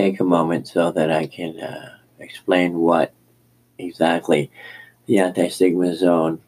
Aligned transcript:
take 0.00 0.20
a 0.20 0.24
moment 0.24 0.66
so 0.66 0.90
that 0.92 1.10
I 1.10 1.26
can 1.26 1.60
uh, 1.60 1.98
explain 2.20 2.78
what 2.78 3.12
exactly 3.76 4.50
the 5.04 5.18
anti 5.18 5.48
stigma 5.48 5.94
zone 5.94 6.40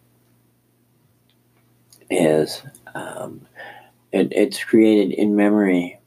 is. 2.09 2.63
Um, 2.95 3.47
it, 4.11 4.33
it's 4.33 4.65
created 4.65 5.13
in 5.13 5.37
memory 5.37 5.99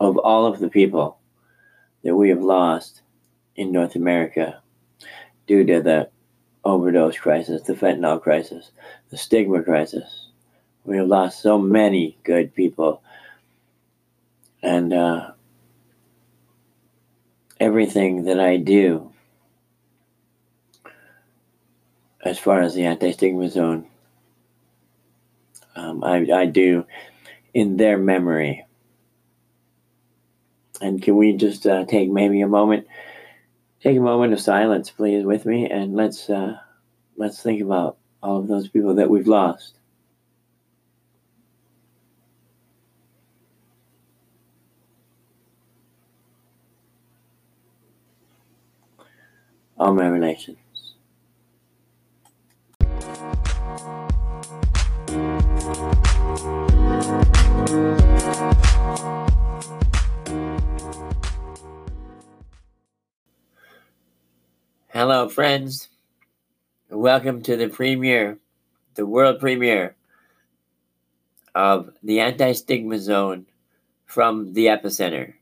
of 0.00 0.18
all 0.18 0.44
of 0.44 0.58
the 0.58 0.68
people 0.68 1.18
that 2.04 2.14
we 2.14 2.28
have 2.28 2.42
lost 2.42 3.00
in 3.56 3.72
North 3.72 3.96
America 3.96 4.60
due 5.46 5.64
to 5.64 5.80
the 5.80 6.10
overdose 6.62 7.16
crisis, 7.16 7.62
the 7.62 7.72
fentanyl 7.72 8.20
crisis, 8.20 8.70
the 9.08 9.16
stigma 9.16 9.62
crisis. 9.62 10.28
We 10.84 10.98
have 10.98 11.08
lost 11.08 11.40
so 11.40 11.58
many 11.58 12.18
good 12.22 12.54
people. 12.54 13.02
And 14.62 14.92
uh, 14.92 15.32
everything 17.60 18.24
that 18.24 18.38
I 18.38 18.56
do 18.56 19.12
as 22.24 22.38
far 22.38 22.60
as 22.60 22.74
the 22.74 22.84
anti 22.84 23.12
stigma 23.12 23.48
zone, 23.48 23.86
um, 25.76 26.02
I, 26.02 26.26
I 26.32 26.46
do 26.46 26.86
in 27.54 27.76
their 27.76 27.98
memory. 27.98 28.64
And 30.80 31.02
can 31.02 31.16
we 31.16 31.32
just 31.36 31.66
uh, 31.66 31.84
take 31.86 32.08
maybe 32.08 32.40
a 32.40 32.48
moment, 32.48 32.86
take 33.82 33.96
a 33.96 34.00
moment 34.00 34.32
of 34.32 34.40
silence, 34.40 34.90
please, 34.90 35.24
with 35.24 35.44
me, 35.44 35.68
and 35.68 35.96
let's 35.96 36.30
uh, 36.30 36.58
let's 37.16 37.42
think 37.42 37.60
about 37.60 37.96
all 38.22 38.38
of 38.38 38.48
those 38.48 38.68
people 38.68 38.94
that 38.96 39.10
we've 39.10 39.26
lost. 39.26 39.74
All 49.78 49.94
my 49.94 50.08
relations. 50.08 50.58
Hello, 64.88 65.28
friends. 65.28 65.88
Welcome 66.90 67.42
to 67.42 67.56
the 67.56 67.68
premiere, 67.68 68.38
the 68.96 69.06
world 69.06 69.38
premiere 69.38 69.94
of 71.54 71.92
the 72.02 72.18
Anti 72.18 72.50
Stigma 72.52 72.98
Zone 72.98 73.46
from 74.06 74.54
the 74.54 74.66
Epicenter. 74.66 75.34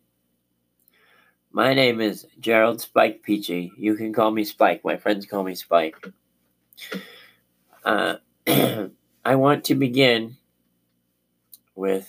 My 1.56 1.72
name 1.72 2.02
is 2.02 2.26
Gerald 2.38 2.82
Spike 2.82 3.22
Peachy. 3.22 3.72
You 3.78 3.94
can 3.94 4.12
call 4.12 4.30
me 4.30 4.44
Spike. 4.44 4.84
My 4.84 4.98
friends 4.98 5.24
call 5.24 5.42
me 5.42 5.54
Spike. 5.54 5.96
Uh, 7.82 8.16
I 9.24 9.36
want 9.36 9.64
to 9.64 9.74
begin 9.74 10.36
with 11.74 12.06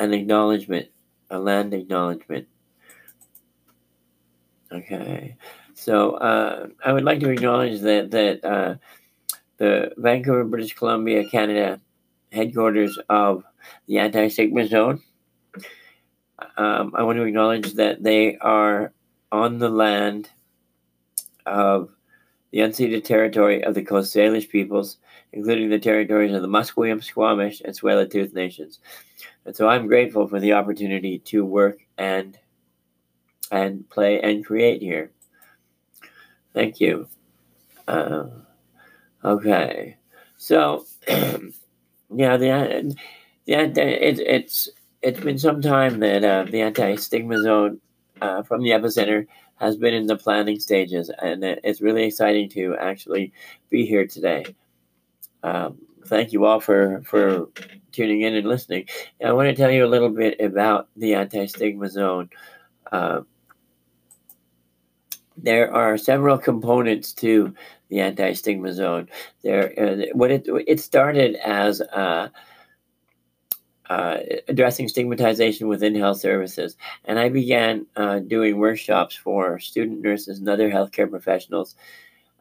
an 0.00 0.12
acknowledgement, 0.12 0.88
a 1.30 1.38
land 1.38 1.72
acknowledgement. 1.72 2.48
Okay. 4.72 5.36
So 5.74 6.14
uh, 6.14 6.66
I 6.84 6.92
would 6.92 7.04
like 7.04 7.20
to 7.20 7.30
acknowledge 7.30 7.80
that 7.82 8.10
that 8.10 8.44
uh, 8.44 8.74
the 9.58 9.92
Vancouver, 9.98 10.42
British 10.42 10.74
Columbia, 10.74 11.30
Canada 11.30 11.80
headquarters 12.32 12.98
of 13.08 13.44
the 13.86 14.00
Anti 14.00 14.26
Stigma 14.26 14.66
Zone. 14.66 15.00
Um, 16.56 16.92
I 16.96 17.02
want 17.02 17.16
to 17.16 17.24
acknowledge 17.24 17.74
that 17.74 18.02
they 18.02 18.36
are 18.38 18.92
on 19.32 19.58
the 19.58 19.68
land 19.68 20.30
of 21.46 21.90
the 22.50 22.58
unceded 22.58 23.04
territory 23.04 23.62
of 23.62 23.74
the 23.74 23.82
Coast 23.82 24.14
Salish 24.14 24.48
peoples, 24.48 24.98
including 25.32 25.68
the 25.68 25.78
territories 25.78 26.32
of 26.32 26.42
the 26.42 26.48
Musqueam, 26.48 27.02
Squamish, 27.02 27.60
and 27.60 27.74
Tsleil-Waututh 27.74 28.34
nations. 28.34 28.78
And 29.44 29.54
so 29.54 29.68
I'm 29.68 29.86
grateful 29.86 30.26
for 30.26 30.40
the 30.40 30.52
opportunity 30.52 31.18
to 31.20 31.44
work 31.44 31.78
and 31.96 32.38
and 33.50 33.88
play 33.88 34.20
and 34.20 34.44
create 34.44 34.82
here. 34.82 35.10
Thank 36.52 36.80
you. 36.80 37.08
Uh, 37.86 38.26
okay, 39.24 39.96
so 40.36 40.84
yeah, 41.08 42.36
the 42.36 42.94
the 43.46 44.08
it, 44.08 44.20
it's 44.20 44.68
it's 45.02 45.20
been 45.20 45.38
some 45.38 45.60
time 45.60 46.00
that 46.00 46.24
uh, 46.24 46.44
the 46.44 46.60
anti 46.60 46.96
stigma 46.96 47.40
zone 47.40 47.80
uh, 48.20 48.42
from 48.42 48.62
the 48.62 48.70
epicenter 48.70 49.26
has 49.56 49.76
been 49.76 49.94
in 49.94 50.06
the 50.06 50.16
planning 50.16 50.60
stages, 50.60 51.10
and 51.22 51.42
it's 51.42 51.80
really 51.80 52.04
exciting 52.04 52.48
to 52.50 52.76
actually 52.76 53.32
be 53.70 53.84
here 53.84 54.06
today. 54.06 54.44
Um, 55.42 55.78
thank 56.06 56.32
you 56.32 56.44
all 56.44 56.60
for 56.60 57.02
for 57.04 57.48
tuning 57.92 58.22
in 58.22 58.34
and 58.34 58.46
listening. 58.46 58.86
I 59.24 59.32
want 59.32 59.48
to 59.48 59.54
tell 59.54 59.70
you 59.70 59.84
a 59.84 59.88
little 59.88 60.10
bit 60.10 60.40
about 60.40 60.88
the 60.96 61.14
anti 61.14 61.46
stigma 61.46 61.88
zone. 61.88 62.30
Uh, 62.90 63.22
there 65.42 65.72
are 65.72 65.96
several 65.96 66.36
components 66.36 67.12
to 67.12 67.54
the 67.88 68.00
anti-stigma 68.00 68.72
zone. 68.72 69.08
There, 69.42 69.72
uh, 69.78 70.06
what 70.12 70.30
it 70.30 70.46
it 70.66 70.80
started 70.80 71.36
as 71.36 71.80
uh, 71.80 72.28
uh, 73.88 74.18
addressing 74.48 74.88
stigmatization 74.88 75.68
within 75.68 75.94
health 75.94 76.20
services, 76.20 76.76
and 77.04 77.18
I 77.18 77.28
began 77.28 77.86
uh, 77.96 78.18
doing 78.20 78.58
workshops 78.58 79.16
for 79.16 79.58
student 79.58 80.00
nurses 80.00 80.38
and 80.38 80.48
other 80.48 80.70
healthcare 80.70 81.10
professionals 81.10 81.74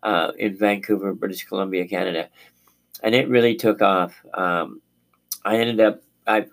uh, 0.04 0.32
in 0.38 0.56
Vancouver, 0.58 1.14
British 1.14 1.46
Columbia, 1.46 1.88
Canada, 1.88 2.30
and 3.04 3.16
it 3.16 3.30
really 3.30 3.56
took 3.56 3.82
off. 3.82 4.24
Um, 4.34 4.82
I 5.46 5.58
ended 5.58 5.80
up 5.80 6.02
I 6.26 6.46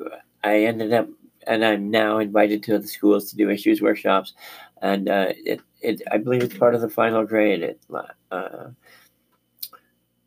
I 0.42 0.64
ended 0.64 0.92
up 0.92 1.08
and 1.46 1.64
I'm 1.64 1.90
now 1.90 2.18
invited 2.18 2.62
to 2.64 2.78
the 2.78 2.86
schools 2.86 3.30
to 3.30 3.36
do 3.36 3.50
issues 3.50 3.82
workshops, 3.82 4.34
and 4.80 5.08
uh, 5.08 5.26
it 5.30 5.60
it, 5.80 6.02
I 6.10 6.18
believe 6.18 6.42
it's 6.42 6.56
part 6.56 6.74
of 6.74 6.80
the 6.80 6.88
final 6.88 7.24
grade. 7.24 7.62
It, 7.62 7.80
uh, 8.30 8.70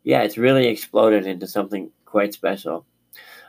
yeah, 0.04 0.22
it's 0.22 0.38
really 0.38 0.68
exploded 0.68 1.26
into 1.26 1.46
something 1.46 1.90
quite 2.04 2.32
special. 2.32 2.86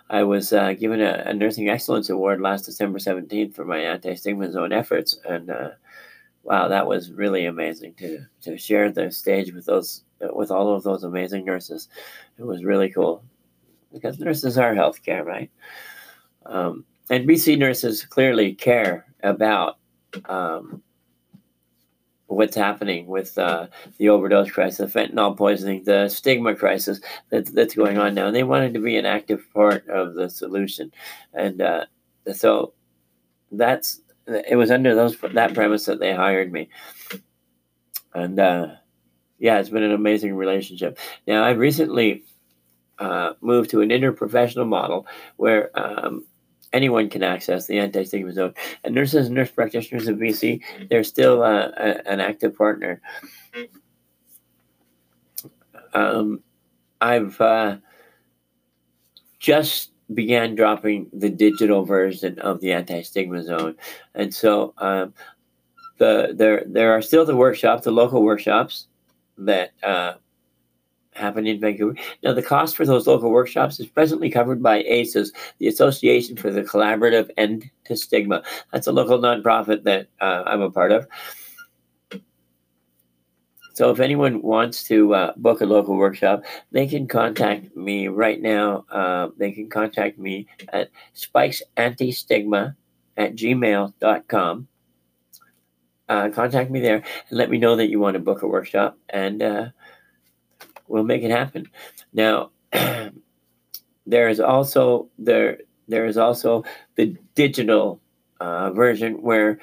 I 0.09 0.23
was 0.23 0.53
uh, 0.53 0.73
given 0.73 1.01
a, 1.01 1.23
a, 1.27 1.33
Nursing 1.33 1.69
Excellence 1.69 2.09
Award 2.09 2.41
last 2.41 2.65
December 2.65 2.97
17th 2.97 3.53
for 3.53 3.63
my 3.63 3.77
anti-stigma 3.77 4.51
zone 4.51 4.73
efforts, 4.73 5.19
and 5.23 5.51
uh, 5.51 5.69
wow, 6.43 6.67
that 6.67 6.87
was 6.87 7.11
really 7.11 7.45
amazing 7.45 7.93
to 7.95 8.25
to 8.41 8.57
share 8.57 8.91
the 8.91 9.11
stage 9.11 9.53
with 9.53 9.65
those 9.65 10.03
with 10.33 10.51
all 10.51 10.73
of 10.73 10.83
those 10.83 11.03
amazing 11.03 11.45
nurses. 11.45 11.89
It 12.37 12.43
was 12.43 12.63
really 12.63 12.89
cool 12.89 13.23
because 13.93 14.19
nurses 14.19 14.57
are 14.57 14.73
healthcare, 14.73 15.23
right? 15.23 15.51
Um, 16.45 16.85
and 17.09 17.27
BC 17.27 17.57
nurses 17.57 18.05
clearly 18.05 18.53
care 18.53 19.05
about 19.23 19.77
um, 20.25 20.81
what's 22.29 22.55
happening 22.55 23.07
with 23.07 23.37
uh, 23.37 23.67
the 23.97 24.09
overdose 24.09 24.51
crisis, 24.51 24.93
the 24.93 24.99
fentanyl 24.99 25.35
poisoning, 25.35 25.83
the 25.83 26.07
stigma 26.09 26.55
crisis 26.55 27.01
that, 27.29 27.47
that's 27.53 27.73
going 27.73 27.97
on 27.97 28.13
now. 28.13 28.27
And 28.27 28.35
they 28.35 28.43
wanted 28.43 28.73
to 28.75 28.79
be 28.79 28.97
an 28.97 29.05
active 29.05 29.43
part 29.53 29.87
of 29.89 30.13
the 30.13 30.29
solution. 30.29 30.91
And 31.33 31.61
uh, 31.61 31.85
so 32.33 32.73
that's 33.51 34.01
it 34.27 34.55
was 34.55 34.69
under 34.69 34.93
those 34.93 35.17
that 35.17 35.55
premise 35.55 35.85
that 35.85 35.99
they 35.99 36.13
hired 36.13 36.51
me. 36.51 36.69
And 38.13 38.39
uh, 38.39 38.67
yeah, 39.39 39.59
it's 39.59 39.69
been 39.69 39.83
an 39.83 39.91
amazing 39.91 40.35
relationship. 40.35 40.99
Now, 41.25 41.43
I've 41.43 41.57
recently 41.57 42.25
uh, 42.99 43.33
moved 43.41 43.71
to 43.71 43.81
an 43.81 43.89
interprofessional 43.89 44.67
model 44.67 45.07
where 45.37 45.71
um, 45.73 46.25
anyone 46.73 47.09
can 47.09 47.23
access 47.23 47.67
the 47.67 47.79
anti-stigma 47.79 48.33
zone. 48.33 48.53
And 48.83 48.95
nurses 48.95 49.27
and 49.27 49.35
nurse 49.35 49.51
practitioners 49.51 50.07
of 50.07 50.17
BC, 50.17 50.61
they're 50.89 51.03
still 51.03 51.43
uh, 51.43 51.69
a, 51.77 52.07
an 52.07 52.19
active 52.19 52.57
partner. 52.57 53.01
Um, 55.93 56.41
I've 57.01 57.39
uh, 57.41 57.77
just 59.39 59.91
began 60.13 60.55
dropping 60.55 61.07
the 61.13 61.29
digital 61.29 61.83
version 61.85 62.39
of 62.39 62.59
the 62.61 62.71
anti-stigma 62.73 63.43
zone, 63.43 63.75
and 64.15 64.33
so 64.33 64.73
um, 64.77 65.13
the 65.97 66.33
there 66.35 66.63
there 66.67 66.91
are 66.93 67.01
still 67.01 67.25
the 67.25 67.35
workshops, 67.35 67.85
the 67.85 67.91
local 67.91 68.23
workshops 68.23 68.87
that 69.37 69.71
uh, 69.81 70.13
happen 71.19 71.45
in 71.45 71.59
Vancouver. 71.59 71.95
Now, 72.23 72.33
the 72.33 72.41
cost 72.41 72.75
for 72.75 72.85
those 72.85 73.07
local 73.07 73.29
workshops 73.29 73.79
is 73.79 73.87
presently 73.87 74.29
covered 74.29 74.63
by 74.63 74.83
ACES, 74.83 75.31
the 75.59 75.67
Association 75.67 76.35
for 76.35 76.51
the 76.51 76.63
Collaborative 76.63 77.29
End 77.37 77.69
to 77.85 77.95
Stigma. 77.95 78.43
That's 78.71 78.87
a 78.87 78.91
local 78.91 79.19
nonprofit 79.19 79.83
that 79.83 80.07
uh, 80.21 80.43
I'm 80.45 80.61
a 80.61 80.71
part 80.71 80.91
of. 80.91 81.07
So, 83.73 83.91
if 83.91 84.01
anyone 84.01 84.41
wants 84.41 84.83
to 84.85 85.13
uh, 85.13 85.33
book 85.37 85.61
a 85.61 85.65
local 85.65 85.95
workshop, 85.95 86.43
they 86.71 86.85
can 86.85 87.07
contact 87.07 87.77
me 87.77 88.09
right 88.09 88.41
now. 88.41 88.83
Uh, 88.91 89.29
they 89.37 89.51
can 89.53 89.69
contact 89.69 90.19
me 90.19 90.47
at 90.73 90.89
Spikes 91.13 91.61
Anti 91.77 92.11
Stigma 92.11 92.75
at 93.15 93.35
gmail.com. 93.35 94.67
Uh, 96.09 96.29
contact 96.29 96.71
me 96.71 96.79
there 96.79 97.03
and 97.29 97.37
let 97.37 97.49
me 97.51 97.57
know 97.57 97.75
that 97.75 97.89
you 97.89 97.99
want 97.99 98.15
to 98.15 98.19
book 98.19 98.41
a 98.41 98.47
workshop, 98.47 98.97
and 99.09 99.43
uh, 99.43 99.67
we'll 100.89 101.03
make 101.03 101.23
it 101.23 101.31
happen. 101.31 101.67
Now, 102.13 102.51
there 102.71 104.29
is 104.29 104.39
also 104.39 105.09
there 105.17 105.59
there 105.87 106.05
is 106.05 106.17
also 106.17 106.63
the 106.95 107.15
digital 107.35 108.01
uh, 108.39 108.71
version 108.71 109.21
where 109.21 109.59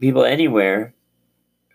people 0.00 0.24
anywhere 0.24 0.94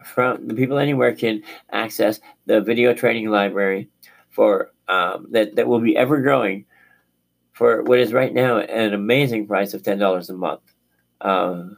from 0.04 0.48
the 0.48 0.54
people 0.54 0.78
anywhere 0.78 1.16
can 1.16 1.42
access 1.72 2.20
the 2.46 2.60
video 2.62 2.94
training 2.94 3.30
library 3.30 3.90
for 4.30 4.72
um, 4.88 5.28
that 5.32 5.56
that 5.56 5.68
will 5.68 5.80
be 5.80 5.96
ever 5.96 6.22
growing 6.22 6.66
for 7.54 7.84
what 7.84 8.00
is 8.00 8.12
right 8.12 8.34
now 8.34 8.58
an 8.58 8.94
amazing 8.94 9.48
price 9.48 9.74
of 9.74 9.84
ten 9.84 9.98
dollars 10.00 10.30
a 10.30 10.34
month. 10.34 10.62
Um, 11.22 11.78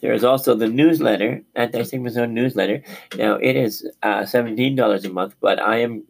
there 0.00 0.12
is 0.12 0.24
also 0.24 0.54
the 0.54 0.68
newsletter, 0.68 1.42
Anti 1.54 1.82
Stigma 1.82 2.10
Zone 2.10 2.34
newsletter. 2.34 2.82
Now 3.16 3.34
it 3.36 3.56
is 3.56 3.88
uh, 4.02 4.26
seventeen 4.26 4.76
dollars 4.76 5.04
a 5.04 5.10
month, 5.10 5.36
but 5.40 5.60
I 5.60 5.78
am 5.78 6.04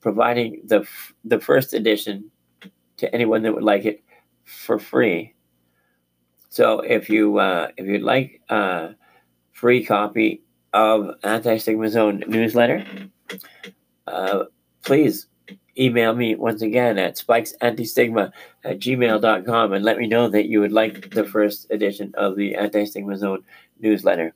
providing 0.00 0.62
the 0.64 0.80
f- 0.80 1.14
the 1.24 1.40
first 1.40 1.74
edition 1.74 2.30
to 2.98 3.14
anyone 3.14 3.42
that 3.42 3.54
would 3.54 3.64
like 3.64 3.84
it 3.84 4.02
for 4.44 4.78
free. 4.78 5.34
So 6.50 6.80
if 6.80 7.08
you 7.08 7.38
uh, 7.38 7.68
if 7.76 7.86
you'd 7.86 8.02
like 8.02 8.42
a 8.48 8.94
free 9.52 9.84
copy 9.84 10.42
of 10.72 11.14
Anti 11.22 11.56
Stigma 11.58 11.88
Zone 11.88 12.24
newsletter, 12.26 12.84
uh, 14.06 14.44
please 14.84 15.26
email 15.78 16.14
me 16.14 16.34
once 16.34 16.62
again 16.62 16.98
at 16.98 17.16
spikesantistigma 17.16 18.32
at 18.64 18.78
gmail.com 18.78 19.72
and 19.72 19.84
let 19.84 19.98
me 19.98 20.06
know 20.06 20.28
that 20.28 20.46
you 20.46 20.60
would 20.60 20.72
like 20.72 21.10
the 21.10 21.24
first 21.24 21.70
edition 21.70 22.12
of 22.16 22.36
the 22.36 22.54
Anti 22.54 22.84
Stigma 22.84 23.16
Zone 23.16 23.42
newsletter. 23.80 24.34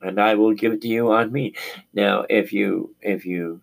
And 0.00 0.18
I 0.18 0.34
will 0.34 0.54
give 0.54 0.72
it 0.72 0.80
to 0.82 0.88
you 0.88 1.12
on 1.12 1.32
me. 1.32 1.54
Now, 1.92 2.24
if 2.30 2.52
you 2.52 2.94
if 3.02 3.26
you 3.26 3.60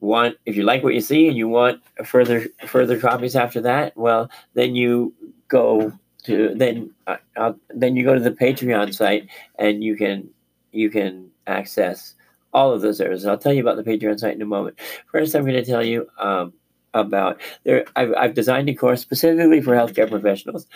want 0.00 0.36
if 0.44 0.54
you 0.54 0.64
like 0.64 0.84
what 0.84 0.94
you 0.94 1.00
see 1.00 1.28
and 1.28 1.36
you 1.36 1.48
want 1.48 1.82
further 2.04 2.46
further 2.66 2.98
copies 2.98 3.34
after 3.34 3.60
that, 3.62 3.96
well, 3.96 4.30
then 4.52 4.74
you 4.74 5.14
go 5.48 5.92
to 6.24 6.54
then 6.54 6.90
uh, 7.06 7.52
then 7.70 7.96
you 7.96 8.04
go 8.04 8.14
to 8.14 8.20
the 8.20 8.30
Patreon 8.30 8.94
site 8.94 9.28
and 9.58 9.82
you 9.82 9.96
can 9.96 10.28
you 10.72 10.90
can 10.90 11.30
access 11.46 12.14
all 12.52 12.72
of 12.72 12.80
those 12.80 13.00
areas. 13.00 13.26
I'll 13.26 13.38
tell 13.38 13.52
you 13.52 13.62
about 13.62 13.76
the 13.76 13.90
Patreon 13.90 14.18
site 14.18 14.34
in 14.34 14.42
a 14.42 14.46
moment. 14.46 14.78
First, 15.10 15.34
I'm 15.34 15.44
going 15.44 15.54
to 15.54 15.64
tell 15.64 15.84
you 15.84 16.08
um, 16.18 16.52
about 16.94 17.40
there. 17.64 17.84
I've, 17.96 18.14
I've 18.14 18.34
designed 18.34 18.68
a 18.68 18.74
course 18.74 19.00
specifically 19.00 19.60
for 19.60 19.74
healthcare 19.74 20.08
professionals. 20.08 20.66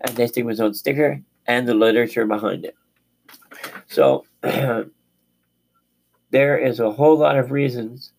anti 0.00 0.26
stigma 0.26 0.54
zone 0.54 0.74
sticker 0.74 1.22
and 1.46 1.66
the 1.66 1.74
literature 1.74 2.26
behind 2.26 2.66
it. 2.66 2.76
So, 3.86 4.26
there 6.30 6.58
is 6.58 6.80
a 6.80 6.90
whole 6.90 7.16
lot 7.16 7.38
of 7.38 7.50
reasons 7.50 8.12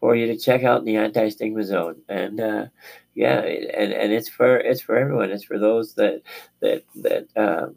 for 0.00 0.14
you 0.14 0.26
to 0.26 0.38
check 0.38 0.64
out 0.64 0.84
the 0.84 0.96
anti-stigma 0.96 1.64
zone 1.64 1.96
and 2.08 2.40
uh, 2.40 2.66
yeah 3.14 3.40
and, 3.40 3.92
and 3.92 4.12
it's 4.12 4.28
for 4.28 4.56
it's 4.56 4.80
for 4.80 4.96
everyone 4.96 5.30
it's 5.30 5.44
for 5.44 5.58
those 5.58 5.94
that 5.94 6.22
that 6.60 6.84
that 6.94 7.26
um, 7.36 7.76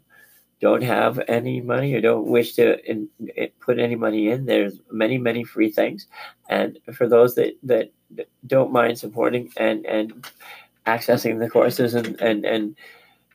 don't 0.62 0.82
have 0.82 1.20
any 1.28 1.60
money 1.60 1.92
or 1.92 2.00
don't 2.00 2.26
wish 2.26 2.54
to 2.54 2.78
in, 2.90 3.08
in, 3.36 3.48
put 3.60 3.78
any 3.78 3.96
money 3.96 4.30
in 4.30 4.46
there's 4.46 4.80
many 4.90 5.18
many 5.18 5.44
free 5.44 5.70
things 5.70 6.06
and 6.48 6.78
for 6.94 7.06
those 7.06 7.34
that 7.34 7.52
that 7.62 7.90
don't 8.46 8.72
mind 8.72 8.98
supporting 8.98 9.52
and 9.58 9.84
and 9.84 10.26
accessing 10.86 11.38
the 11.38 11.50
courses 11.50 11.94
and 11.94 12.18
and 12.20 12.46
and 12.46 12.76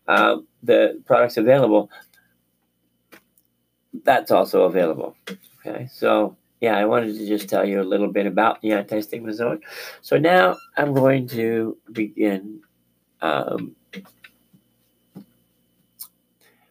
um, 0.08 0.48
the 0.64 1.00
products 1.06 1.38
available 1.38 1.92
that's 4.04 4.32
also 4.32 4.64
available 4.64 5.16
okay 5.66 5.88
so 5.92 6.36
yeah, 6.60 6.76
I 6.76 6.86
wanted 6.86 7.18
to 7.18 7.28
just 7.28 7.50
tell 7.50 7.66
you 7.66 7.82
a 7.82 7.84
little 7.84 8.12
bit 8.12 8.26
about 8.26 8.62
the 8.62 8.72
anti 8.72 9.02
stigma 9.02 9.34
zone. 9.34 9.62
So 10.02 10.18
now 10.18 10.58
I'm 10.76 10.94
going 10.94 11.28
to 11.30 11.78
begin. 11.92 12.62
Um, 13.22 13.76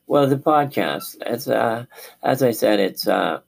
well, 0.07 0.27
the 0.27 0.37
podcast. 0.37 1.17
It's 1.27 1.49
uh, 1.49 1.87
as 2.23 2.43
I 2.43 2.53
said, 2.53 2.81
it's 2.81 3.07
uh, 3.09 3.41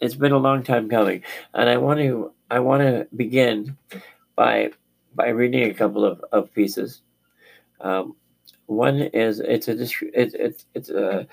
it's 0.00 0.14
been 0.14 0.32
a 0.32 0.38
long 0.38 0.62
time 0.62 0.88
coming, 0.88 1.22
and 1.54 1.68
I 1.68 1.76
want 1.76 2.00
to 2.00 2.32
I 2.50 2.58
want 2.60 2.82
to 2.82 3.06
begin 3.16 3.76
by 4.34 4.70
by 5.14 5.28
reading 5.28 5.70
a 5.70 5.74
couple 5.74 6.04
of, 6.04 6.22
of 6.32 6.52
pieces. 6.52 7.02
Um, 7.80 8.16
one 8.66 8.96
is 9.00 9.40
it's 9.40 9.68
a 9.68 9.80
it's 9.80 10.34
it's 10.34 10.66
it's 10.74 10.90
a 10.90 11.26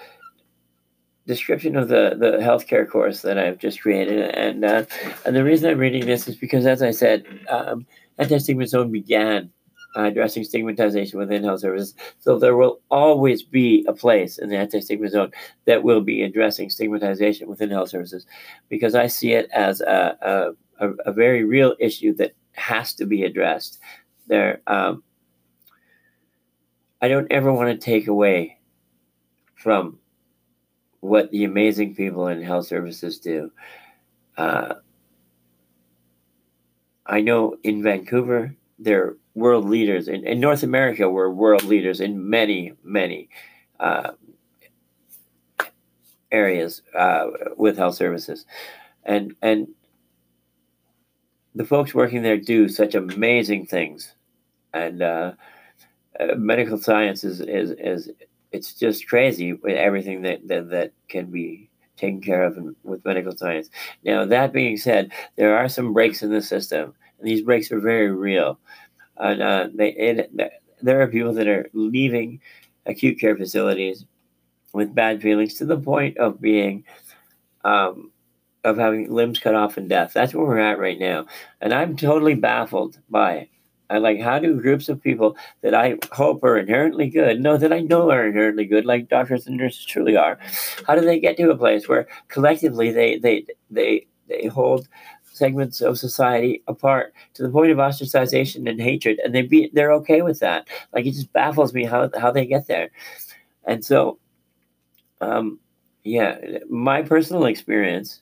description 1.25 1.75
of 1.75 1.87
the 1.87 2.15
the 2.19 2.37
healthcare 2.37 2.87
course 2.87 3.21
that 3.23 3.37
I've 3.39 3.57
just 3.57 3.81
created, 3.81 4.31
and 4.35 4.63
uh, 4.63 4.85
and 5.25 5.35
the 5.35 5.43
reason 5.43 5.69
I'm 5.69 5.79
reading 5.79 6.05
this 6.05 6.27
is 6.27 6.35
because, 6.35 6.65
as 6.65 6.81
I 6.83 6.91
said, 6.91 7.25
um, 7.49 7.85
anti-stigma 8.19 8.67
zone 8.67 8.91
began 8.91 9.51
uh, 9.95 10.03
addressing 10.03 10.43
stigmatization 10.43 11.19
within 11.19 11.43
health 11.43 11.61
services. 11.61 11.95
So 12.19 12.39
there 12.39 12.55
will 12.55 12.79
always 12.89 13.43
be 13.43 13.85
a 13.87 13.93
place 13.93 14.37
in 14.37 14.49
the 14.49 14.57
anti-stigma 14.57 15.09
zone 15.09 15.31
that 15.65 15.83
will 15.83 16.01
be 16.01 16.23
addressing 16.23 16.69
stigmatization 16.69 17.47
within 17.47 17.69
health 17.69 17.89
services, 17.89 18.25
because 18.69 18.95
I 18.95 19.07
see 19.07 19.33
it 19.33 19.49
as 19.53 19.81
a 19.81 20.55
a, 20.79 20.89
a 21.05 21.11
very 21.13 21.43
real 21.43 21.75
issue 21.79 22.13
that 22.15 22.33
has 22.53 22.93
to 22.95 23.05
be 23.05 23.23
addressed. 23.23 23.79
There, 24.27 24.61
um, 24.67 25.03
I 27.01 27.07
don't 27.07 27.31
ever 27.31 27.53
want 27.53 27.69
to 27.69 27.85
take 27.85 28.07
away 28.07 28.57
from 29.55 29.99
what 31.01 31.29
the 31.31 31.43
amazing 31.43 31.95
people 31.95 32.27
in 32.27 32.41
health 32.41 32.67
services 32.67 33.19
do. 33.19 33.51
Uh, 34.37 34.75
I 37.05 37.21
know 37.21 37.57
in 37.63 37.83
Vancouver, 37.83 38.55
they're 38.79 39.15
world 39.35 39.67
leaders. 39.67 40.07
In, 40.07 40.25
in 40.25 40.39
North 40.39 40.63
America, 40.63 41.09
we're 41.09 41.29
world 41.29 41.63
leaders 41.63 41.99
in 41.99 42.29
many, 42.29 42.73
many 42.83 43.29
uh, 43.79 44.11
areas 46.31 46.81
uh, 46.95 47.27
with 47.57 47.77
health 47.77 47.95
services. 47.95 48.45
And, 49.03 49.35
and 49.41 49.67
the 51.55 51.65
folks 51.65 51.93
working 51.93 52.23
there 52.23 52.37
do 52.37 52.67
such 52.69 52.95
amazing 52.95 53.67
things. 53.67 54.13
And 54.73 55.01
uh, 55.01 55.33
uh 56.19 56.35
medical 56.35 56.77
science 56.77 57.23
is, 57.23 57.41
is, 57.41 57.71
is 57.71 58.09
it's 58.51 58.73
just 58.73 59.07
crazy 59.07 59.53
with 59.53 59.75
everything 59.75 60.21
that, 60.21 60.47
that, 60.47 60.69
that 60.69 60.93
can 61.09 61.25
be 61.25 61.69
taken 61.97 62.21
care 62.21 62.43
of 62.43 62.57
in, 62.57 62.75
with 62.83 63.03
medical 63.03 63.35
science. 63.35 63.69
Now, 64.03 64.25
that 64.25 64.53
being 64.53 64.77
said, 64.77 65.11
there 65.35 65.57
are 65.57 65.67
some 65.67 65.93
breaks 65.93 66.21
in 66.21 66.31
the 66.31 66.41
system, 66.41 66.93
and 67.19 67.27
these 67.27 67.41
breaks 67.41 67.71
are 67.71 67.79
very 67.79 68.11
real. 68.11 68.59
And 69.23 69.41
uh, 69.41 69.69
they, 69.73 70.27
there 70.81 71.01
are 71.01 71.07
people 71.07 71.33
that 71.33 71.47
are 71.47 71.69
leaving 71.73 72.41
acute 72.85 73.19
care 73.19 73.37
facilities 73.37 74.05
with 74.73 74.93
bad 74.93 75.21
feelings 75.21 75.53
to 75.55 75.65
the 75.65 75.79
point 75.79 76.17
of 76.17 76.41
being 76.41 76.83
um, 77.63 78.11
of 78.65 78.77
having 78.77 79.11
limbs 79.11 79.39
cut 79.39 79.55
off 79.55 79.77
and 79.77 79.87
death. 79.87 80.11
That's 80.13 80.33
where 80.33 80.45
we're 80.45 80.59
at 80.59 80.79
right 80.79 80.99
now, 80.99 81.25
and 81.61 81.73
I'm 81.73 81.95
totally 81.95 82.35
baffled 82.35 82.99
by 83.09 83.33
it. 83.35 83.49
I 83.89 83.99
like 83.99 84.19
how 84.19 84.39
do 84.39 84.59
groups 84.59 84.89
of 84.89 85.01
people 85.01 85.37
that 85.61 85.73
I 85.73 85.97
hope 86.11 86.43
are 86.43 86.57
inherently 86.57 87.09
good, 87.09 87.39
no, 87.39 87.57
that 87.57 87.71
I 87.71 87.79
know 87.79 88.09
are 88.09 88.27
inherently 88.27 88.65
good, 88.65 88.85
like 88.85 89.07
doctors 89.07 89.47
and 89.47 89.55
nurses 89.55 89.85
truly 89.85 90.17
are, 90.17 90.39
how 90.87 90.95
do 90.95 91.01
they 91.01 91.19
get 91.19 91.37
to 91.37 91.51
a 91.51 91.57
place 91.57 91.87
where 91.87 92.07
collectively 92.27 92.91
they 92.91 93.17
they 93.19 93.45
they 93.69 94.07
they 94.27 94.47
hold 94.47 94.87
segments 95.33 95.81
of 95.81 95.97
society 95.97 96.63
apart 96.67 97.13
to 97.33 97.43
the 97.43 97.49
point 97.49 97.71
of 97.71 97.77
ostracization 97.77 98.69
and 98.69 98.79
hatred, 98.79 99.19
and 99.23 99.35
they 99.35 99.41
be 99.41 99.69
they're 99.73 99.91
okay 99.93 100.21
with 100.21 100.39
that. 100.39 100.67
Like 100.93 101.05
it 101.05 101.11
just 101.11 101.33
baffles 101.33 101.73
me 101.73 101.83
how 101.83 102.09
how 102.17 102.31
they 102.31 102.45
get 102.45 102.67
there, 102.67 102.89
and 103.65 103.83
so, 103.83 104.19
um, 105.21 105.59
yeah, 106.03 106.37
my 106.69 107.01
personal 107.01 107.45
experience 107.45 108.21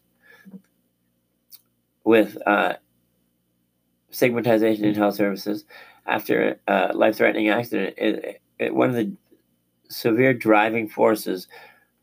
with 2.03 2.37
uh, 2.47 2.73
stigmatization 4.09 4.85
in 4.85 4.95
health 4.95 5.15
services 5.15 5.65
after 6.05 6.59
a 6.67 6.91
life 6.93 7.17
threatening 7.17 7.49
accident. 7.49 7.95
It, 7.97 8.41
it, 8.59 8.73
one 8.73 8.89
of 8.89 8.95
the 8.95 9.11
severe 9.89 10.33
driving 10.33 10.87
forces 10.87 11.47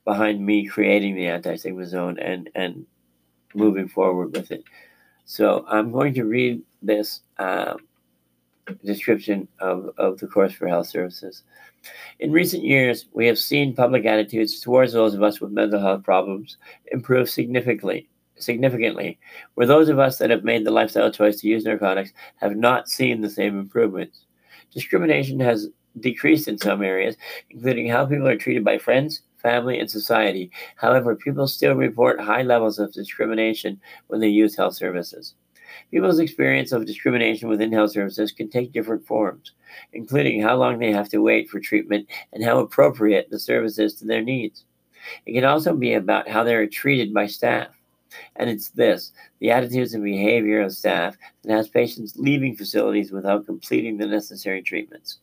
behind 0.05 0.45
me 0.45 0.67
creating 0.67 1.15
the 1.15 1.27
anti 1.27 1.57
stigma 1.57 1.87
zone 1.87 2.19
and, 2.19 2.51
and 2.55 2.87
moving 3.55 3.89
forward 3.89 4.35
with 4.35 4.51
it. 4.51 4.65
So 5.29 5.67
I'm 5.69 5.93
going 5.93 6.15
to 6.15 6.25
read 6.25 6.63
this 6.81 7.21
uh, 7.39 7.75
description 8.83 9.47
of, 9.61 9.91
of 9.99 10.19
the 10.19 10.27
course 10.27 10.55
for 10.55 10.67
health 10.67 10.87
services. 10.87 11.43
In 12.19 12.33
recent 12.33 12.65
years, 12.65 13.05
we 13.13 13.27
have 13.27 13.39
seen 13.39 13.75
public 13.75 14.07
attitudes 14.07 14.59
towards 14.59 14.95
those 14.95 15.13
of 15.13 15.23
us 15.23 15.39
with 15.39 15.53
mental 15.53 15.81
health 15.81 16.03
problems 16.03 16.57
improve 16.93 17.29
significantly 17.29 18.09
significantly, 18.39 19.19
where 19.55 19.67
those 19.67 19.89
of 19.89 19.99
us 19.99 20.17
that 20.17 20.31
have 20.31 20.45
made 20.45 20.65
the 20.65 20.71
lifestyle 20.71 21.11
choice 21.11 21.41
to 21.41 21.49
use 21.49 21.65
narcotics 21.65 22.13
have 22.37 22.57
not 22.57 22.89
seen 22.89 23.21
the 23.21 23.29
same 23.29 23.59
improvements. 23.59 24.21
Discrimination 24.73 25.41
has 25.41 25.69
decreased 25.99 26.47
in 26.47 26.57
some 26.57 26.83
areas, 26.83 27.17
including 27.51 27.89
how 27.89 28.07
people 28.07 28.29
are 28.29 28.37
treated 28.37 28.65
by 28.65 28.79
friends, 28.79 29.23
family, 29.39 29.79
and 29.79 29.91
society. 29.91 30.51
However, 30.77 31.17
people 31.17 31.47
still 31.47 31.75
report 31.75 32.21
high 32.21 32.43
levels 32.43 32.79
of 32.79 32.93
discrimination 32.93 33.81
when 34.09 34.21
they 34.21 34.29
use 34.29 34.57
health 34.57 34.75
services. 34.75 35.35
People's 35.91 36.19
experience 36.19 36.73
of 36.73 36.87
discrimination 36.87 37.49
within 37.49 37.73
health 37.73 37.93
services 37.93 38.33
can 38.33 38.49
take 38.49 38.73
different 38.73 39.07
forms, 39.07 39.53
including 39.93 40.43
how 40.43 40.57
long 40.57 40.79
they 40.79 40.93
have 40.93 41.09
to 41.11 41.23
wait 41.23 41.49
for 41.49 41.61
treatment 41.61 42.09
and 42.33 42.45
how 42.45 42.59
appropriate 42.59 43.31
the 43.31 43.39
service 43.39 43.79
is 43.79 43.95
to 43.95 44.05
their 44.05 44.23
needs. 44.23 44.65
It 45.27 45.33
can 45.33 45.45
also 45.45 45.75
be 45.75 45.95
about 45.95 46.29
how 46.29 46.45
they 46.45 46.55
are 46.55 46.67
treated 46.67 47.15
by 47.15 47.27
staff. 47.27 47.69
And 48.37 48.49
it's 48.49 48.71
this 48.71 49.13
the 49.39 49.51
attitudes 49.51 49.95
and 49.95 50.03
behavior 50.03 50.63
of 50.63 50.73
staff 50.73 51.17
that 51.45 51.53
has 51.53 51.69
patients 51.69 52.17
leaving 52.17 52.57
facilities 52.57 53.13
without 53.13 53.47
completing 53.47 53.99
the 53.99 54.07
necessary 54.07 54.63
treatments. 54.63 55.19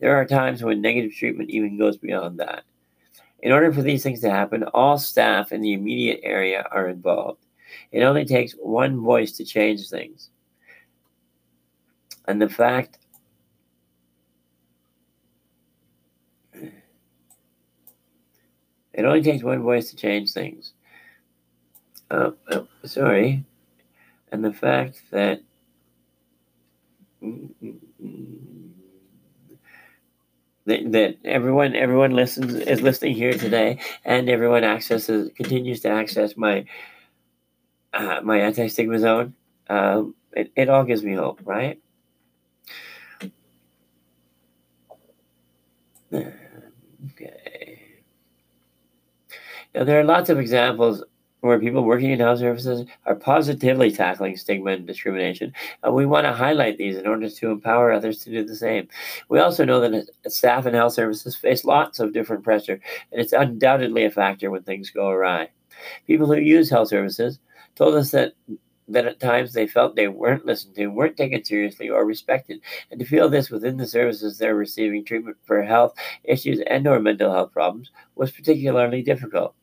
There 0.00 0.16
are 0.16 0.24
times 0.24 0.64
when 0.64 0.80
negative 0.80 1.12
treatment 1.14 1.50
even 1.50 1.78
goes 1.78 1.96
beyond 1.98 2.40
that. 2.40 2.64
In 3.42 3.52
order 3.52 3.72
for 3.72 3.82
these 3.82 4.02
things 4.02 4.20
to 4.20 4.30
happen, 4.30 4.64
all 4.74 4.98
staff 4.98 5.52
in 5.52 5.60
the 5.60 5.72
immediate 5.72 6.20
area 6.22 6.66
are 6.70 6.88
involved. 6.88 7.44
It 7.90 8.02
only 8.02 8.24
takes 8.24 8.52
one 8.52 9.00
voice 9.00 9.32
to 9.32 9.44
change 9.44 9.88
things. 9.88 10.30
And 12.28 12.40
the 12.40 12.48
fact 12.48 12.98
it 18.92 19.04
only 19.04 19.22
takes 19.22 19.42
one 19.42 19.62
voice 19.62 19.90
to 19.90 19.96
change 19.96 20.32
things 20.32 20.74
uh, 22.12 22.30
uh, 22.50 22.62
sorry, 22.84 23.42
and 24.30 24.44
the 24.44 24.52
fact 24.52 25.02
that 25.10 25.40
that, 30.66 30.92
that 30.92 31.16
everyone 31.24 31.74
everyone 31.74 32.12
listens 32.12 32.54
is 32.54 32.82
listening 32.82 33.14
here 33.14 33.32
today, 33.32 33.78
and 34.04 34.28
everyone 34.28 34.64
accesses 34.64 35.30
continues 35.36 35.80
to 35.80 35.88
access 35.88 36.36
my 36.36 36.64
uh, 37.92 38.20
my 38.22 38.38
anti 38.40 38.68
stigma 38.68 38.98
zone. 38.98 39.34
Um, 39.68 40.14
it, 40.32 40.52
it 40.56 40.68
all 40.68 40.84
gives 40.84 41.02
me 41.02 41.14
hope, 41.14 41.40
right? 41.44 41.80
Okay. 47.14 47.80
Now 49.74 49.82
there 49.82 49.98
are 49.98 50.04
lots 50.04 50.30
of 50.30 50.38
examples 50.38 51.02
where 51.42 51.58
people 51.58 51.82
working 51.82 52.10
in 52.10 52.20
health 52.20 52.38
services 52.38 52.86
are 53.04 53.16
positively 53.16 53.90
tackling 53.90 54.36
stigma 54.36 54.70
and 54.70 54.86
discrimination. 54.86 55.52
And 55.82 55.92
we 55.92 56.06
want 56.06 56.24
to 56.24 56.32
highlight 56.32 56.78
these 56.78 56.96
in 56.96 57.06
order 57.06 57.28
to 57.28 57.50
empower 57.50 57.92
others 57.92 58.18
to 58.20 58.30
do 58.30 58.44
the 58.44 58.56
same. 58.56 58.88
We 59.28 59.40
also 59.40 59.64
know 59.64 59.80
that 59.80 59.92
uh, 59.92 60.30
staff 60.30 60.66
in 60.66 60.74
health 60.74 60.94
services 60.94 61.36
face 61.36 61.64
lots 61.64 61.98
of 61.98 62.12
different 62.12 62.44
pressure, 62.44 62.80
and 63.10 63.20
it's 63.20 63.32
undoubtedly 63.32 64.04
a 64.04 64.10
factor 64.10 64.50
when 64.50 64.62
things 64.62 64.90
go 64.90 65.08
awry. 65.08 65.50
People 66.06 66.28
who 66.28 66.40
use 66.40 66.70
health 66.70 66.88
services 66.88 67.40
told 67.74 67.94
us 67.96 68.12
that 68.12 68.34
that 68.88 69.06
at 69.06 69.20
times 69.20 69.52
they 69.52 69.66
felt 69.66 69.96
they 69.96 70.08
weren't 70.08 70.44
listened 70.44 70.74
to, 70.74 70.88
weren't 70.88 71.16
taken 71.16 71.42
seriously 71.42 71.88
or 71.88 72.04
respected, 72.04 72.60
and 72.90 73.00
to 73.00 73.06
feel 73.06 73.28
this 73.28 73.50
within 73.50 73.78
the 73.78 73.86
services 73.86 74.38
they're 74.38 74.54
receiving 74.54 75.04
treatment 75.04 75.36
for 75.44 75.62
health 75.62 75.94
issues 76.24 76.60
and 76.68 76.86
or 76.86 77.00
mental 77.00 77.32
health 77.32 77.52
problems 77.52 77.90
was 78.16 78.30
particularly 78.30 79.02
difficult. 79.02 79.54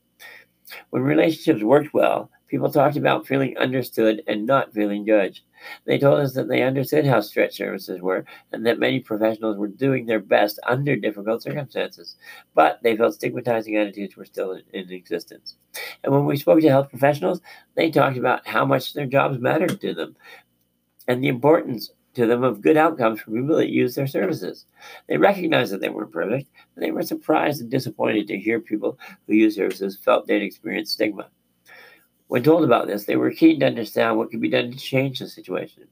When 0.89 1.01
relationships 1.03 1.63
worked 1.63 1.93
well, 1.93 2.29
people 2.47 2.71
talked 2.71 2.97
about 2.97 3.27
feeling 3.27 3.57
understood 3.57 4.23
and 4.27 4.45
not 4.45 4.73
feeling 4.73 5.05
judged. 5.05 5.41
They 5.85 5.99
told 5.99 6.19
us 6.19 6.33
that 6.33 6.47
they 6.47 6.61
understood 6.61 7.05
how 7.05 7.21
stretched 7.21 7.57
services 7.57 8.01
were 8.01 8.25
and 8.51 8.65
that 8.65 8.79
many 8.79 8.99
professionals 8.99 9.57
were 9.57 9.67
doing 9.67 10.05
their 10.05 10.19
best 10.19 10.59
under 10.65 10.95
difficult 10.95 11.43
circumstances, 11.43 12.15
but 12.55 12.79
they 12.81 12.95
felt 12.95 13.15
stigmatizing 13.15 13.75
attitudes 13.75 14.15
were 14.15 14.25
still 14.25 14.53
in, 14.53 14.63
in 14.73 14.91
existence. 14.91 15.55
And 16.03 16.13
when 16.13 16.25
we 16.25 16.37
spoke 16.37 16.61
to 16.61 16.69
health 16.69 16.89
professionals, 16.89 17.41
they 17.75 17.91
talked 17.91 18.17
about 18.17 18.47
how 18.47 18.65
much 18.65 18.93
their 18.93 19.05
jobs 19.05 19.39
mattered 19.39 19.81
to 19.81 19.93
them 19.93 20.15
and 21.07 21.23
the 21.23 21.27
importance 21.27 21.91
to 22.19 22.27
them 22.27 22.43
of 22.43 22.61
good 22.61 22.77
outcomes 22.77 23.21
for 23.21 23.31
people 23.31 23.55
that 23.55 23.69
use 23.69 23.95
their 23.95 24.07
services. 24.07 24.65
They 25.07 25.17
recognized 25.17 25.73
that 25.73 25.81
they 25.81 25.89
weren't 25.89 26.11
perfect, 26.11 26.49
but 26.75 26.81
they 26.81 26.91
were 26.91 27.03
surprised 27.03 27.61
and 27.61 27.71
disappointed 27.71 28.27
to 28.27 28.37
hear 28.37 28.59
people 28.59 28.99
who 29.25 29.33
use 29.33 29.55
services 29.55 29.97
felt 29.97 30.27
they'd 30.27 30.43
experienced 30.43 30.93
stigma. 30.93 31.29
When 32.27 32.43
told 32.43 32.63
about 32.63 32.87
this, 32.87 33.05
they 33.05 33.15
were 33.15 33.31
keen 33.31 33.59
to 33.61 33.65
understand 33.65 34.17
what 34.17 34.29
could 34.29 34.41
be 34.41 34.49
done 34.49 34.71
to 34.71 34.77
change 34.77 35.19
the 35.19 35.27
situation. 35.27 35.87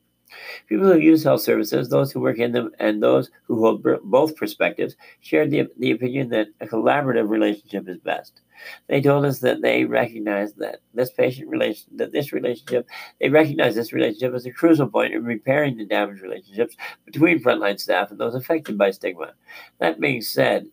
People 0.68 0.92
who 0.92 1.00
use 1.00 1.24
health 1.24 1.42
services, 1.42 1.90
those 1.90 2.12
who 2.12 2.20
work 2.20 2.38
in 2.38 2.52
them, 2.52 2.72
and 2.80 3.02
those 3.02 3.32
who 3.44 3.62
hold 3.62 3.86
both 4.04 4.36
perspectives 4.36 4.96
shared 5.22 5.50
the, 5.50 5.68
the 5.80 5.92
opinion 5.92 6.30
that 6.30 6.50
a 6.60 6.68
collaborative 6.68 7.30
relationship 7.30 7.88
is 7.88 7.98
best. 7.98 8.42
They 8.88 9.02
told 9.02 9.26
us 9.26 9.40
that 9.40 9.62
they 9.62 9.86
recognize 9.86 10.54
that 10.54 10.80
this 10.94 11.12
patient 11.12 11.50
relation, 11.50 11.86
that 11.96 12.12
this 12.12 12.34
relationship, 12.34 12.88
they 13.20 13.30
recognize 13.30 13.76
this 13.76 13.94
relationship 13.94 14.34
as 14.34 14.46
a 14.46 14.52
crucial 14.52 14.88
point 14.88 15.14
in 15.14 15.24
repairing 15.24 15.78
the 15.78 15.86
damaged 15.86 16.22
relationships 16.22 16.76
between 17.06 17.44
frontline 17.44 17.80
staff 17.80 18.12
and 18.12 18.20
those 18.20 18.36
affected 18.36 18.78
by 18.78 18.92
stigma. 18.92 19.34
That 19.80 20.00
being 20.00 20.22
said, 20.22 20.68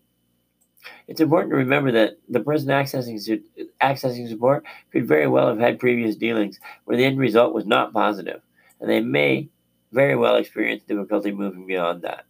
it's 1.07 1.21
important 1.21 1.51
to 1.51 1.57
remember 1.57 1.91
that 1.91 2.17
the 2.29 2.39
person 2.39 2.69
accessing 2.69 3.41
accessing 3.81 4.29
support 4.29 4.63
could 4.91 5.07
very 5.07 5.27
well 5.27 5.47
have 5.47 5.59
had 5.59 5.79
previous 5.79 6.15
dealings 6.15 6.59
where 6.85 6.97
the 6.97 7.05
end 7.05 7.17
result 7.17 7.53
was 7.53 7.65
not 7.65 7.93
positive, 7.93 8.41
and 8.79 8.89
they 8.89 9.01
may 9.01 9.49
very 9.91 10.15
well 10.15 10.35
experience 10.35 10.83
difficulty 10.83 11.31
moving 11.31 11.65
beyond 11.65 12.01
that. 12.03 12.25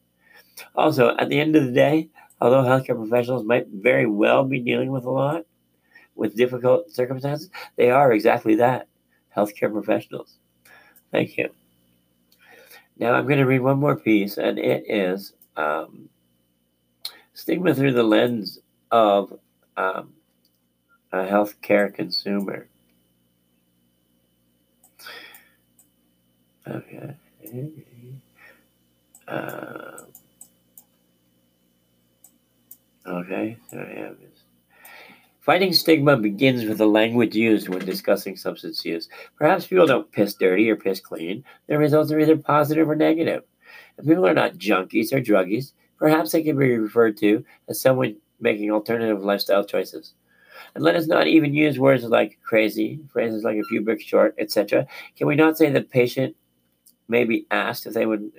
Also, 0.75 1.15
at 1.17 1.29
the 1.29 1.39
end 1.39 1.55
of 1.55 1.65
the 1.65 1.71
day, 1.71 2.09
although 2.41 2.63
healthcare 2.63 2.95
professionals 2.95 3.43
might 3.43 3.67
very 3.67 4.05
well 4.05 4.43
be 4.43 4.59
dealing 4.59 4.91
with 4.91 5.05
a 5.05 5.11
lot, 5.11 5.45
with 6.15 6.35
difficult 6.35 6.91
circumstances, 6.91 7.49
they 7.75 7.89
are 7.89 8.13
exactly 8.13 8.55
that 8.55 8.87
healthcare 9.35 9.71
professionals. 9.71 10.35
Thank 11.11 11.37
you. 11.37 11.49
Now 12.97 13.13
I'm 13.13 13.25
going 13.25 13.39
to 13.39 13.45
read 13.45 13.59
one 13.59 13.79
more 13.79 13.95
piece, 13.95 14.37
and 14.37 14.57
it 14.57 14.85
is 14.87 15.33
um, 15.57 16.09
Stigma 17.33 17.75
Through 17.75 17.93
the 17.93 18.03
Lens 18.03 18.59
of 18.91 19.37
um, 19.75 20.13
a 21.11 21.17
Healthcare 21.17 21.93
Consumer. 21.93 22.67
Okay. 26.67 27.15
Uh, 29.27 30.01
okay, 33.07 33.57
so 33.69 33.79
I 33.79 33.99
have 33.99 34.19
this. 34.19 34.43
Fighting 35.41 35.73
stigma 35.73 36.17
begins 36.17 36.65
with 36.65 36.79
the 36.79 36.87
language 36.87 37.35
used 37.35 37.69
when 37.69 37.85
discussing 37.85 38.35
substance 38.35 38.83
use. 38.83 39.07
Perhaps 39.37 39.67
people 39.67 39.85
don't 39.85 40.11
piss 40.11 40.33
dirty 40.33 40.69
or 40.71 40.75
piss 40.75 40.99
clean. 40.99 41.43
Their 41.67 41.77
results 41.77 42.11
are 42.11 42.19
either 42.19 42.35
positive 42.35 42.89
or 42.89 42.95
negative. 42.95 43.43
If 43.99 44.07
people 44.07 44.25
are 44.25 44.33
not 44.33 44.57
junkies 44.57 45.13
or 45.13 45.21
druggies, 45.21 45.73
perhaps 45.99 46.31
they 46.31 46.41
can 46.41 46.57
be 46.57 46.75
referred 46.77 47.17
to 47.17 47.45
as 47.69 47.79
someone 47.79 48.15
making 48.39 48.71
alternative 48.71 49.23
lifestyle 49.23 49.63
choices. 49.63 50.15
And 50.73 50.83
let 50.83 50.95
us 50.95 51.05
not 51.05 51.27
even 51.27 51.53
use 51.53 51.79
words 51.79 52.03
like 52.03 52.39
crazy, 52.43 52.99
phrases 53.13 53.43
like 53.43 53.57
a 53.57 53.63
few 53.69 53.81
bricks 53.81 54.03
short, 54.03 54.33
etc. 54.39 54.87
Can 55.15 55.27
we 55.27 55.35
not 55.35 55.59
say 55.59 55.69
the 55.69 55.81
patient 55.81 56.35
may 57.07 57.23
be 57.23 57.45
asked 57.51 57.85
if 57.85 57.93
they 57.93 58.05
would 58.05 58.31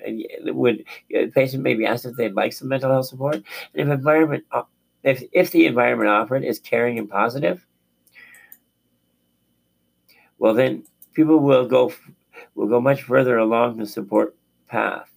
would 0.44 0.80
uh, 0.80 1.26
the 1.26 1.32
patient 1.34 1.62
may 1.62 1.74
be 1.74 1.86
asked 1.86 2.04
if 2.04 2.16
they'd 2.16 2.34
like 2.34 2.52
some 2.52 2.68
mental 2.68 2.90
health 2.90 3.06
support, 3.06 3.36
and 3.36 3.44
if 3.74 3.88
environment 3.88 4.44
uh, 4.52 4.62
if, 5.02 5.22
if 5.32 5.52
the 5.52 5.66
environment 5.66 6.10
offered 6.10 6.44
is 6.44 6.58
caring 6.58 6.98
and 6.98 7.08
positive, 7.08 7.64
well, 10.38 10.54
then 10.54 10.84
people 11.14 11.38
will 11.38 11.66
go 11.66 11.92
will 12.54 12.68
go 12.68 12.80
much 12.80 13.02
further 13.02 13.38
along 13.38 13.76
the 13.76 13.86
support 13.86 14.36
path. 14.68 15.10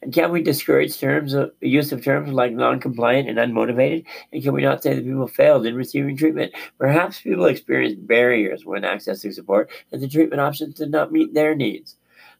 And 0.00 0.12
can 0.12 0.30
we 0.30 0.42
discourage 0.42 0.98
terms 0.98 1.34
of 1.34 1.50
use 1.60 1.90
of 1.90 2.04
terms 2.04 2.30
like 2.30 2.52
non-compliant 2.52 3.28
and 3.28 3.38
unmotivated? 3.38 4.04
And 4.32 4.42
can 4.42 4.52
we 4.52 4.62
not 4.62 4.82
say 4.82 4.94
that 4.94 5.04
people 5.04 5.26
failed 5.26 5.66
in 5.66 5.74
receiving 5.74 6.16
treatment? 6.16 6.54
Perhaps 6.78 7.22
people 7.22 7.46
experienced 7.46 8.06
barriers 8.06 8.64
when 8.64 8.82
accessing 8.82 9.34
support, 9.34 9.70
and 9.90 10.00
the 10.00 10.08
treatment 10.08 10.40
options 10.40 10.74
did 10.74 10.92
not 10.92 11.10
meet 11.10 11.34
their 11.34 11.54
needs. 11.54 11.96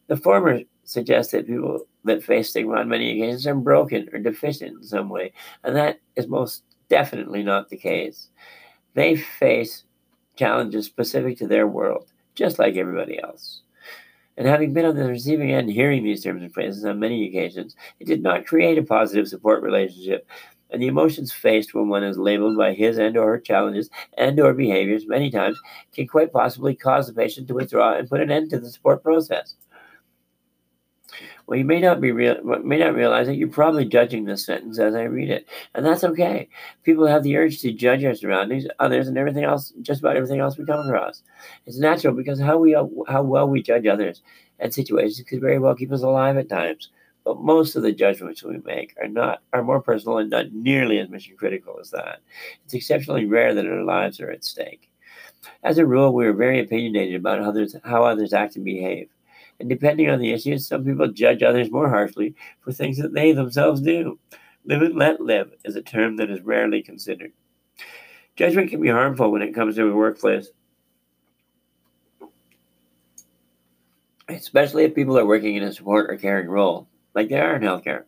The 0.07 0.15
former 0.15 0.61
suggests 0.85 1.33
that 1.33 1.47
people 1.47 1.85
that 2.05 2.23
face 2.23 2.49
stigma 2.49 2.75
on 2.75 2.89
many 2.89 3.11
occasions 3.11 3.45
are 3.45 3.55
broken 3.55 4.09
or 4.13 4.19
deficient 4.19 4.77
in 4.77 4.83
some 4.83 5.09
way, 5.09 5.33
and 5.63 5.75
that 5.75 5.99
is 6.15 6.27
most 6.27 6.63
definitely 6.89 7.43
not 7.43 7.69
the 7.69 7.77
case. 7.77 8.29
They 8.93 9.17
face 9.17 9.83
challenges 10.37 10.85
specific 10.85 11.37
to 11.37 11.47
their 11.47 11.67
world, 11.67 12.07
just 12.35 12.57
like 12.57 12.77
everybody 12.77 13.21
else. 13.21 13.61
And 14.39 14.47
having 14.47 14.71
been 14.71 14.85
on 14.85 14.95
the 14.95 15.05
receiving 15.05 15.51
end 15.51 15.69
hearing 15.69 16.05
these 16.05 16.23
terms 16.23 16.41
and 16.41 16.53
phrases 16.53 16.85
on 16.85 16.97
many 16.97 17.27
occasions, 17.27 17.75
it 17.99 18.07
did 18.07 18.23
not 18.23 18.45
create 18.45 18.77
a 18.77 18.83
positive 18.83 19.27
support 19.27 19.61
relationship. 19.61 20.25
And 20.69 20.81
the 20.81 20.87
emotions 20.87 21.33
faced 21.33 21.73
when 21.73 21.89
one 21.89 22.05
is 22.05 22.17
labeled 22.17 22.55
by 22.55 22.73
his 22.73 22.97
and 22.97 23.17
or 23.17 23.31
her 23.31 23.39
challenges 23.39 23.89
and 24.17 24.39
or 24.39 24.53
behaviors 24.53 25.05
many 25.07 25.29
times 25.29 25.59
can 25.93 26.07
quite 26.07 26.31
possibly 26.31 26.73
cause 26.73 27.07
the 27.07 27.13
patient 27.13 27.49
to 27.49 27.53
withdraw 27.53 27.97
and 27.97 28.09
put 28.09 28.21
an 28.21 28.31
end 28.31 28.49
to 28.51 28.59
the 28.61 28.69
support 28.69 29.03
process. 29.03 29.55
Well, 31.49 31.57
you 31.57 31.65
may 31.65 31.79
not 31.79 31.99
be 31.99 32.11
real, 32.11 32.35
may 32.63 32.77
not 32.77 32.93
realize 32.93 33.25
that 33.25 33.37
you're 33.37 33.47
probably 33.47 33.83
judging 33.83 34.25
this 34.25 34.45
sentence 34.45 34.77
as 34.77 34.93
I 34.93 35.01
read 35.05 35.31
it, 35.31 35.47
and 35.73 35.83
that's 35.83 36.03
okay. 36.03 36.47
People 36.83 37.07
have 37.07 37.23
the 37.23 37.37
urge 37.37 37.59
to 37.61 37.71
judge 37.71 38.03
our 38.03 38.13
surroundings, 38.13 38.67
others, 38.77 39.07
and 39.07 39.17
everything 39.17 39.45
else, 39.45 39.73
just 39.81 39.99
about 39.99 40.15
everything 40.15 40.39
else 40.39 40.59
we 40.59 40.65
come 40.65 40.85
across. 40.85 41.23
It's 41.65 41.79
natural 41.79 42.13
because 42.13 42.39
how 42.39 42.59
we 42.59 42.73
how 43.07 43.23
well 43.23 43.49
we 43.49 43.63
judge 43.63 43.87
others 43.87 44.21
and 44.59 44.71
situations 44.71 45.27
could 45.27 45.41
very 45.41 45.57
well 45.57 45.73
keep 45.73 45.91
us 45.91 46.03
alive 46.03 46.37
at 46.37 46.49
times. 46.49 46.91
But 47.25 47.39
most 47.39 47.75
of 47.75 47.81
the 47.81 47.93
judgments 47.93 48.43
we 48.43 48.59
make 48.59 48.95
are 49.01 49.07
not 49.07 49.41
are 49.51 49.63
more 49.63 49.81
personal 49.81 50.19
and 50.19 50.29
not 50.29 50.53
nearly 50.53 50.99
as 50.99 51.09
mission 51.09 51.35
critical 51.35 51.79
as 51.81 51.89
that. 51.89 52.19
It's 52.65 52.75
exceptionally 52.75 53.25
rare 53.25 53.55
that 53.55 53.65
our 53.65 53.83
lives 53.83 54.19
are 54.19 54.29
at 54.29 54.45
stake. 54.45 54.91
As 55.63 55.79
a 55.79 55.85
rule, 55.87 56.13
we 56.13 56.27
are 56.27 56.33
very 56.33 56.59
opinionated 56.59 57.15
about 57.15 57.39
others 57.39 57.75
how 57.83 58.03
others 58.03 58.33
act 58.33 58.55
and 58.55 58.63
behave. 58.63 59.09
And 59.59 59.69
depending 59.69 60.09
on 60.09 60.19
the 60.19 60.31
issues, 60.31 60.67
some 60.67 60.85
people 60.85 61.07
judge 61.11 61.43
others 61.43 61.71
more 61.71 61.89
harshly 61.89 62.35
for 62.61 62.71
things 62.71 62.97
that 62.97 63.13
they 63.13 63.33
themselves 63.33 63.81
do. 63.81 64.17
Live 64.65 64.81
and 64.81 64.95
let 64.95 65.21
live 65.21 65.51
is 65.65 65.75
a 65.75 65.81
term 65.81 66.17
that 66.17 66.29
is 66.29 66.41
rarely 66.41 66.81
considered. 66.81 67.31
Judgment 68.35 68.69
can 68.69 68.81
be 68.81 68.89
harmful 68.89 69.31
when 69.31 69.41
it 69.41 69.53
comes 69.53 69.75
to 69.75 69.89
a 69.89 69.95
workplace, 69.95 70.49
especially 74.29 74.85
if 74.85 74.95
people 74.95 75.17
are 75.17 75.25
working 75.25 75.55
in 75.55 75.63
a 75.63 75.73
support 75.73 76.09
or 76.09 76.17
caring 76.17 76.47
role, 76.47 76.87
like 77.13 77.29
they 77.29 77.39
are 77.39 77.55
in 77.55 77.61
healthcare. 77.61 78.03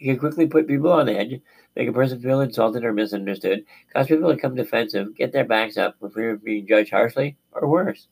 It 0.00 0.04
can 0.04 0.18
quickly 0.18 0.46
put 0.46 0.66
people 0.66 0.92
on 0.92 1.08
edge, 1.08 1.40
make 1.76 1.88
a 1.88 1.92
person 1.92 2.20
feel 2.20 2.40
insulted 2.40 2.84
or 2.84 2.92
misunderstood, 2.92 3.64
cause 3.92 4.06
people 4.06 4.28
to 4.28 4.34
become 4.34 4.54
defensive, 4.54 5.16
get 5.16 5.32
their 5.32 5.44
backs 5.44 5.76
up 5.76 5.96
for 6.00 6.10
fear 6.10 6.30
of 6.30 6.44
being 6.44 6.66
judged 6.66 6.90
harshly, 6.90 7.36
or 7.52 7.68
worse. 7.68 8.08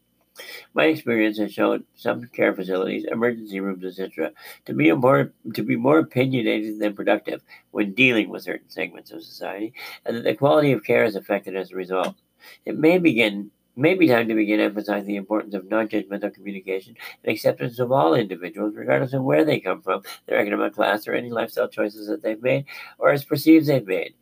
My 0.74 0.84
experience 0.84 1.38
has 1.38 1.52
shown 1.52 1.84
some 1.94 2.24
care 2.28 2.54
facilities, 2.54 3.04
emergency 3.04 3.60
rooms, 3.60 3.84
etc., 3.84 4.32
to 4.64 4.72
be 4.72 4.90
more 4.92 5.32
to 5.54 5.62
be 5.62 5.76
more 5.76 5.98
opinionated 5.98 6.78
than 6.78 6.94
productive 6.94 7.42
when 7.70 7.92
dealing 7.92 8.30
with 8.30 8.44
certain 8.44 8.70
segments 8.70 9.10
of 9.10 9.22
society, 9.22 9.74
and 10.06 10.16
that 10.16 10.24
the 10.24 10.34
quality 10.34 10.72
of 10.72 10.84
care 10.84 11.04
is 11.04 11.16
affected 11.16 11.54
as 11.54 11.70
a 11.70 11.76
result. 11.76 12.16
It 12.64 12.78
may 12.78 12.98
begin 12.98 13.50
may 13.76 13.94
be 13.94 14.08
time 14.08 14.28
to 14.28 14.34
begin 14.34 14.60
emphasizing 14.60 15.08
the 15.08 15.16
importance 15.16 15.54
of 15.54 15.70
non-judgmental 15.70 16.34
communication 16.34 16.94
and 17.24 17.32
acceptance 17.32 17.78
of 17.78 17.90
all 17.90 18.14
individuals, 18.14 18.74
regardless 18.74 19.14
of 19.14 19.22
where 19.22 19.44
they 19.44 19.60
come 19.60 19.80
from, 19.80 20.02
their 20.26 20.38
economic 20.38 20.74
class, 20.74 21.08
or 21.08 21.14
any 21.14 21.30
lifestyle 21.30 21.68
choices 21.68 22.06
that 22.06 22.22
they've 22.22 22.42
made 22.42 22.66
or 22.98 23.10
as 23.10 23.24
perceived 23.24 23.66
they've 23.66 23.86
made. 23.86 24.14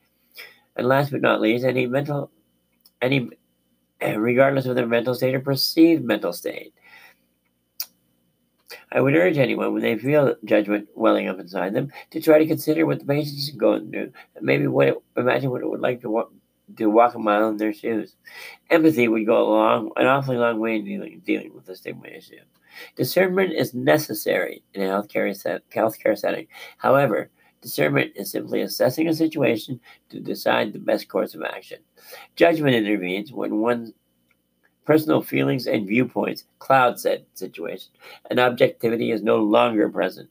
And 0.77 0.87
last 0.87 1.11
but 1.11 1.21
not 1.21 1.41
least, 1.41 1.65
any 1.65 1.87
mental 1.87 2.31
any 3.03 3.31
Eh, 4.01 4.15
regardless 4.15 4.67
of 4.67 4.77
their 4.77 4.87
mental 4.87 5.15
state 5.15 5.35
or 5.35 5.41
perceived 5.41 6.05
mental 6.05 6.33
state. 6.33 6.73
I 8.93 9.01
would 9.01 9.15
urge 9.15 9.37
anyone, 9.37 9.73
when 9.73 9.83
they 9.83 9.97
feel 9.99 10.35
judgment 10.45 10.89
welling 10.95 11.29
up 11.29 11.39
inside 11.39 11.75
them, 11.75 11.93
to 12.11 12.21
try 12.21 12.39
to 12.39 12.47
consider 12.47 12.87
what 12.87 13.01
the 13.01 13.05
patient 13.05 13.39
is 13.39 13.51
going 13.51 13.91
through, 13.91 14.13
and 14.35 14.45
maybe 14.45 14.67
what 14.67 14.89
it, 14.89 14.95
imagine 15.17 15.51
what 15.51 15.63
it 15.63 15.69
would 15.69 15.81
like 15.81 16.01
to 16.01 16.11
walk, 16.11 16.33
to 16.77 16.89
walk 16.89 17.15
a 17.15 17.19
mile 17.19 17.49
in 17.49 17.57
their 17.57 17.73
shoes. 17.73 18.17
Empathy 18.71 19.09
would 19.09 19.27
go 19.27 19.43
a 19.43 19.49
long, 19.49 19.91
an 19.97 20.07
awfully 20.07 20.37
long 20.37 20.61
way 20.61 20.77
in 20.77 20.85
dealing, 20.85 21.21
dealing 21.25 21.55
with 21.55 21.67
the 21.67 21.77
stigma 21.77 22.09
issue. 22.09 22.37
Discernment 22.97 23.53
is 23.53 23.75
necessary 23.75 24.63
in 24.75 24.83
a 24.83 24.87
healthcare, 24.87 25.37
set, 25.37 25.69
healthcare 25.71 26.17
setting. 26.17 26.47
However, 26.79 27.31
discernment 27.61 28.13
is 28.17 28.31
simply 28.31 28.63
assessing 28.63 29.09
a 29.09 29.15
situation 29.15 29.81
to 30.11 30.21
decide 30.21 30.73
the 30.73 30.79
best 30.79 31.09
course 31.09 31.35
of 31.35 31.43
action. 31.43 31.79
Judgment 32.37 32.75
intervenes 32.75 33.33
when 33.33 33.59
one's 33.59 33.93
personal 34.85 35.23
feelings 35.23 35.67
and 35.67 35.87
viewpoints 35.87 36.45
cloud 36.59 36.99
said 36.99 37.25
situation, 37.35 37.93
and 38.31 38.41
objectivity 38.41 39.11
is 39.11 39.23
no 39.23 39.37
longer 39.39 39.89
present. 39.89 40.29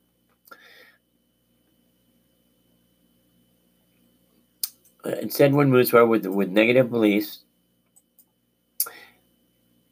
Instead, 5.22 5.54
one 5.54 5.70
moves 5.70 5.92
forward 5.92 6.08
with, 6.08 6.26
with 6.26 6.50
negative 6.50 6.92
beliefs 6.92 7.40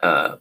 uh, 0.01 0.35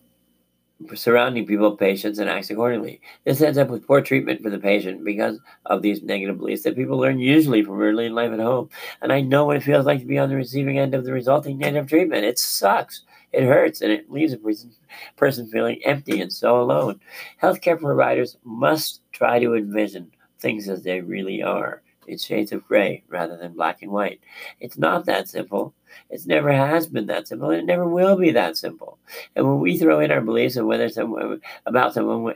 surrounding 0.95 1.47
people, 1.47 1.77
patients, 1.77 2.19
and 2.19 2.29
acts 2.29 2.51
accordingly. 2.51 3.01
This 3.25 3.41
ends 3.41 3.59
up 3.59 3.69
with 3.69 3.87
poor 3.87 4.01
treatment 4.01 4.43
for 4.43 4.51
the 4.51 4.59
patient 4.59 5.05
because 5.05 5.39
of 5.67 5.83
these 5.83 6.03
negative 6.03 6.39
beliefs 6.39 6.63
that 6.65 6.77
people 6.77 6.99
learn 6.99 7.19
usually 7.19 7.63
from 7.63 7.81
early 7.81 8.07
in 8.07 8.15
life 8.15 8.33
at 8.33 8.41
home. 8.41 8.69
And 9.01 9.13
I 9.13 9.21
know 9.21 9.47
what 9.47 9.57
it 9.57 9.63
feels 9.63 9.87
like 9.87 10.01
to 10.01 10.07
be 10.07 10.19
on 10.19 10.29
the 10.29 10.37
receiving 10.37 10.79
end 10.79 10.95
of 10.95 11.05
the 11.05 11.13
resulting 11.13 11.59
negative 11.59 11.89
treatment. 11.89 12.25
It 12.25 12.39
sucks. 12.39 13.03
It 13.33 13.45
hurts 13.45 13.81
and 13.81 13.91
it 13.91 14.11
leaves 14.11 14.33
a 14.33 14.39
person, 14.39 14.71
person 15.17 15.47
feeling 15.49 15.81
empty 15.85 16.21
and 16.21 16.33
so 16.33 16.61
alone. 16.61 17.01
Healthcare 17.43 17.81
providers 17.81 18.37
must 18.45 19.01
try 19.13 19.39
to 19.39 19.55
envision 19.55 20.11
things 20.41 20.69
as 20.69 20.83
they 20.83 21.01
really 21.01 21.43
are 21.43 21.83
in 22.09 22.19
shades 22.19 22.53
of 22.53 22.67
gray 22.67 23.03
rather 23.09 23.37
than 23.37 23.53
black 23.53 23.83
and 23.83 23.91
white. 23.91 24.21
It's 24.61 24.79
not 24.79 25.07
that 25.07 25.29
simple. 25.29 25.75
It 26.11 26.27
never 26.27 26.53
has 26.53 26.87
been 26.87 27.07
that 27.07 27.29
simple, 27.29 27.51
and 27.51 27.61
it 27.61 27.67
never 27.67 27.87
will 27.87 28.17
be 28.17 28.31
that 28.33 28.57
simple. 28.57 28.99
And 29.35 29.47
when 29.47 29.61
we 29.61 29.79
throw 29.79 30.01
in 30.01 30.11
our 30.11 30.21
beliefs 30.21 30.57
of 30.57 30.67
whether 30.67 30.89
someone 30.89 31.41
about 31.65 31.95
someone 31.95 32.35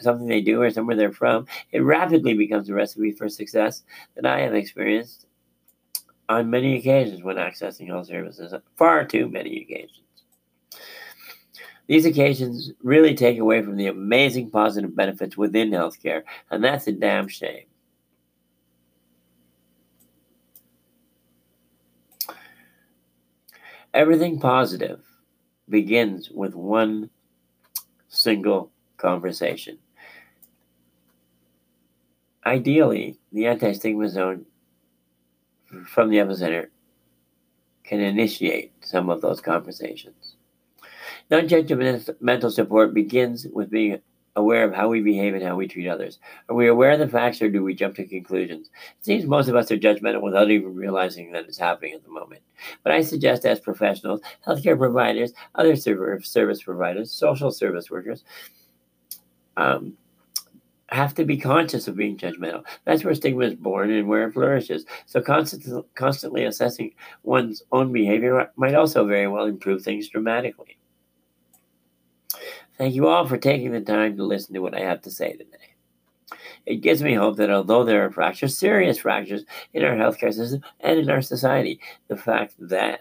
something 0.00 0.26
they 0.26 0.40
do 0.40 0.62
or 0.62 0.70
somewhere 0.70 0.96
they're 0.96 1.12
from, 1.12 1.46
it 1.72 1.80
rapidly 1.80 2.34
becomes 2.34 2.68
a 2.68 2.74
recipe 2.74 3.12
for 3.12 3.28
success 3.28 3.82
that 4.14 4.26
I 4.26 4.40
have 4.40 4.54
experienced 4.54 5.26
on 6.28 6.50
many 6.50 6.76
occasions 6.76 7.22
when 7.22 7.36
accessing 7.36 7.86
health 7.86 8.06
services, 8.06 8.52
far 8.76 9.04
too 9.04 9.28
many 9.28 9.62
occasions. 9.62 10.02
These 11.86 12.04
occasions 12.04 12.72
really 12.82 13.14
take 13.14 13.38
away 13.38 13.62
from 13.62 13.76
the 13.76 13.86
amazing 13.86 14.50
positive 14.50 14.94
benefits 14.94 15.38
within 15.38 15.70
healthcare, 15.70 16.22
and 16.50 16.62
that's 16.62 16.86
a 16.86 16.92
damn 16.92 17.28
shame. 17.28 17.64
Everything 23.94 24.38
positive 24.38 25.00
begins 25.68 26.30
with 26.30 26.54
one 26.54 27.10
single 28.08 28.70
conversation. 28.96 29.78
Ideally, 32.44 33.18
the 33.32 33.46
anti 33.46 33.72
stigma 33.72 34.08
zone 34.08 34.46
from 35.86 36.10
the 36.10 36.16
epicenter 36.16 36.68
can 37.84 38.00
initiate 38.00 38.72
some 38.84 39.10
of 39.10 39.20
those 39.20 39.40
conversations. 39.40 40.36
Non 41.30 41.48
judgmental 41.48 42.14
mental 42.20 42.50
support 42.50 42.94
begins 42.94 43.46
with 43.52 43.70
being 43.70 44.00
aware 44.38 44.64
of 44.64 44.74
how 44.74 44.88
we 44.88 45.00
behave 45.00 45.34
and 45.34 45.42
how 45.42 45.56
we 45.56 45.68
treat 45.68 45.88
others. 45.88 46.18
Are 46.48 46.54
we 46.54 46.68
aware 46.68 46.92
of 46.92 47.00
the 47.00 47.08
facts 47.08 47.42
or 47.42 47.50
do 47.50 47.62
we 47.62 47.74
jump 47.74 47.96
to 47.96 48.06
conclusions? 48.06 48.70
It 48.98 49.04
seems 49.04 49.26
most 49.26 49.48
of 49.48 49.56
us 49.56 49.70
are 49.70 49.76
judgmental 49.76 50.22
without 50.22 50.50
even 50.50 50.74
realizing 50.74 51.32
that 51.32 51.44
it's 51.44 51.58
happening 51.58 51.92
at 51.94 52.04
the 52.04 52.10
moment. 52.10 52.42
But 52.82 52.92
I 52.92 53.02
suggest, 53.02 53.44
as 53.44 53.60
professionals, 53.60 54.20
healthcare 54.46 54.78
providers, 54.78 55.32
other 55.56 55.76
service 55.76 56.62
providers, 56.62 57.10
social 57.10 57.50
service 57.50 57.90
workers, 57.90 58.24
um, 59.56 59.94
have 60.90 61.14
to 61.14 61.24
be 61.24 61.36
conscious 61.36 61.86
of 61.86 61.96
being 61.96 62.16
judgmental. 62.16 62.64
That's 62.84 63.04
where 63.04 63.14
stigma 63.14 63.44
is 63.44 63.54
born 63.54 63.90
and 63.90 64.08
where 64.08 64.28
it 64.28 64.32
flourishes. 64.32 64.86
So 65.06 65.20
constant, 65.20 65.84
constantly 65.94 66.44
assessing 66.44 66.94
one's 67.24 67.62
own 67.72 67.92
behavior 67.92 68.50
might 68.56 68.74
also 68.74 69.04
very 69.06 69.28
well 69.28 69.44
improve 69.44 69.82
things 69.82 70.08
dramatically. 70.08 70.78
Thank 72.78 72.94
you 72.94 73.08
all 73.08 73.26
for 73.26 73.36
taking 73.36 73.72
the 73.72 73.80
time 73.80 74.16
to 74.16 74.24
listen 74.24 74.54
to 74.54 74.60
what 74.60 74.74
I 74.74 74.80
have 74.80 75.02
to 75.02 75.10
say 75.10 75.32
today. 75.32 75.74
It 76.64 76.76
gives 76.76 77.02
me 77.02 77.14
hope 77.14 77.36
that 77.36 77.50
although 77.50 77.84
there 77.84 78.04
are 78.04 78.10
fractures, 78.10 78.56
serious 78.56 78.98
fractures 78.98 79.44
in 79.72 79.84
our 79.84 79.96
healthcare 79.96 80.32
system 80.32 80.62
and 80.80 80.98
in 80.98 81.10
our 81.10 81.22
society, 81.22 81.80
the 82.08 82.16
fact 82.16 82.54
that 82.58 83.00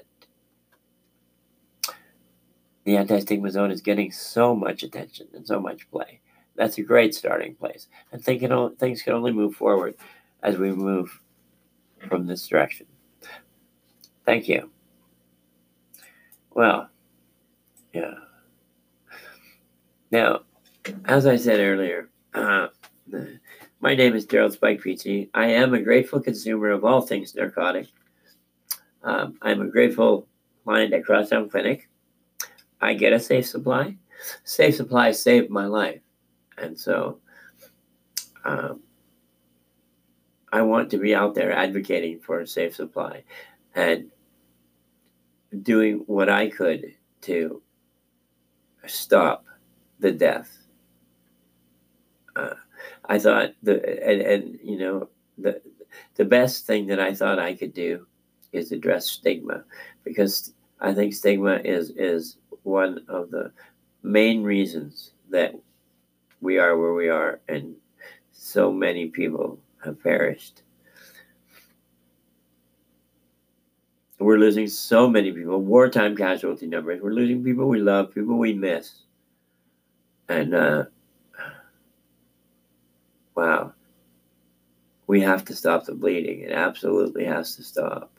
the 2.85 2.97
anti 2.97 3.19
stigma 3.19 3.51
zone 3.51 3.71
is 3.71 3.81
getting 3.81 4.11
so 4.11 4.55
much 4.55 4.83
attention 4.83 5.27
and 5.33 5.45
so 5.45 5.59
much 5.59 5.89
play 5.91 6.21
that's 6.57 6.77
a 6.79 6.81
great 6.83 7.15
starting 7.15 7.55
place. 7.55 7.87
And 8.11 8.23
things 8.23 8.41
can 9.01 9.13
only 9.13 9.31
move 9.31 9.55
forward 9.55 9.95
as 10.43 10.57
we 10.57 10.71
move 10.71 11.21
from 12.09 12.25
this 12.25 12.45
direction. 12.47 12.87
Thank 14.25 14.49
you. 14.49 14.69
Well, 16.53 16.89
yeah. 17.93 18.15
Now, 20.11 20.41
as 21.05 21.25
I 21.25 21.35
said 21.35 21.59
earlier, 21.59 22.09
uh, 22.33 22.67
my 23.81 23.93
name 23.93 24.15
is 24.15 24.25
Gerald 24.25 24.53
Spike 24.53 24.81
Peachy. 24.81 25.29
I 25.33 25.47
am 25.47 25.73
a 25.73 25.81
grateful 25.81 26.21
consumer 26.21 26.69
of 26.71 26.85
all 26.85 27.01
things 27.01 27.35
narcotic. 27.35 27.87
Um, 29.03 29.37
I'm 29.41 29.61
a 29.61 29.67
grateful 29.67 30.27
client 30.63 30.93
at 30.93 31.03
Crosstown 31.03 31.49
Clinic. 31.49 31.89
I 32.79 32.93
get 32.93 33.13
a 33.13 33.19
safe 33.19 33.47
supply. 33.47 33.97
Safe 34.43 34.75
supply 34.75 35.11
saved 35.11 35.49
my 35.49 35.65
life. 35.65 36.01
And 36.57 36.79
so 36.79 37.19
um, 38.45 38.79
I 40.51 40.61
want 40.61 40.89
to 40.91 40.97
be 40.97 41.13
out 41.13 41.35
there 41.35 41.51
advocating 41.51 42.19
for 42.19 42.39
a 42.39 42.47
safe 42.47 42.75
supply 42.75 43.23
and 43.75 44.09
doing 45.61 46.03
what 46.07 46.29
I 46.29 46.49
could 46.49 46.93
to 47.21 47.61
stop 48.85 49.45
the 49.99 50.11
death. 50.11 50.57
Uh, 52.35 52.53
I 53.05 53.19
thought 53.19 53.53
the 53.63 53.75
and, 54.07 54.21
and 54.21 54.59
you 54.63 54.77
know 54.77 55.09
the 55.37 55.61
the 56.15 56.25
best 56.25 56.65
thing 56.65 56.87
that 56.87 56.99
I 56.99 57.13
thought 57.13 57.39
I 57.39 57.55
could 57.55 57.73
do 57.73 58.05
is 58.51 58.71
address 58.71 59.07
stigma 59.07 59.63
because 60.03 60.53
I 60.79 60.93
think 60.93 61.13
stigma 61.13 61.59
is 61.63 61.91
is 61.91 62.37
one 62.63 62.99
of 63.07 63.31
the 63.31 63.51
main 64.03 64.43
reasons 64.43 65.11
that 65.29 65.55
we 66.41 66.59
are 66.59 66.77
where 66.77 66.93
we 66.93 67.09
are, 67.09 67.39
and 67.47 67.75
so 68.31 68.71
many 68.71 69.07
people 69.07 69.59
have 69.83 70.01
perished. 70.01 70.61
We're 74.19 74.39
losing 74.39 74.67
so 74.67 75.07
many 75.07 75.31
people, 75.31 75.61
wartime 75.61 76.15
casualty 76.15 76.67
numbers. 76.67 77.01
We're 77.01 77.11
losing 77.11 77.43
people 77.43 77.67
we 77.67 77.79
love, 77.79 78.13
people 78.13 78.37
we 78.37 78.53
miss. 78.53 79.01
And, 80.29 80.53
uh, 80.53 80.85
wow, 83.35 83.73
we 85.07 85.21
have 85.21 85.45
to 85.45 85.55
stop 85.55 85.85
the 85.85 85.95
bleeding. 85.95 86.41
It 86.41 86.51
absolutely 86.51 87.25
has 87.25 87.55
to 87.55 87.63
stop. 87.63 88.11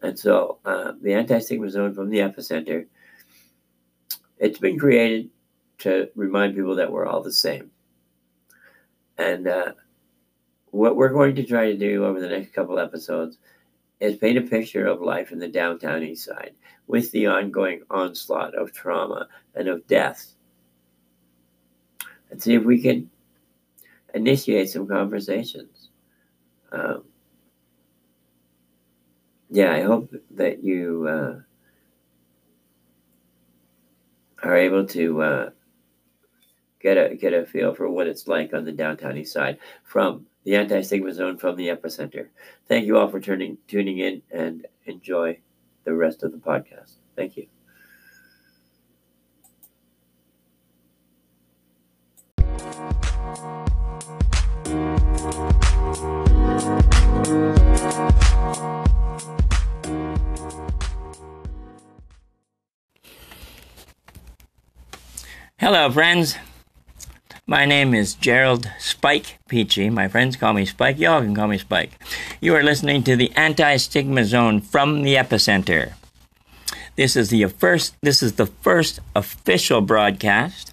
And 0.00 0.18
so, 0.18 0.58
uh, 0.64 0.92
the 1.02 1.12
anti 1.12 1.38
stigma 1.40 1.68
zone 1.70 1.94
from 1.94 2.08
the 2.08 2.18
epicenter, 2.18 2.86
it's 4.38 4.58
been 4.58 4.78
created 4.78 5.30
to 5.78 6.08
remind 6.14 6.54
people 6.54 6.76
that 6.76 6.90
we're 6.90 7.06
all 7.06 7.22
the 7.22 7.32
same. 7.32 7.70
And 9.16 9.48
uh, 9.48 9.72
what 10.70 10.96
we're 10.96 11.12
going 11.12 11.34
to 11.36 11.44
try 11.44 11.66
to 11.66 11.76
do 11.76 12.04
over 12.04 12.20
the 12.20 12.28
next 12.28 12.52
couple 12.52 12.78
episodes 12.78 13.38
is 14.00 14.16
paint 14.16 14.38
a 14.38 14.42
picture 14.42 14.86
of 14.86 15.00
life 15.00 15.32
in 15.32 15.38
the 15.40 15.48
downtown 15.48 16.02
east 16.02 16.24
side 16.24 16.54
with 16.86 17.10
the 17.10 17.26
ongoing 17.26 17.82
onslaught 17.90 18.54
of 18.54 18.72
trauma 18.72 19.26
and 19.54 19.68
of 19.68 19.86
death. 19.88 20.34
And 22.30 22.42
see 22.42 22.54
if 22.54 22.64
we 22.64 22.80
can 22.80 23.10
initiate 24.14 24.70
some 24.70 24.86
conversations. 24.86 25.88
Um, 26.72 27.04
yeah, 29.50 29.72
I 29.72 29.82
hope 29.82 30.12
that 30.32 30.62
you 30.62 31.06
uh, 31.08 31.40
are 34.42 34.56
able 34.56 34.86
to 34.86 35.22
uh, 35.22 35.50
get 36.80 36.96
a 36.96 37.14
get 37.14 37.32
a 37.32 37.46
feel 37.46 37.74
for 37.74 37.90
what 37.90 38.06
it's 38.06 38.28
like 38.28 38.52
on 38.52 38.64
the 38.64 38.72
downtown 38.72 39.16
east 39.16 39.32
side 39.32 39.58
from 39.84 40.26
the 40.44 40.56
anti-stigma 40.56 41.12
zone 41.12 41.38
from 41.38 41.56
the 41.56 41.68
epicenter. 41.68 42.28
Thank 42.66 42.86
you 42.86 42.98
all 42.98 43.08
for 43.08 43.20
turning 43.20 43.58
tuning 43.66 43.98
in 43.98 44.22
and 44.30 44.66
enjoy 44.86 45.38
the 45.84 45.94
rest 45.94 46.22
of 46.22 46.32
the 46.32 46.38
podcast. 46.38 46.96
Thank 47.16 47.36
you. 47.36 47.57
Hello, 57.28 57.52
friends. 65.92 66.36
My 67.46 67.66
name 67.66 67.92
is 67.92 68.14
Gerald 68.14 68.70
Spike 68.78 69.38
Peachy. 69.46 69.90
My 69.90 70.08
friends 70.08 70.36
call 70.36 70.54
me 70.54 70.64
Spike. 70.64 70.98
Y'all 70.98 71.20
can 71.20 71.34
call 71.34 71.48
me 71.48 71.58
Spike. 71.58 71.92
You 72.40 72.54
are 72.54 72.62
listening 72.62 73.02
to 73.02 73.14
the 73.14 73.30
Anti-Stigma 73.36 74.24
Zone 74.24 74.62
from 74.62 75.02
the 75.02 75.16
Epicenter. 75.16 75.92
This 76.96 77.14
is 77.14 77.28
the 77.28 77.44
first. 77.44 77.94
This 78.00 78.22
is 78.22 78.36
the 78.36 78.46
first 78.46 79.00
official 79.14 79.82
broadcast, 79.82 80.72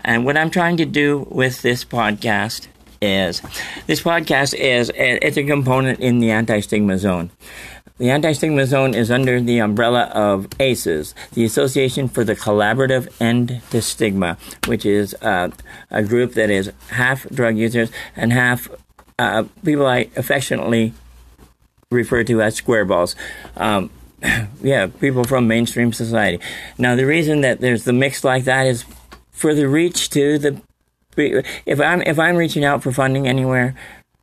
and 0.00 0.26
what 0.26 0.36
I'm 0.36 0.50
trying 0.50 0.76
to 0.76 0.84
do 0.84 1.26
with 1.30 1.62
this 1.62 1.86
podcast 1.86 2.66
is, 3.00 3.42
this 3.86 4.02
podcast 4.02 4.54
is 4.54 4.90
it's 4.94 5.36
a 5.36 5.44
component 5.44 6.00
in 6.00 6.20
the 6.20 6.30
Anti-Stigma 6.30 6.98
Zone. 6.98 7.30
The 7.98 8.10
Anti-Stigma 8.10 8.64
Zone 8.66 8.94
is 8.94 9.10
under 9.10 9.40
the 9.40 9.58
umbrella 9.58 10.04
of 10.14 10.48
ACEs, 10.58 11.14
the 11.32 11.44
Association 11.44 12.08
for 12.08 12.24
the 12.24 12.34
Collaborative 12.34 13.08
End 13.20 13.60
to 13.70 13.82
Stigma, 13.82 14.38
which 14.66 14.86
is 14.86 15.14
uh, 15.20 15.50
a 15.90 16.02
group 16.02 16.32
that 16.32 16.48
is 16.48 16.72
half 16.88 17.28
drug 17.28 17.58
users 17.58 17.90
and 18.16 18.32
half 18.32 18.68
uh, 19.18 19.44
people 19.64 19.86
I 19.86 20.08
affectionately 20.16 20.94
refer 21.90 22.24
to 22.24 22.40
as 22.40 22.54
square 22.54 22.86
balls. 22.86 23.16
Um, 23.56 23.90
yeah, 24.62 24.86
people 24.86 25.24
from 25.24 25.46
mainstream 25.46 25.92
society. 25.92 26.42
Now, 26.78 26.96
the 26.96 27.04
reason 27.04 27.42
that 27.42 27.60
there's 27.60 27.84
the 27.84 27.92
mix 27.92 28.24
like 28.24 28.44
that 28.44 28.66
is 28.66 28.84
for 29.30 29.54
the 29.54 29.68
reach 29.68 30.08
to 30.10 30.38
the. 30.38 30.62
If 31.66 31.80
I'm 31.80 32.02
if 32.02 32.18
I'm 32.18 32.36
reaching 32.36 32.64
out 32.64 32.82
for 32.82 32.92
funding 32.92 33.26
anywhere, 33.28 33.74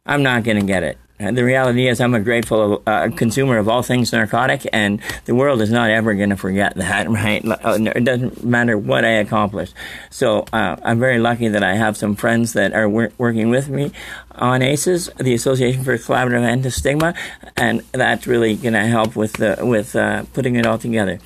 I'm 0.06 0.24
not 0.24 0.44
going 0.44 0.60
to 0.60 0.66
get 0.66 0.84
it. 0.84 0.98
The 1.20 1.44
reality 1.44 1.88
is, 1.88 2.00
I'm 2.00 2.14
a 2.14 2.20
grateful 2.20 2.84
uh, 2.86 3.10
consumer 3.16 3.58
of 3.58 3.68
all 3.68 3.82
things 3.82 4.14
narcotic, 4.14 4.68
and 4.72 5.02
the 5.26 5.34
world 5.34 5.64
is 5.64 5.72
not 5.72 5.90
ever 5.90 6.14
going 6.14 6.30
to 6.30 6.38
forget 6.38 6.76
that, 6.76 7.10
right? 7.10 7.44
Uh, 7.44 7.78
it 7.96 8.04
doesn't 8.04 8.44
matter 8.44 8.78
what 8.78 9.04
I 9.04 9.14
accomplish. 9.14 9.72
So 10.12 10.46
uh, 10.54 10.76
I'm 10.84 11.00
very 11.00 11.18
lucky 11.18 11.48
that 11.48 11.64
I 11.64 11.74
have 11.74 11.98
some 11.98 12.16
friends 12.16 12.54
that 12.54 12.74
are 12.74 12.88
wor- 12.88 13.12
working 13.18 13.50
with 13.50 13.68
me 13.68 13.92
on 14.36 14.62
ACEs, 14.62 15.10
the 15.18 15.34
Association 15.34 15.84
for 15.84 15.98
Collaborative 15.98 16.44
Anti-Stigma, 16.44 17.16
and 17.56 17.82
that's 17.94 18.28
really 18.28 18.56
going 18.56 18.74
to 18.74 18.86
help 18.86 19.16
with 19.16 19.34
the 19.34 19.58
with 19.62 19.96
uh, 19.96 20.24
putting 20.34 20.56
it 20.56 20.68
all 20.68 20.78
together. 20.78 21.18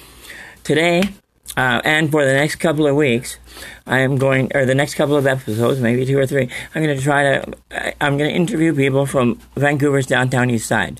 Today, 0.63 1.03
uh, 1.57 1.81
and 1.83 2.09
for 2.11 2.25
the 2.25 2.33
next 2.33 2.55
couple 2.55 2.87
of 2.87 2.95
weeks, 2.95 3.37
I 3.85 3.99
am 3.99 4.17
going, 4.17 4.51
or 4.55 4.65
the 4.65 4.75
next 4.75 4.95
couple 4.95 5.17
of 5.17 5.27
episodes, 5.27 5.79
maybe 5.81 6.05
two 6.05 6.17
or 6.17 6.25
three, 6.25 6.49
I'm 6.73 6.83
going 6.83 6.95
to 6.95 7.03
try 7.03 7.23
to, 7.23 7.93
I'm 7.99 8.17
going 8.17 8.29
to 8.29 8.35
interview 8.35 8.73
people 8.73 9.05
from 9.05 9.39
Vancouver's 9.55 10.07
downtown 10.07 10.49
east 10.49 10.67
side. 10.67 10.99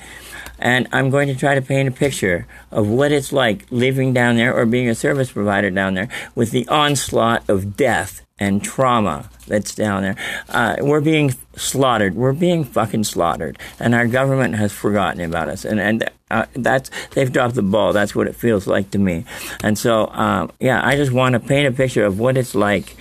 and 0.62 0.88
I'm 0.92 1.10
going 1.10 1.28
to 1.28 1.36
try 1.36 1.56
to 1.56 1.62
paint 1.62 1.90
a 1.90 1.92
picture 1.92 2.48
of 2.70 2.88
what 2.88 3.12
it's 3.12 3.34
like 3.34 3.66
living 3.72 4.14
down 4.14 4.38
there 4.38 4.54
or 4.56 4.66
being 4.66 4.88
a 4.88 4.96
service 4.96 5.32
provider 5.32 5.72
down 5.72 5.96
there 5.96 6.08
with 6.36 6.52
the 6.52 6.68
onslaught 6.68 7.50
of 7.50 7.76
death 7.76 8.22
and 8.42 8.64
trauma 8.64 9.30
that's 9.46 9.76
down 9.76 10.02
there. 10.02 10.16
Uh, 10.50 10.76
we're 10.80 11.00
being 11.00 11.36
slaughtered. 11.56 12.16
We're 12.16 12.34
being 12.34 12.64
fucking 12.64 13.04
slaughtered, 13.04 13.60
and 13.80 13.94
our 13.94 14.08
government 14.08 14.56
has 14.56 14.74
forgotten 14.74 15.22
about 15.22 15.48
us. 15.48 15.64
And 15.64 15.80
and 15.80 16.10
uh, 16.32 16.48
that's 16.54 16.90
they've 17.12 17.32
dropped 17.32 17.54
the 17.54 17.62
ball. 17.62 17.94
That's 17.94 18.16
what 18.16 18.28
it 18.28 18.36
feels 18.36 18.66
like 18.66 18.90
to 18.92 18.98
me. 18.98 19.26
And 19.64 19.78
so, 19.78 20.08
um, 20.08 20.52
yeah, 20.60 20.86
I 20.86 20.96
just 20.96 21.12
want 21.12 21.34
to 21.34 21.40
paint 21.40 21.68
a 21.68 21.72
picture 21.72 22.04
of 22.04 22.20
what 22.20 22.36
it's 22.36 22.56
like. 22.56 22.98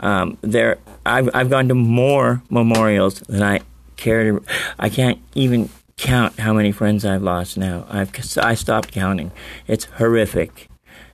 Um, 0.00 0.38
there, 0.40 0.78
I've 1.06 1.30
I've 1.34 1.50
gone 1.50 1.68
to 1.68 1.74
more 1.74 2.42
memorials 2.50 3.20
than 3.20 3.42
I 3.42 3.60
care 3.96 4.24
to. 4.24 4.44
I 4.78 4.88
can't 4.88 5.20
even 5.34 5.70
count 5.98 6.40
how 6.40 6.52
many 6.52 6.72
friends 6.72 7.04
I've 7.04 7.22
lost 7.22 7.56
now. 7.56 7.86
I've 7.88 8.10
I 8.38 8.54
stopped 8.54 8.90
counting. 8.90 9.30
It's 9.68 9.84
horrific. 9.84 10.69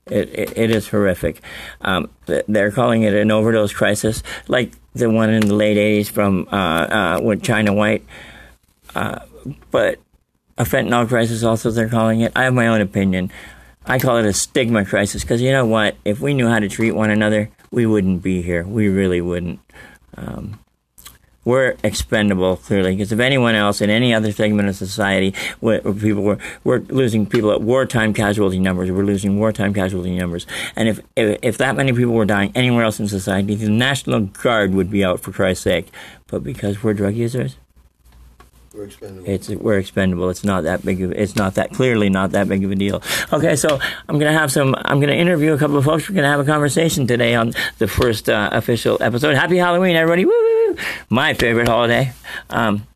It, 0.08 0.28
it, 0.28 0.56
it 0.56 0.70
is 0.70 0.88
horrific. 0.88 1.42
Um, 1.80 2.10
they're 2.26 2.70
calling 2.70 3.02
it 3.02 3.12
an 3.12 3.32
overdose 3.32 3.72
crisis, 3.72 4.22
like 4.46 4.72
the 4.94 5.10
one 5.10 5.30
in 5.30 5.48
the 5.48 5.54
late 5.54 5.76
80s 5.76 6.08
from 6.08 6.46
uh, 6.52 6.56
uh, 6.56 7.20
with 7.20 7.42
China 7.42 7.72
White. 7.72 8.04
Uh, 8.94 9.20
but 9.72 9.98
a 10.58 10.62
fentanyl 10.64 11.08
crisis, 11.08 11.42
also, 11.42 11.70
they're 11.70 11.88
calling 11.88 12.20
it. 12.20 12.32
I 12.36 12.44
have 12.44 12.54
my 12.54 12.68
own 12.68 12.80
opinion. 12.80 13.32
I 13.84 13.98
call 13.98 14.16
it 14.18 14.26
a 14.26 14.32
stigma 14.32 14.84
crisis 14.84 15.22
because 15.22 15.42
you 15.42 15.50
know 15.50 15.66
what? 15.66 15.96
If 16.04 16.20
we 16.20 16.34
knew 16.34 16.48
how 16.48 16.60
to 16.60 16.68
treat 16.68 16.92
one 16.92 17.10
another, 17.10 17.50
we 17.70 17.84
wouldn't 17.84 18.22
be 18.22 18.42
here. 18.42 18.64
We 18.64 18.88
really 18.88 19.20
wouldn't. 19.20 19.60
Um, 20.16 20.60
we're 21.46 21.76
expendable 21.84 22.56
clearly 22.56 22.94
because 22.94 23.12
if 23.12 23.20
anyone 23.20 23.54
else 23.54 23.80
in 23.80 23.88
any 23.88 24.12
other 24.12 24.32
segment 24.32 24.68
of 24.68 24.76
society 24.76 25.32
where, 25.60 25.80
people 25.80 26.22
were 26.22 26.38
we're 26.64 26.80
losing 26.80 27.24
people 27.24 27.50
at 27.52 27.62
wartime 27.62 28.12
casualty 28.12 28.58
numbers 28.58 28.90
we're 28.90 29.04
losing 29.04 29.38
wartime 29.38 29.72
casualty 29.72 30.18
numbers 30.18 30.46
and 30.74 30.88
if, 30.88 31.00
if 31.14 31.38
if 31.42 31.56
that 31.58 31.76
many 31.76 31.92
people 31.92 32.12
were 32.12 32.26
dying 32.26 32.52
anywhere 32.54 32.84
else 32.84 33.00
in 33.00 33.08
society 33.08 33.54
the 33.54 33.70
national 33.70 34.20
guard 34.20 34.74
would 34.74 34.90
be 34.90 35.04
out 35.04 35.20
for 35.20 35.32
christ's 35.32 35.64
sake 35.64 35.88
but 36.26 36.42
because 36.44 36.82
we're 36.82 36.92
drug 36.92 37.14
users 37.14 37.56
we're 38.74 38.84
expendable. 38.84 39.30
It's 39.30 39.48
we're 39.48 39.78
expendable. 39.78 40.28
It's 40.28 40.44
not 40.44 40.64
that 40.64 40.84
big 40.84 41.00
of. 41.00 41.10
It's 41.12 41.34
not 41.34 41.54
that 41.54 41.72
clearly 41.72 42.10
not 42.10 42.32
that 42.32 42.46
big 42.46 42.62
of 42.62 42.70
a 42.70 42.74
deal. 42.74 43.02
Okay, 43.32 43.56
so 43.56 43.80
I'm 44.06 44.18
gonna 44.18 44.34
have 44.34 44.52
some. 44.52 44.74
I'm 44.84 45.00
gonna 45.00 45.14
interview 45.14 45.54
a 45.54 45.58
couple 45.58 45.78
of 45.78 45.86
folks. 45.86 46.10
We're 46.10 46.14
gonna 46.14 46.28
have 46.28 46.40
a 46.40 46.44
conversation 46.44 47.06
today 47.06 47.34
on 47.34 47.54
the 47.78 47.88
first 47.88 48.28
uh, 48.28 48.50
official 48.52 48.98
episode. 49.00 49.34
Happy 49.34 49.56
Halloween, 49.56 49.96
everybody! 49.96 50.26
Woo! 50.26 50.55
My 51.10 51.34
favorite 51.34 51.68
holiday. 51.68 52.12
Um, 52.50 52.86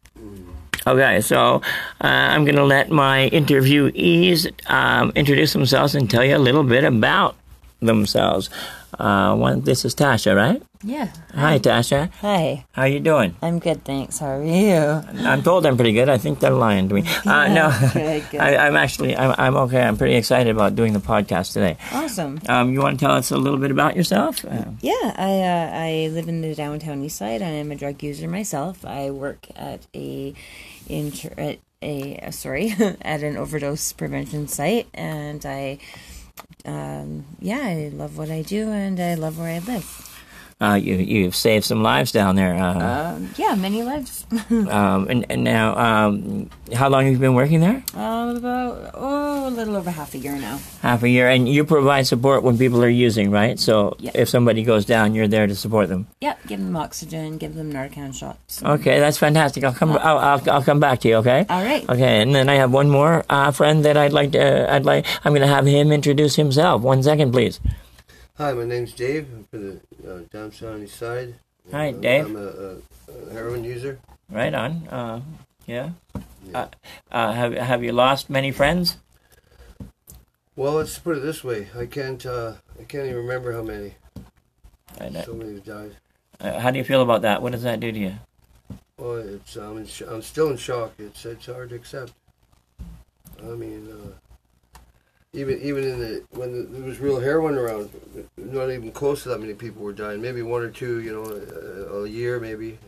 Okay, 0.86 1.20
so 1.20 1.60
uh, 2.00 2.06
I'm 2.06 2.44
going 2.44 2.56
to 2.56 2.64
let 2.64 2.90
my 2.90 3.28
interviewees 3.32 4.50
um, 4.70 5.12
introduce 5.14 5.52
themselves 5.52 5.94
and 5.94 6.10
tell 6.10 6.24
you 6.24 6.34
a 6.34 6.38
little 6.38 6.64
bit 6.64 6.84
about 6.84 7.36
themselves. 7.80 8.48
Uh, 8.98 9.36
one, 9.36 9.60
this 9.60 9.84
is 9.84 9.94
Tasha, 9.94 10.34
right? 10.34 10.62
Yeah. 10.82 11.08
Hi, 11.34 11.58
Tasha. 11.58 12.10
Hi. 12.22 12.64
How 12.72 12.84
you 12.84 13.00
doing? 13.00 13.36
I'm 13.42 13.58
good, 13.58 13.84
thanks. 13.84 14.18
How 14.18 14.38
are 14.38 14.42
you? 14.42 14.76
I'm 15.28 15.42
told 15.42 15.66
I'm 15.66 15.76
pretty 15.76 15.92
good. 15.92 16.08
I 16.08 16.16
think 16.16 16.40
they're 16.40 16.50
lying 16.50 16.88
to 16.88 16.94
me. 16.94 17.04
Uh, 17.26 17.48
no, 17.48 17.70
Good, 17.92 18.24
good. 18.30 18.40
I, 18.40 18.56
I'm 18.66 18.76
actually 18.76 19.14
I'm, 19.14 19.34
I'm 19.36 19.56
okay. 19.68 19.82
I'm 19.82 19.98
pretty 19.98 20.14
excited 20.14 20.50
about 20.50 20.74
doing 20.76 20.94
the 20.94 20.98
podcast 20.98 21.52
today. 21.52 21.76
Awesome. 21.92 22.40
Um, 22.48 22.72
you 22.72 22.80
want 22.80 22.98
to 22.98 23.04
tell 23.04 23.14
us 23.14 23.30
a 23.30 23.36
little 23.36 23.58
bit 23.58 23.70
about 23.70 23.94
yourself? 23.94 24.42
Uh, 24.42 24.64
Yeah, 24.80 24.94
I 25.16 25.32
uh, 25.42 25.70
I 25.84 26.08
live 26.12 26.28
in 26.28 26.40
the 26.40 26.54
downtown 26.54 27.02
east 27.04 27.18
side. 27.18 27.42
I 27.42 27.50
am 27.60 27.70
a 27.70 27.76
drug 27.76 28.02
user 28.02 28.26
myself. 28.26 28.82
I 28.86 29.10
work 29.10 29.46
at 29.54 29.86
a 29.94 30.32
inter 30.88 31.30
at 31.36 31.58
a 31.82 32.18
uh, 32.24 32.30
sorry 32.30 32.72
at 33.02 33.22
an 33.22 33.36
overdose 33.36 33.92
prevention 33.92 34.48
site, 34.48 34.88
and 34.94 35.44
I 35.44 35.78
um, 36.64 37.26
yeah 37.38 37.60
I 37.62 37.90
love 37.92 38.16
what 38.16 38.30
I 38.30 38.40
do 38.40 38.70
and 38.70 38.98
I 38.98 39.12
love 39.14 39.38
where 39.38 39.50
I 39.54 39.58
live. 39.58 40.06
Uh, 40.60 40.74
you 40.74 40.94
you've 40.96 41.34
saved 41.34 41.64
some 41.64 41.82
lives 41.82 42.12
down 42.12 42.36
there. 42.36 42.54
Uh, 42.54 43.14
Um, 43.16 43.30
yeah, 43.36 43.54
many 43.54 43.82
lives. 43.82 44.26
um, 44.50 45.08
and, 45.08 45.24
and 45.30 45.42
now, 45.42 45.74
um, 45.76 46.50
how 46.74 46.88
long 46.88 47.04
have 47.04 47.12
you 47.12 47.18
been 47.18 47.34
working 47.34 47.60
there? 47.60 47.82
um, 47.94 48.36
about 48.36 48.90
oh 48.94 49.48
a 49.48 49.50
little 49.50 49.76
over 49.76 49.90
half 49.90 50.14
a 50.14 50.18
year 50.18 50.36
now. 50.36 50.58
Half 50.82 51.02
a 51.02 51.08
year, 51.08 51.28
and 51.28 51.48
you 51.48 51.64
provide 51.64 52.06
support 52.06 52.42
when 52.42 52.58
people 52.58 52.84
are 52.84 52.88
using, 52.88 53.30
right? 53.30 53.58
So 53.58 53.96
Yeah. 53.98 54.12
if 54.14 54.28
somebody 54.28 54.62
goes 54.62 54.84
down, 54.84 55.14
you're 55.14 55.28
there 55.28 55.46
to 55.46 55.54
support 55.56 55.88
them. 55.88 56.06
Yep, 56.20 56.38
give 56.46 56.60
them 56.60 56.76
oxygen, 56.76 57.38
give 57.38 57.54
them 57.54 57.72
Narcan 57.72 58.14
shots. 58.14 58.62
Okay, 58.62 59.00
that's 59.00 59.18
fantastic. 59.18 59.64
I'll 59.64 59.72
come. 59.74 59.92
I'll, 59.92 60.18
I'll, 60.18 60.42
I'll 60.50 60.62
come 60.62 60.78
back 60.80 61.00
to 61.00 61.08
you. 61.08 61.16
Okay. 61.24 61.46
All 61.48 61.64
right. 61.64 61.88
Okay, 61.88 62.20
and 62.22 62.34
then 62.34 62.48
I 62.48 62.56
have 62.56 62.70
one 62.72 62.90
more 62.90 63.24
uh, 63.30 63.50
friend 63.50 63.84
that 63.86 63.96
I'd 63.96 64.12
like 64.12 64.32
to. 64.32 64.72
I'd 64.72 64.84
like. 64.84 65.06
I'm 65.24 65.32
going 65.32 65.42
to 65.46 65.54
have 65.54 65.66
him 65.66 65.90
introduce 65.90 66.36
himself. 66.36 66.82
One 66.82 67.02
second, 67.02 67.32
please. 67.32 67.58
Hi, 68.36 68.52
my 68.52 68.64
name's 68.64 68.92
Dave. 68.92 69.28
I'm 69.32 69.44
from 69.44 69.80
the 70.02 70.12
uh, 70.14 70.18
downtown 70.32 70.82
east 70.82 70.96
side. 70.96 71.34
Hi, 71.70 71.90
Uh, 71.90 71.92
Dave. 71.92 72.26
I'm 72.26 72.36
a, 72.36 72.40
a, 72.46 72.76
a 73.28 73.32
heroin 73.32 73.64
user. 73.64 73.98
Right 74.30 74.54
on. 74.54 74.88
Uh, 74.88 75.20
yeah. 75.66 75.90
Yeah. 76.46 76.58
Uh, 76.58 76.66
uh, 77.12 77.32
have 77.32 77.52
Have 77.54 77.84
you 77.84 77.92
lost 77.92 78.30
many 78.30 78.50
friends? 78.50 78.96
Well, 80.56 80.74
let's 80.74 80.98
put 80.98 81.16
it 81.16 81.20
this 81.20 81.44
way. 81.44 81.68
I 81.76 81.86
can't. 81.86 82.24
Uh, 82.24 82.54
I 82.78 82.84
can't 82.84 83.04
even 83.06 83.16
remember 83.16 83.52
how 83.52 83.62
many. 83.62 83.94
And, 84.98 85.16
uh, 85.16 85.22
So 85.24 85.34
many 85.34 85.54
have 85.54 85.64
died. 85.64 85.96
uh, 86.40 86.58
how 86.60 86.70
do 86.70 86.78
you 86.78 86.84
feel 86.84 87.02
about 87.02 87.22
that? 87.22 87.42
What 87.42 87.52
does 87.52 87.62
that 87.62 87.80
do 87.80 87.92
to 87.92 87.98
you? 87.98 88.14
Well, 88.96 89.16
it's. 89.18 89.56
I'm. 89.56 89.76
I'm 90.08 90.22
still 90.22 90.48
in 90.50 90.56
shock. 90.56 90.92
It's. 90.98 91.24
It's 91.26 91.46
hard 91.46 91.70
to 91.70 91.76
accept. 91.76 92.12
I 93.42 93.54
mean, 93.56 93.88
uh, 93.90 94.12
even 95.32 95.60
even 95.62 95.84
in 95.84 95.98
the 96.00 96.24
when 96.30 96.52
the, 96.52 96.62
there 96.78 96.82
was 96.82 96.98
real 96.98 97.20
heroin 97.20 97.56
around, 97.56 97.90
not 98.36 98.70
even 98.70 98.90
close 98.92 99.22
to 99.22 99.28
that 99.30 99.40
many 99.40 99.54
people 99.54 99.82
were 99.82 99.92
dying. 99.92 100.20
Maybe 100.20 100.42
one 100.42 100.62
or 100.62 100.70
two, 100.70 101.00
you 101.00 101.12
know, 101.12 101.24
a, 101.24 102.02
a 102.04 102.08
year, 102.08 102.40
maybe 102.40 102.78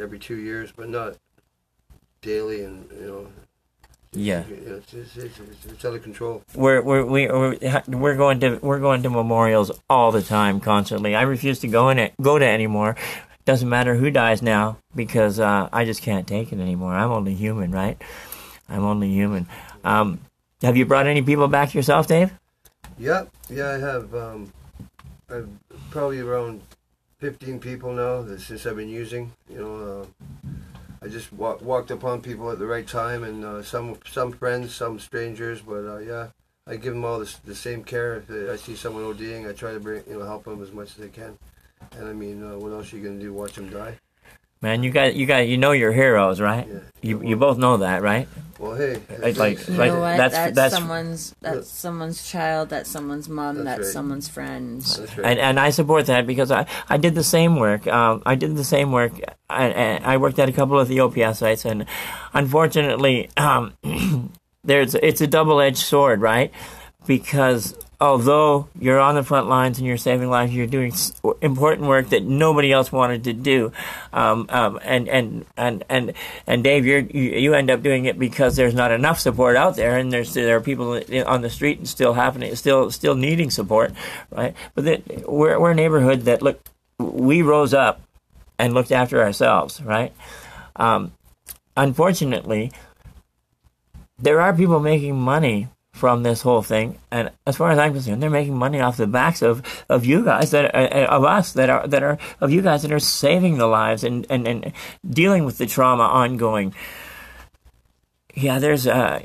every 0.00 0.18
two 0.18 0.36
years, 0.36 0.72
but 0.74 0.88
not 0.88 1.16
daily. 2.22 2.64
And 2.64 2.88
you 2.98 3.06
know, 3.06 3.26
Yeah. 4.12 4.44
it's 4.48 4.94
it's, 4.94 5.16
it's, 5.16 5.38
it's, 5.38 5.66
it's 5.66 5.84
out 5.84 5.94
of 5.94 6.02
control. 6.02 6.42
We're 6.54 6.80
we're 6.80 7.04
we- 7.04 7.28
we're 7.28 7.82
we're 7.88 8.16
going 8.16 8.40
to 8.40 8.58
we're 8.62 8.80
going 8.80 9.02
to 9.02 9.10
memorials 9.10 9.70
all 9.90 10.12
the 10.12 10.22
time, 10.22 10.60
constantly. 10.60 11.14
I 11.14 11.22
refuse 11.22 11.58
to 11.60 11.68
go 11.68 11.90
in 11.90 11.98
it 11.98 12.14
go 12.22 12.38
to 12.38 12.46
anymore. 12.46 12.96
Doesn't 13.44 13.68
matter 13.68 13.94
who 13.94 14.10
dies 14.10 14.40
now 14.40 14.78
because 14.96 15.38
uh, 15.38 15.68
I 15.70 15.84
just 15.84 16.00
can't 16.00 16.26
take 16.26 16.50
it 16.54 16.58
anymore. 16.58 16.94
I'm 16.94 17.10
only 17.10 17.34
human, 17.34 17.70
right? 17.70 18.00
I'm 18.70 18.84
only 18.84 19.10
human. 19.10 19.46
Um, 19.84 20.20
have 20.62 20.76
you 20.76 20.86
brought 20.86 21.06
any 21.06 21.22
people 21.22 21.48
back 21.48 21.74
yourself, 21.74 22.06
Dave? 22.06 22.32
Yep. 22.98 23.30
yeah, 23.50 23.70
I 23.70 23.78
have. 23.78 24.14
Um, 24.14 24.52
I've 25.28 25.48
probably 25.90 26.20
around 26.20 26.62
fifteen 27.18 27.58
people 27.58 27.92
now 27.92 28.22
that 28.22 28.40
since 28.40 28.66
I've 28.66 28.76
been 28.76 28.88
using. 28.88 29.32
You 29.48 29.58
know, 29.58 30.06
uh, 30.46 30.50
I 31.02 31.08
just 31.08 31.32
wa- 31.32 31.58
walked 31.60 31.90
upon 31.90 32.22
people 32.22 32.50
at 32.50 32.58
the 32.58 32.66
right 32.66 32.86
time, 32.86 33.24
and 33.24 33.44
uh, 33.44 33.62
some 33.62 33.98
some 34.06 34.32
friends, 34.32 34.74
some 34.74 34.98
strangers, 34.98 35.60
but 35.60 35.86
uh, 35.86 35.98
yeah, 35.98 36.28
I 36.66 36.76
give 36.76 36.94
them 36.94 37.04
all 37.04 37.18
the 37.18 37.54
same 37.54 37.82
care. 37.84 38.22
If 38.28 38.50
I 38.50 38.56
see 38.56 38.76
someone 38.76 39.02
ODing, 39.04 39.48
I 39.48 39.52
try 39.52 39.72
to 39.72 39.80
bring 39.80 40.04
you 40.08 40.18
know 40.18 40.24
help 40.24 40.44
them 40.44 40.62
as 40.62 40.72
much 40.72 40.96
as 40.98 41.04
I 41.04 41.08
can. 41.08 41.38
And 41.98 42.08
I 42.08 42.12
mean, 42.12 42.42
uh, 42.42 42.58
what 42.58 42.72
else 42.72 42.92
are 42.92 42.96
you 42.96 43.02
gonna 43.06 43.20
do? 43.20 43.32
Watch 43.32 43.54
them 43.54 43.68
die? 43.70 43.98
Man, 44.64 44.82
you 44.82 44.90
got 44.90 45.14
you 45.14 45.26
got 45.26 45.46
you 45.46 45.58
know 45.58 45.72
your 45.72 45.92
heroes, 45.92 46.40
right? 46.40 46.66
Yeah. 46.66 46.78
You 47.02 47.22
you 47.22 47.36
both 47.36 47.58
know 47.58 47.76
that, 47.76 48.00
right? 48.00 48.26
Well, 48.58 48.76
hey, 48.76 48.96
Like- 49.18 49.36
like- 49.36 49.68
You 49.68 49.76
Right, 49.76 49.88
know 49.92 50.00
what? 50.00 50.16
that's- 50.16 50.32
That's, 50.32 50.54
that's- 50.56 50.72
someone's 50.72 51.34
that's 51.42 51.68
someone's 51.68 52.26
child. 52.26 52.70
That's 52.70 52.88
someone's 52.88 53.28
mom. 53.28 53.56
That's 53.56 53.66
That's, 53.66 53.78
right. 53.80 53.92
someone's 53.92 54.28
friend. 54.28 54.80
that's 54.80 55.18
right. 55.18 55.26
and 55.26 55.38
and 55.38 55.60
I 55.60 55.68
support 55.68 56.06
that 56.06 56.26
because 56.26 56.50
I, 56.50 56.64
I 56.88 56.96
did 56.96 57.14
the 57.14 57.22
same 57.24 57.56
work. 57.60 57.86
Um, 57.86 58.22
I 58.24 58.36
did 58.36 58.56
the 58.56 58.64
same 58.64 58.90
work. 58.90 59.12
I, 59.50 59.64
I 59.70 60.14
I 60.14 60.16
worked 60.16 60.38
at 60.38 60.48
a 60.48 60.52
couple 60.52 60.80
of 60.80 60.88
the 60.88 61.00
OPS 61.00 61.40
sites, 61.40 61.66
and 61.66 61.84
unfortunately, 62.32 63.28
um, 63.36 63.74
there's 64.64 64.94
it's 64.94 65.20
a 65.20 65.26
double 65.26 65.60
edged 65.60 65.84
sword, 65.84 66.22
right? 66.22 66.50
Because 67.06 67.76
although 68.00 68.68
you're 68.78 69.00
on 69.00 69.14
the 69.14 69.22
front 69.22 69.48
lines 69.48 69.78
and 69.78 69.86
you're 69.86 69.96
saving 69.96 70.28
lives, 70.28 70.54
you're 70.54 70.66
doing 70.66 70.92
important 71.40 71.88
work 71.88 72.10
that 72.10 72.24
nobody 72.24 72.72
else 72.72 72.90
wanted 72.90 73.24
to 73.24 73.32
do. 73.32 73.72
Um, 74.12 74.46
um, 74.48 74.78
and, 74.82 75.08
and, 75.08 75.46
and, 75.56 75.84
and, 75.88 76.12
and 76.46 76.64
Dave, 76.64 76.86
you, 76.86 77.08
you 77.12 77.54
end 77.54 77.70
up 77.70 77.82
doing 77.82 78.04
it 78.04 78.18
because 78.18 78.56
there's 78.56 78.74
not 78.74 78.90
enough 78.90 79.20
support 79.20 79.56
out 79.56 79.76
there 79.76 79.96
and 79.96 80.12
there's, 80.12 80.34
there 80.34 80.56
are 80.56 80.60
people 80.60 81.00
on 81.26 81.42
the 81.42 81.50
street 81.50 81.78
and 81.78 81.88
still 81.88 82.14
happening, 82.14 82.54
still, 82.56 82.90
still 82.90 83.14
needing 83.14 83.50
support, 83.50 83.92
right? 84.30 84.54
But 84.74 84.84
that 84.84 85.28
we're, 85.28 85.58
we're 85.58 85.72
a 85.72 85.74
neighborhood 85.74 86.22
that 86.22 86.42
look, 86.42 86.60
we 86.98 87.42
rose 87.42 87.74
up 87.74 88.00
and 88.58 88.74
looked 88.74 88.92
after 88.92 89.22
ourselves, 89.22 89.80
right? 89.82 90.12
Um, 90.76 91.12
unfortunately, 91.76 92.72
there 94.18 94.40
are 94.40 94.54
people 94.54 94.80
making 94.80 95.16
money 95.16 95.68
from 95.94 96.24
this 96.24 96.42
whole 96.42 96.60
thing, 96.60 96.98
and 97.12 97.30
as 97.46 97.56
far 97.56 97.70
as 97.70 97.78
I'm 97.78 97.92
concerned, 97.92 98.20
they're 98.20 98.28
making 98.28 98.58
money 98.58 98.80
off 98.80 98.96
the 98.96 99.06
backs 99.06 99.42
of, 99.42 99.62
of 99.88 100.04
you 100.04 100.24
guys 100.24 100.50
that 100.50 100.74
uh, 100.74 101.06
of 101.08 101.22
us 101.22 101.52
that 101.52 101.70
are 101.70 101.86
that 101.86 102.02
are 102.02 102.18
of 102.40 102.50
you 102.50 102.62
guys 102.62 102.82
that 102.82 102.90
are 102.90 102.98
saving 102.98 103.58
the 103.58 103.66
lives 103.66 104.02
and, 104.02 104.26
and, 104.28 104.46
and 104.46 104.72
dealing 105.08 105.44
with 105.44 105.58
the 105.58 105.66
trauma 105.66 106.02
ongoing. 106.02 106.74
yeah, 108.34 108.58
there's 108.58 108.88
uh, 108.88 109.22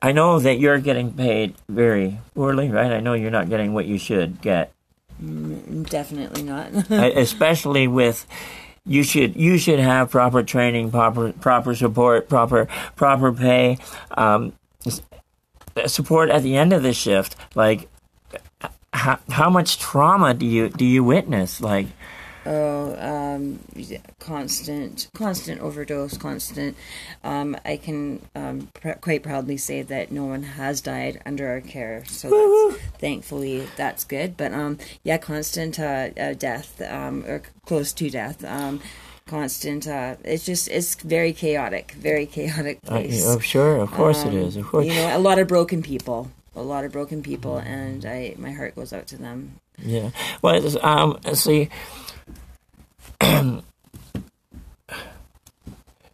I 0.00 0.12
know 0.12 0.38
that 0.38 0.60
you're 0.60 0.78
getting 0.78 1.12
paid 1.12 1.56
very 1.68 2.20
poorly, 2.36 2.70
right? 2.70 2.92
I 2.92 3.00
know 3.00 3.14
you're 3.14 3.32
not 3.32 3.48
getting 3.48 3.74
what 3.74 3.86
you 3.86 3.98
should 3.98 4.40
get, 4.40 4.72
Definitely 5.18 6.42
not. 6.42 6.72
especially 6.90 7.88
with 7.88 8.26
you 8.84 9.02
should 9.02 9.34
you 9.34 9.58
should 9.58 9.80
have 9.80 10.10
proper 10.10 10.42
training, 10.42 10.90
proper 10.90 11.32
proper 11.32 11.74
support, 11.74 12.28
proper 12.28 12.68
proper 12.94 13.32
pay, 13.32 13.78
um, 14.10 14.52
support 15.86 16.30
at 16.30 16.42
the 16.42 16.56
end 16.56 16.72
of 16.72 16.82
the 16.82 16.92
shift. 16.92 17.36
Like, 17.54 17.88
how 18.92 19.18
how 19.30 19.50
much 19.50 19.78
trauma 19.78 20.34
do 20.34 20.46
you 20.46 20.68
do 20.68 20.84
you 20.84 21.04
witness? 21.04 21.60
Like, 21.60 21.86
Oh, 22.48 22.94
um, 23.00 23.58
constant, 24.20 25.08
constant 25.14 25.60
overdose, 25.60 26.16
constant. 26.16 26.76
Um, 27.24 27.56
I 27.64 27.76
can 27.76 28.22
um, 28.36 28.68
pr- 28.72 28.92
quite 29.00 29.24
proudly 29.24 29.56
say 29.56 29.82
that 29.82 30.12
no 30.12 30.26
one 30.26 30.44
has 30.44 30.80
died 30.80 31.20
under 31.26 31.48
our 31.48 31.60
care, 31.60 32.04
so 32.06 32.30
that's, 32.70 32.82
thankfully 33.00 33.66
that's 33.76 34.04
good. 34.04 34.36
But 34.36 34.52
um, 34.52 34.78
yeah, 35.02 35.18
constant 35.18 35.80
uh, 35.80 36.10
uh, 36.16 36.34
death 36.34 36.80
um, 36.82 37.24
or 37.26 37.42
close 37.64 37.92
to 37.94 38.08
death. 38.10 38.44
Um, 39.26 39.30
constant. 39.40 39.86
Uh, 39.86 40.16
it's 40.24 40.44
just 40.44 40.68
it's 40.68 40.94
very 40.96 41.32
chaotic, 41.32 41.92
very 41.92 42.26
chaotic 42.26 42.78
uh, 42.86 42.90
place. 42.90 43.24
oh, 43.26 43.38
sure, 43.38 43.76
of 43.78 43.90
course 43.90 44.22
it 44.24 44.28
Um, 44.28 44.38
is, 44.38 44.56
of 44.56 44.66
course. 44.66 44.86
You 44.86 44.94
know, 44.94 45.16
a 45.16 45.18
lot 45.18 45.38
of 45.38 45.48
broken 45.48 45.82
people, 45.82 46.30
a 46.54 46.62
lot 46.62 46.84
of 46.84 46.92
broken 46.92 47.22
people, 47.22 47.58
and 47.58 48.04
I 48.04 48.34
my 48.38 48.52
heart 48.52 48.74
goes 48.76 48.92
out 48.92 49.06
to 49.08 49.16
them. 49.16 49.56
Yeah. 49.78 50.10
Well, 50.42 50.54
it's, 50.64 50.76
um, 50.82 51.18
see, 51.34 51.68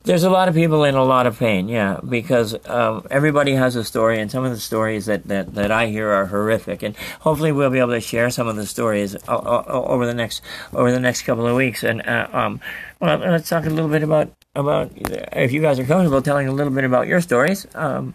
there's 0.04 0.24
a 0.24 0.30
lot 0.30 0.48
of 0.48 0.54
people 0.54 0.84
in 0.84 0.94
a 0.94 1.04
lot 1.04 1.26
of 1.26 1.38
pain, 1.38 1.68
yeah, 1.68 2.00
because 2.06 2.54
um, 2.68 3.06
everybody 3.10 3.52
has 3.54 3.76
a 3.76 3.84
story, 3.84 4.20
and 4.20 4.30
some 4.30 4.44
of 4.44 4.50
the 4.52 4.60
stories 4.60 5.06
that, 5.06 5.24
that, 5.28 5.54
that 5.54 5.70
I 5.70 5.86
hear 5.86 6.10
are 6.10 6.26
horrific, 6.26 6.82
and 6.82 6.96
hopefully 7.20 7.52
we'll 7.52 7.70
be 7.70 7.78
able 7.78 7.92
to 7.92 8.00
share 8.00 8.30
some 8.30 8.48
of 8.48 8.56
the 8.56 8.66
stories 8.66 9.14
o- 9.28 9.64
o- 9.68 9.84
over 9.84 10.06
the 10.06 10.14
next 10.14 10.42
over 10.72 10.90
the 10.90 11.00
next 11.00 11.22
couple 11.22 11.46
of 11.46 11.54
weeks. 11.56 11.82
And 11.82 12.06
uh, 12.06 12.28
um, 12.32 12.60
well, 13.00 13.18
let's 13.18 13.48
talk 13.48 13.64
a 13.66 13.70
little 13.70 13.90
bit 13.90 14.02
about 14.02 14.32
about 14.54 14.90
if 14.96 15.52
you 15.52 15.60
guys 15.60 15.78
are 15.78 15.84
comfortable 15.84 16.20
telling 16.22 16.48
a 16.48 16.52
little 16.52 16.72
bit 16.72 16.84
about 16.84 17.06
your 17.06 17.20
stories. 17.20 17.66
Um, 17.74 18.14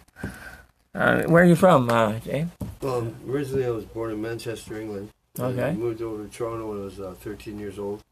uh, 0.94 1.22
where 1.24 1.42
are 1.42 1.46
you 1.46 1.54
from, 1.56 1.88
uh, 1.90 2.12
Dave? 2.24 2.48
Um, 2.82 3.14
originally, 3.28 3.64
I 3.66 3.70
was 3.70 3.84
born 3.84 4.10
in 4.10 4.20
Manchester, 4.20 4.80
England. 4.80 5.10
Okay. 5.38 5.68
I 5.68 5.72
moved 5.72 6.02
over 6.02 6.24
to 6.24 6.28
Toronto 6.30 6.68
when 6.70 6.78
I 6.80 6.84
was 6.84 6.98
uh, 6.98 7.14
13 7.20 7.58
years 7.60 7.78
old. 7.78 8.02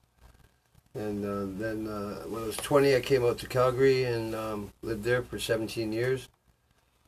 And 0.96 1.24
uh, 1.24 1.58
then 1.58 1.86
uh, 1.86 2.22
when 2.28 2.42
I 2.42 2.46
was 2.46 2.56
20, 2.56 2.96
I 2.96 3.00
came 3.00 3.24
out 3.24 3.38
to 3.38 3.46
Calgary 3.46 4.04
and 4.04 4.34
um, 4.34 4.72
lived 4.82 5.04
there 5.04 5.22
for 5.22 5.38
17 5.38 5.92
years. 5.92 6.28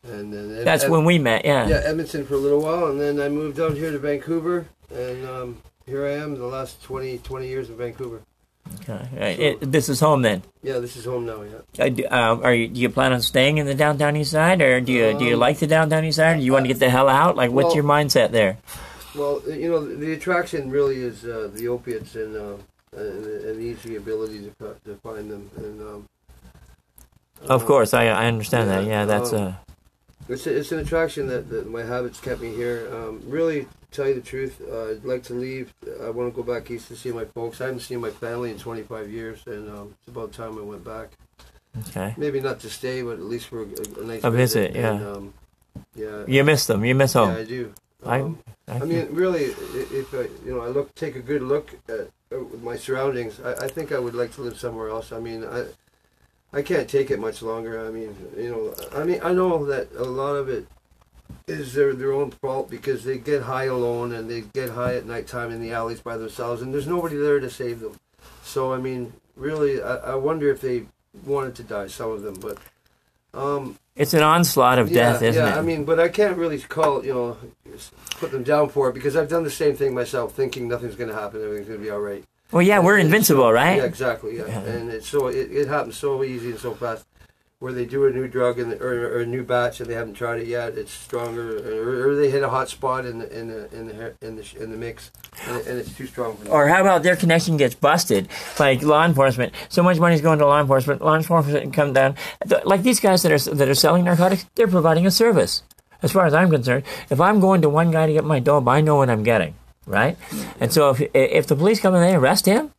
And 0.04 0.32
then 0.32 0.58
Ed- 0.58 0.64
That's 0.66 0.84
Ed- 0.84 0.90
when 0.90 1.04
we 1.04 1.18
met, 1.18 1.44
yeah. 1.44 1.66
yeah, 1.66 1.80
Edmonton 1.84 2.24
for 2.26 2.34
a 2.34 2.38
little 2.38 2.60
while, 2.60 2.86
and 2.86 3.00
then 3.00 3.18
I 3.20 3.28
moved 3.28 3.58
out 3.58 3.74
here 3.74 3.90
to 3.90 3.98
Vancouver, 3.98 4.66
and 4.94 5.26
um, 5.26 5.62
here 5.86 6.06
I 6.06 6.12
am 6.12 6.36
the 6.36 6.46
last 6.46 6.82
20, 6.84 7.18
20 7.18 7.48
years 7.48 7.68
in 7.68 7.76
Vancouver. 7.76 8.20
Okay. 8.82 8.92
Uh, 9.18 9.42
it- 9.42 9.72
this 9.72 9.88
is 9.88 9.98
home 10.00 10.22
then. 10.22 10.42
Yeah, 10.62 10.78
this 10.78 10.96
is 10.96 11.04
home 11.06 11.24
now. 11.26 11.42
Yeah. 11.42 11.84
Uh, 11.84 11.88
do, 11.88 12.04
um, 12.10 12.42
are 12.44 12.52
you? 12.54 12.68
Do 12.68 12.78
you 12.80 12.90
plan 12.90 13.12
on 13.14 13.22
staying 13.22 13.56
in 13.58 13.66
the 13.66 13.74
downtown 13.74 14.14
east 14.16 14.30
side, 14.30 14.60
or 14.60 14.80
do 14.80 14.92
you 14.92 15.18
do 15.18 15.24
you 15.24 15.34
Um, 15.34 15.40
like 15.40 15.58
the 15.58 15.66
downtown 15.66 16.04
east 16.04 16.16
side? 16.16 16.36
Or 16.36 16.38
do 16.38 16.44
you 16.44 16.52
want 16.52 16.64
to 16.64 16.68
get 16.68 16.78
the 16.78 16.90
hell 16.90 17.08
out? 17.08 17.34
Like, 17.36 17.50
what's 17.50 17.66
well- 17.68 17.76
your 17.76 17.84
mindset 17.84 18.30
there? 18.30 18.58
Well, 19.16 19.42
you 19.48 19.68
know, 19.70 19.80
the 19.84 20.12
attraction 20.12 20.70
really 20.70 20.96
is 20.96 21.24
uh, 21.24 21.48
the 21.52 21.66
opiates 21.68 22.14
and, 22.14 22.36
uh, 22.36 22.52
and 22.92 23.24
and 23.46 23.62
easy 23.62 23.96
ability 23.96 24.50
to 24.58 24.76
to 24.84 24.94
find 25.02 25.30
them. 25.30 25.50
And 25.56 25.80
um, 25.80 26.08
Of 27.48 27.62
uh, 27.62 27.66
course, 27.66 27.94
I 27.94 28.06
I 28.06 28.26
understand 28.26 28.70
that. 28.70 28.84
yeah, 28.84 28.88
Yeah, 29.00 29.04
that's 29.06 29.32
um, 29.32 29.42
uh, 29.42 29.52
It's, 30.28 30.46
a, 30.46 30.56
it's 30.58 30.72
an 30.72 30.78
attraction 30.80 31.26
that, 31.28 31.48
that 31.48 31.70
my 31.70 31.82
habits 31.82 32.20
kept 32.20 32.40
me 32.42 32.52
here. 32.54 32.88
Um, 32.92 33.22
really, 33.24 33.66
tell 33.90 34.06
you 34.08 34.14
the 34.14 34.20
truth, 34.20 34.60
uh, 34.60 34.90
I'd 34.90 35.04
like 35.04 35.22
to 35.24 35.34
leave. 35.34 35.72
I 36.04 36.10
want 36.10 36.28
to 36.32 36.36
go 36.36 36.42
back 36.52 36.70
east 36.70 36.88
to 36.88 36.96
see 36.96 37.12
my 37.12 37.24
folks. 37.24 37.60
I 37.60 37.66
haven't 37.66 37.80
seen 37.80 38.00
my 38.00 38.10
family 38.10 38.50
in 38.50 38.58
25 38.58 39.10
years, 39.10 39.38
and 39.46 39.70
um, 39.70 39.94
it's 39.98 40.08
about 40.08 40.32
time 40.32 40.58
I 40.58 40.62
went 40.62 40.84
back. 40.84 41.08
okay. 41.88 42.12
Maybe 42.18 42.40
not 42.40 42.60
to 42.60 42.68
stay, 42.70 43.00
but 43.02 43.12
at 43.12 43.22
least 43.34 43.46
for 43.48 43.62
a, 43.62 43.66
a 44.00 44.04
nice 44.04 44.24
A 44.24 44.30
visit, 44.30 44.74
yeah. 44.74 44.92
And, 44.94 45.06
um, 45.16 45.34
yeah. 45.94 46.24
You 46.26 46.44
miss 46.44 46.66
them. 46.66 46.84
You 46.84 46.94
miss 46.94 47.14
yeah, 47.14 47.20
home. 47.24 47.36
I 47.36 47.44
do. 47.44 47.72
I- 48.04 48.20
Um, 48.20 48.38
I 48.68 48.74
I 48.76 48.84
mean, 48.84 49.08
really, 49.22 49.44
if 50.00 50.12
I, 50.12 50.28
you 50.44 50.52
know, 50.54 50.60
I 50.60 50.68
look, 50.68 50.94
take 50.94 51.16
a 51.16 51.24
good 51.30 51.40
look 51.42 51.66
at 51.88 52.10
my 52.62 52.76
surroundings. 52.76 53.40
I, 53.40 53.52
I 53.64 53.68
think 53.68 53.92
I 53.92 53.98
would 53.98 54.14
like 54.14 54.32
to 54.34 54.42
live 54.42 54.58
somewhere 54.58 54.88
else. 54.88 55.12
I 55.12 55.20
mean, 55.20 55.44
I, 55.44 55.66
I 56.52 56.62
can't 56.62 56.88
take 56.88 57.10
it 57.10 57.18
much 57.18 57.42
longer. 57.42 57.86
I 57.86 57.90
mean, 57.90 58.16
you 58.36 58.50
know, 58.50 58.74
I 58.98 59.04
mean, 59.04 59.20
I 59.22 59.32
know 59.32 59.64
that 59.66 59.92
a 59.96 60.04
lot 60.04 60.34
of 60.34 60.48
it 60.48 60.66
is 61.46 61.74
their 61.74 61.94
their 61.94 62.12
own 62.12 62.30
fault 62.30 62.70
because 62.70 63.04
they 63.04 63.18
get 63.18 63.42
high 63.42 63.64
alone 63.64 64.12
and 64.12 64.30
they 64.30 64.42
get 64.42 64.70
high 64.70 64.94
at 64.94 65.06
nighttime 65.06 65.50
in 65.50 65.60
the 65.60 65.72
alleys 65.72 66.00
by 66.00 66.16
themselves, 66.16 66.62
and 66.62 66.72
there's 66.72 66.86
nobody 66.86 67.16
there 67.16 67.40
to 67.40 67.50
save 67.50 67.80
them. 67.80 67.98
So, 68.42 68.72
I 68.72 68.78
mean, 68.78 69.12
really, 69.36 69.82
I, 69.82 69.96
I 69.96 70.14
wonder 70.14 70.50
if 70.50 70.60
they 70.60 70.86
wanted 71.24 71.54
to 71.56 71.62
die. 71.62 71.86
Some 71.88 72.10
of 72.10 72.22
them, 72.22 72.34
but. 72.40 72.58
Um, 73.34 73.78
it's 73.98 74.14
an 74.14 74.22
onslaught 74.22 74.78
of 74.78 74.90
death, 74.90 75.20
isn't 75.22 75.42
it? 75.42 75.46
yeah, 75.46 75.54
it? 75.54 75.58
I 75.58 75.62
mean, 75.62 75.84
but 75.84 76.00
I 76.00 76.08
can't 76.08 76.36
really 76.38 76.58
call 76.60 77.04
you 77.04 77.12
know 77.14 77.36
put 78.18 78.30
them 78.30 78.42
down 78.44 78.68
for 78.70 78.88
it 78.88 78.94
because 78.94 79.16
I've 79.16 79.28
done 79.28 79.44
the 79.44 79.50
same 79.50 79.76
thing 79.76 79.94
myself, 79.94 80.32
thinking 80.34 80.66
nothing's 80.68 80.96
going 80.96 81.10
to 81.10 81.14
happen, 81.16 81.42
everything's 81.42 81.68
going 81.68 81.80
to 81.80 81.84
be 81.84 81.90
all 81.90 82.00
right. 82.00 82.24
well, 82.50 82.62
yeah, 82.62 82.78
we're 82.80 82.96
And 82.96 83.04
invincible, 83.06 83.42
so- 83.42 83.50
right? 83.52 83.76
Yeah, 83.76 83.84
exactly. 83.84 84.38
Yeah, 84.38 84.46
Yeah. 84.46 84.60
and 84.60 84.90
it's 84.90 85.08
so 85.08 85.26
it, 85.28 85.50
it 85.52 85.68
happens 85.68 85.96
so 85.96 86.24
easy 86.24 86.50
and 86.50 86.58
so 86.58 86.74
fast. 86.74 87.04
Where 87.60 87.72
they 87.72 87.86
do 87.86 88.06
a 88.06 88.10
new 88.10 88.28
drug 88.28 88.60
and 88.60 88.72
or, 88.74 89.16
or 89.16 89.20
a 89.22 89.26
new 89.26 89.42
batch 89.42 89.80
and 89.80 89.90
they 89.90 89.94
haven't 89.94 90.14
tried 90.14 90.40
it 90.40 90.46
yet, 90.46 90.78
it's 90.78 90.92
stronger, 90.92 91.58
or, 91.58 92.10
or 92.10 92.14
they 92.14 92.30
hit 92.30 92.44
a 92.44 92.48
hot 92.48 92.68
spot 92.68 93.04
in 93.04 93.18
the 93.18 93.36
in 93.36 93.48
the 93.48 93.76
in 93.76 93.88
the 93.88 94.14
in 94.22 94.36
the, 94.36 94.62
in 94.62 94.70
the 94.70 94.76
mix, 94.76 95.10
and, 95.44 95.66
and 95.66 95.76
it's 95.76 95.92
too 95.92 96.06
strong 96.06 96.36
for 96.36 96.44
them. 96.44 96.52
Or 96.52 96.68
how 96.68 96.80
about 96.82 97.02
their 97.02 97.16
connection 97.16 97.56
gets 97.56 97.74
busted? 97.74 98.28
Like 98.60 98.82
law 98.82 99.04
enforcement, 99.04 99.54
so 99.68 99.82
much 99.82 99.98
money's 99.98 100.20
going 100.20 100.38
to 100.38 100.46
law 100.46 100.60
enforcement. 100.60 101.02
Law 101.02 101.16
enforcement 101.16 101.74
come 101.74 101.92
down. 101.92 102.14
Like 102.64 102.84
these 102.84 103.00
guys 103.00 103.22
that 103.24 103.32
are 103.32 103.54
that 103.56 103.68
are 103.68 103.74
selling 103.74 104.04
narcotics, 104.04 104.46
they're 104.54 104.68
providing 104.68 105.04
a 105.04 105.10
service. 105.10 105.64
As 106.00 106.12
far 106.12 106.26
as 106.26 106.34
I'm 106.34 106.50
concerned, 106.50 106.84
if 107.10 107.20
I'm 107.20 107.40
going 107.40 107.62
to 107.62 107.68
one 107.68 107.90
guy 107.90 108.06
to 108.06 108.12
get 108.12 108.24
my 108.24 108.38
dope, 108.38 108.68
I 108.68 108.82
know 108.82 108.94
what 108.94 109.10
I'm 109.10 109.24
getting, 109.24 109.56
right? 109.84 110.16
And 110.60 110.72
so 110.72 110.90
if 110.90 111.02
if 111.12 111.48
the 111.48 111.56
police 111.56 111.80
come 111.80 111.96
and 111.96 112.04
they 112.04 112.14
arrest 112.14 112.46
him, 112.46 112.70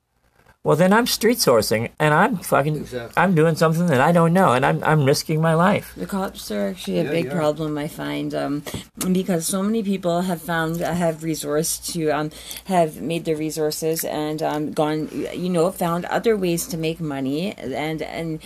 well 0.63 0.75
then 0.75 0.91
I'm 0.91 1.07
street 1.07 1.37
sourcing 1.37 1.89
and 1.99 2.13
I'm 2.13 2.37
fucking 2.37 2.75
Exactly. 2.77 3.13
I'm 3.21 3.33
doing 3.33 3.55
something 3.55 3.87
that 3.87 4.01
I 4.01 4.11
don't 4.11 4.33
know 4.33 4.53
and 4.53 4.65
I'm 4.65 4.83
I'm 4.83 5.05
risking 5.05 5.41
my 5.41 5.53
life. 5.53 5.93
The 5.95 6.05
cops 6.05 6.51
are 6.51 6.67
actually 6.69 6.99
a 6.99 7.03
Yeah, 7.05 7.11
big 7.11 7.25
yeah. 7.25 7.33
problem, 7.33 7.77
I 7.77 7.87
find, 7.87 8.35
um, 8.35 8.63
because 9.11 9.47
so 9.47 9.63
many 9.63 9.83
people 9.83 10.21
have 10.21 10.41
found 10.41 10.79
have 10.81 11.17
resourced 11.21 11.91
to 11.93 12.09
um, 12.11 12.31
have 12.65 13.01
made 13.01 13.23
their 13.25 13.37
resources 13.37 14.03
and 14.03 14.43
um, 14.43 14.71
gone, 14.73 15.07
you 15.33 15.49
know, 15.49 15.71
found 15.71 16.05
other 16.05 16.35
ways 16.35 16.67
to 16.67 16.77
make 16.77 16.99
money 16.99 17.53
and 17.57 18.01
and. 18.01 18.39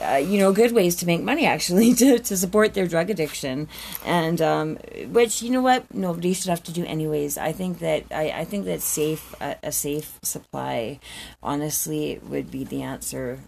Uh, 0.00 0.16
you 0.16 0.38
know, 0.38 0.52
good 0.52 0.72
ways 0.72 0.94
to 0.96 1.06
make 1.06 1.22
money 1.22 1.46
actually 1.46 1.94
to, 2.00 2.18
to 2.18 2.36
support 2.36 2.74
their 2.74 2.86
drug 2.86 3.08
addiction, 3.08 3.66
and 4.04 4.42
um, 4.42 4.76
which 5.10 5.40
you 5.42 5.50
know 5.50 5.62
what 5.62 5.92
nobody 5.94 6.34
should 6.34 6.50
have 6.50 6.62
to 6.64 6.72
do 6.72 6.84
anyways. 6.84 7.38
I 7.38 7.52
think 7.52 7.78
that 7.78 8.04
I, 8.10 8.30
I 8.30 8.44
think 8.44 8.66
that 8.66 8.82
safe 8.82 9.34
a, 9.40 9.56
a 9.62 9.72
safe 9.72 10.18
supply, 10.22 11.00
honestly, 11.42 12.20
would 12.28 12.50
be 12.50 12.64
the 12.64 12.82
answer. 12.82 13.38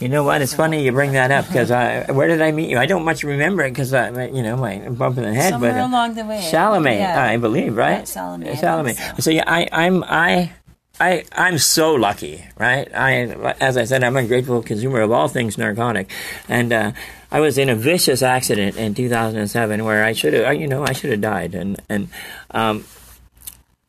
You 0.00 0.08
know 0.08 0.24
what? 0.24 0.42
It's 0.42 0.54
funny 0.54 0.84
you 0.84 0.92
bring 0.92 1.12
that 1.12 1.30
up 1.30 1.46
because 1.46 1.70
I 1.70 2.10
where 2.12 2.28
did 2.28 2.42
I 2.42 2.52
meet 2.52 2.68
you? 2.68 2.78
I 2.78 2.86
don't 2.86 3.04
much 3.04 3.22
remember 3.24 3.64
it 3.64 3.70
because 3.70 3.94
I 3.94 4.26
you 4.26 4.42
know 4.42 4.56
my 4.56 4.88
bump 4.90 5.16
in 5.18 5.24
the 5.24 5.32
head, 5.34 5.50
Somewhere 5.50 5.72
but. 5.72 5.80
uh, 5.80 5.88
along 5.88 6.14
the 6.14 6.24
way, 6.24 6.40
Salome, 6.42 6.96
Yeah. 6.96 7.22
I 7.22 7.36
believe, 7.38 7.76
right? 7.76 8.00
Yeah, 8.00 8.04
Salome, 8.04 8.56
Salome. 8.56 8.92
so. 8.94 9.14
So 9.20 9.30
yeah, 9.30 9.44
I, 9.46 9.68
I'm 9.72 10.04
I. 10.04 10.52
I, 11.00 11.24
I'm 11.32 11.58
so 11.58 11.94
lucky, 11.94 12.44
right? 12.58 12.92
I, 12.92 13.54
as 13.60 13.76
I 13.76 13.84
said, 13.84 14.02
I'm 14.02 14.16
a 14.16 14.26
grateful 14.26 14.62
consumer 14.62 15.00
of 15.00 15.12
all 15.12 15.28
things 15.28 15.56
narcotic, 15.56 16.10
and 16.48 16.72
uh, 16.72 16.92
I 17.30 17.40
was 17.40 17.56
in 17.56 17.68
a 17.68 17.76
vicious 17.76 18.22
accident 18.22 18.76
in 18.76 18.94
2007 18.94 19.84
where 19.84 20.04
I 20.04 20.12
should 20.12 20.34
have, 20.34 20.54
you 20.56 20.66
know, 20.66 20.84
I 20.84 20.92
should 20.92 21.10
have 21.10 21.20
died, 21.20 21.54
and 21.54 21.80
and 21.88 22.08
um, 22.50 22.84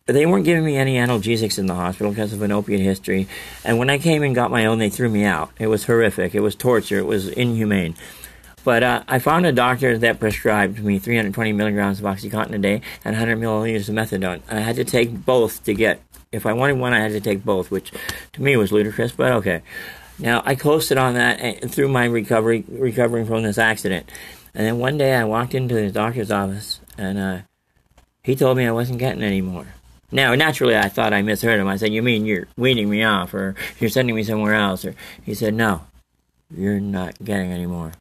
they 0.05 0.26
weren't 0.26 0.45
giving 0.45 0.66
me 0.66 0.78
any 0.78 0.95
analgesics 0.95 1.60
in 1.60 1.68
the 1.68 1.76
hospital 1.76 2.12
because 2.12 2.34
of 2.34 2.41
an 2.41 2.51
opiate 2.51 2.82
history. 2.82 3.28
And 3.64 3.78
when 3.78 3.89
I 3.89 3.97
came 3.97 4.24
and 4.24 4.34
got 4.34 4.51
my 4.51 4.66
own, 4.66 4.80
they 4.80 4.89
threw 4.89 5.10
me 5.10 5.24
out. 5.24 5.51
It 5.60 5.68
was 5.68 5.86
horrific. 5.86 6.34
It 6.34 6.39
was 6.39 6.55
torture. 6.55 6.97
It 6.97 7.05
was 7.05 7.28
inhumane. 7.28 7.95
But 8.64 8.84
uh, 8.84 9.03
I 9.07 9.20
found 9.20 9.45
a 9.45 9.51
doctor 9.51 9.97
that 9.99 10.20
prescribed 10.20 10.84
me 10.84 10.99
320 10.99 11.53
milligrams 11.53 11.99
of 11.99 12.05
OxyContin 12.05 12.55
a 12.55 12.57
day 12.57 12.82
and 13.05 13.16
100 13.16 13.38
milliliters 13.38 13.88
of 13.88 13.95
methadone. 13.95 14.41
I 14.49 14.60
had 14.60 14.76
to 14.78 14.84
take 14.84 15.26
both 15.26 15.64
to 15.64 15.74
get. 15.74 16.01
If 16.32 16.46
I 16.46 16.54
wanted 16.54 16.78
one, 16.78 16.94
I 16.94 17.00
had 17.00 17.12
to 17.12 17.20
take 17.22 17.44
both, 17.44 17.72
which 17.72 17.92
to 18.34 18.42
me 18.42 18.56
was 18.56 18.72
ludicrous. 18.72 19.12
But 19.12 19.32
okay. 19.34 19.62
Now 20.20 20.44
I 20.46 20.56
coasted 20.56 20.98
on 20.98 21.14
that 21.16 21.40
and 21.40 21.72
through 21.72 21.88
my 21.88 22.06
recovery, 22.06 22.64
recovering 22.68 23.26
from 23.26 23.44
this 23.44 23.58
accident. 23.58 24.10
And 24.54 24.66
then 24.66 24.80
one 24.80 24.98
day 24.98 25.16
I 25.16 25.24
walked 25.24 25.56
into 25.56 25.76
the 25.76 25.92
doctor's 25.92 26.32
office 26.32 26.80
and 26.98 27.18
uh, 27.18 27.38
he 28.24 28.36
told 28.36 28.58
me 28.58 28.66
I 28.68 28.72
wasn't 28.72 29.00
getting 29.00 29.24
any 29.24 29.42
more. 29.42 29.68
Now, 30.12 30.34
naturally, 30.36 30.76
I 30.76 30.90
thought 30.90 31.14
I 31.14 31.22
misheard 31.22 31.60
him. 31.60 31.68
I 31.68 31.78
said, 31.78 31.94
"You 31.94 32.02
mean 32.02 32.26
you're 32.26 32.48
weaning 32.58 32.90
me 32.90 33.04
off, 33.04 33.32
or 33.32 33.54
you're 33.80 33.92
sending 33.92 34.16
me 34.16 34.24
somewhere 34.24 34.56
else?" 34.56 34.84
Or 34.84 34.96
he 35.24 35.36
said, 35.36 35.54
"No, 35.54 35.82
you're 36.56 36.80
not 36.80 37.24
getting 37.24 37.52
any 37.52 37.68
more." 37.68 37.92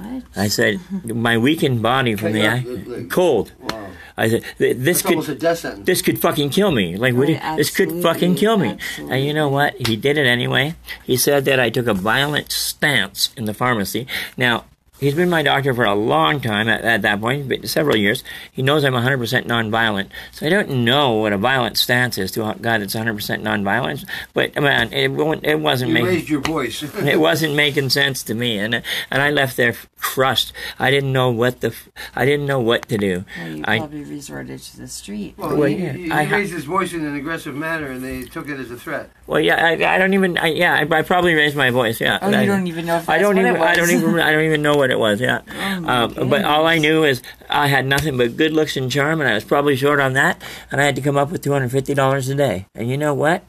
What? 0.00 0.22
I 0.36 0.46
said, 0.46 0.78
my 1.04 1.36
weakened 1.36 1.82
body 1.82 2.14
from 2.14 2.32
the 2.32 2.42
Cut 2.42 2.50
eye, 2.52 2.58
your 2.58 2.76
leg. 2.78 3.10
cold. 3.10 3.52
Wow. 3.58 3.87
I 4.18 4.28
said, 4.28 4.42
"Th- 4.58 4.76
this 4.76 4.98
It's 5.00 5.06
almost 5.06 5.28
a 5.28 5.32
could 5.32 5.40
death 5.40 5.58
sentence. 5.60 5.86
this 5.86 6.02
could 6.02 6.18
fucking 6.18 6.50
kill 6.50 6.72
me. 6.72 6.96
Like, 6.96 7.14
what? 7.14 7.28
Right, 7.28 7.40
do- 7.50 7.56
this 7.56 7.70
could 7.70 8.02
fucking 8.02 8.34
kill 8.34 8.56
me. 8.58 8.70
absolutely. 8.70 9.16
And 9.16 9.24
you 9.26 9.32
know 9.32 9.48
what? 9.48 9.74
He 9.86 9.96
did 9.96 10.18
it 10.18 10.26
anyway. 10.26 10.74
He 11.04 11.16
said 11.16 11.44
that 11.46 11.58
I 11.60 11.70
took 11.70 11.86
a 11.86 11.94
violent 11.94 12.50
stance 12.52 13.30
in 13.36 13.44
the 13.46 13.54
pharmacy. 13.54 14.06
Now. 14.36 14.64
He's 15.00 15.14
been 15.14 15.30
my 15.30 15.42
doctor 15.42 15.72
for 15.74 15.84
a 15.84 15.94
long 15.94 16.40
time 16.40 16.68
at, 16.68 16.82
at 16.82 17.02
that 17.02 17.20
point, 17.20 17.48
but 17.48 17.68
several 17.68 17.96
years. 17.96 18.24
He 18.52 18.62
knows 18.62 18.84
I'm 18.84 18.94
100% 18.94 19.44
nonviolent. 19.46 20.08
So 20.32 20.46
I 20.46 20.48
don't 20.48 20.84
know 20.84 21.14
what 21.14 21.32
a 21.32 21.38
violent 21.38 21.78
stance 21.78 22.18
is 22.18 22.30
to 22.32 22.48
a 22.48 22.54
guy 22.60 22.78
that's 22.78 22.94
100% 22.96 23.14
nonviolent. 23.42 24.04
But, 24.34 24.54
man, 24.60 24.92
it, 24.92 25.08
won't- 25.12 25.44
it 25.44 25.60
wasn't 25.60 25.90
You 25.90 25.94
making 25.94 26.08
raised 26.08 26.28
your 26.28 26.40
voice. 26.40 26.82
it 26.96 27.20
wasn't 27.20 27.54
making 27.54 27.90
sense 27.90 28.22
to 28.24 28.34
me 28.34 28.58
and 28.58 28.74
and 29.10 29.22
I 29.22 29.30
left 29.30 29.56
there 29.56 29.74
crushed 30.00 30.52
I 30.78 30.90
didn't 30.90 31.12
know 31.12 31.30
what 31.30 31.60
the 31.60 31.68
f- 31.68 31.88
I 32.14 32.24
didn't 32.24 32.46
know 32.46 32.60
what 32.60 32.88
to 32.88 32.96
do 32.98 33.24
Well, 33.38 33.48
you 33.48 33.64
I 33.66 33.78
probably 33.78 34.04
resorted 34.04 34.60
to 34.60 34.76
the 34.78 34.88
street. 34.88 35.34
Well, 35.36 35.56
Well, 35.56 35.68
he, 35.68 35.76
yeah, 35.76 35.92
he, 35.92 36.04
he 36.04 36.10
I 36.10 36.24
raised 36.24 36.52
his 36.52 36.64
voice 36.64 36.92
in 36.92 37.04
an 37.04 37.16
aggressive 37.16 37.54
manner, 37.54 37.86
and 37.90 38.02
they 38.02 38.22
took 38.22 38.48
it 38.48 38.58
as 38.60 38.70
a 38.70 38.76
threat. 38.76 39.10
well 39.26 39.40
yeah 39.40 39.64
I, 39.64 39.94
I 39.94 39.98
don't 39.98 40.14
even 40.14 40.38
I, 40.38 40.46
yeah 40.48 40.74
I, 40.74 40.96
I 40.98 41.02
probably 41.02 41.34
raised 41.34 41.56
my 41.56 41.70
voice 41.70 42.00
yeah 42.00 42.18
Oh, 42.22 42.30
I, 42.32 42.42
you 42.42 42.46
don't 42.46 42.66
even 42.66 42.86
know 42.86 42.96
if 42.98 43.08
I 43.08 43.18
don't 43.18 43.36
what 43.36 43.42
even 43.42 43.56
it 43.56 43.58
was. 43.60 43.68
I 43.68 43.74
don't 43.74 43.90
even 43.90 44.20
I 44.20 44.32
don't 44.32 44.44
even 44.44 44.62
know 44.62 44.76
what 44.76 44.87
it 44.90 44.98
was 44.98 45.20
yeah. 45.20 45.42
Oh, 45.50 45.88
um, 45.88 46.28
but 46.28 46.44
all 46.44 46.66
I 46.66 46.78
knew 46.78 47.04
is 47.04 47.22
I 47.48 47.68
had 47.68 47.86
nothing 47.86 48.16
but 48.16 48.36
good 48.36 48.52
looks 48.52 48.76
and 48.76 48.90
charm 48.90 49.20
and 49.20 49.28
I 49.28 49.34
was 49.34 49.44
probably 49.44 49.76
short 49.76 50.00
on 50.00 50.12
that 50.14 50.42
and 50.70 50.80
I 50.80 50.84
had 50.84 50.96
to 50.96 51.02
come 51.02 51.16
up 51.16 51.30
with 51.30 51.42
$250 51.42 52.30
a 52.30 52.34
day. 52.34 52.66
And 52.74 52.88
you 52.90 52.96
know 52.96 53.14
what 53.14 53.44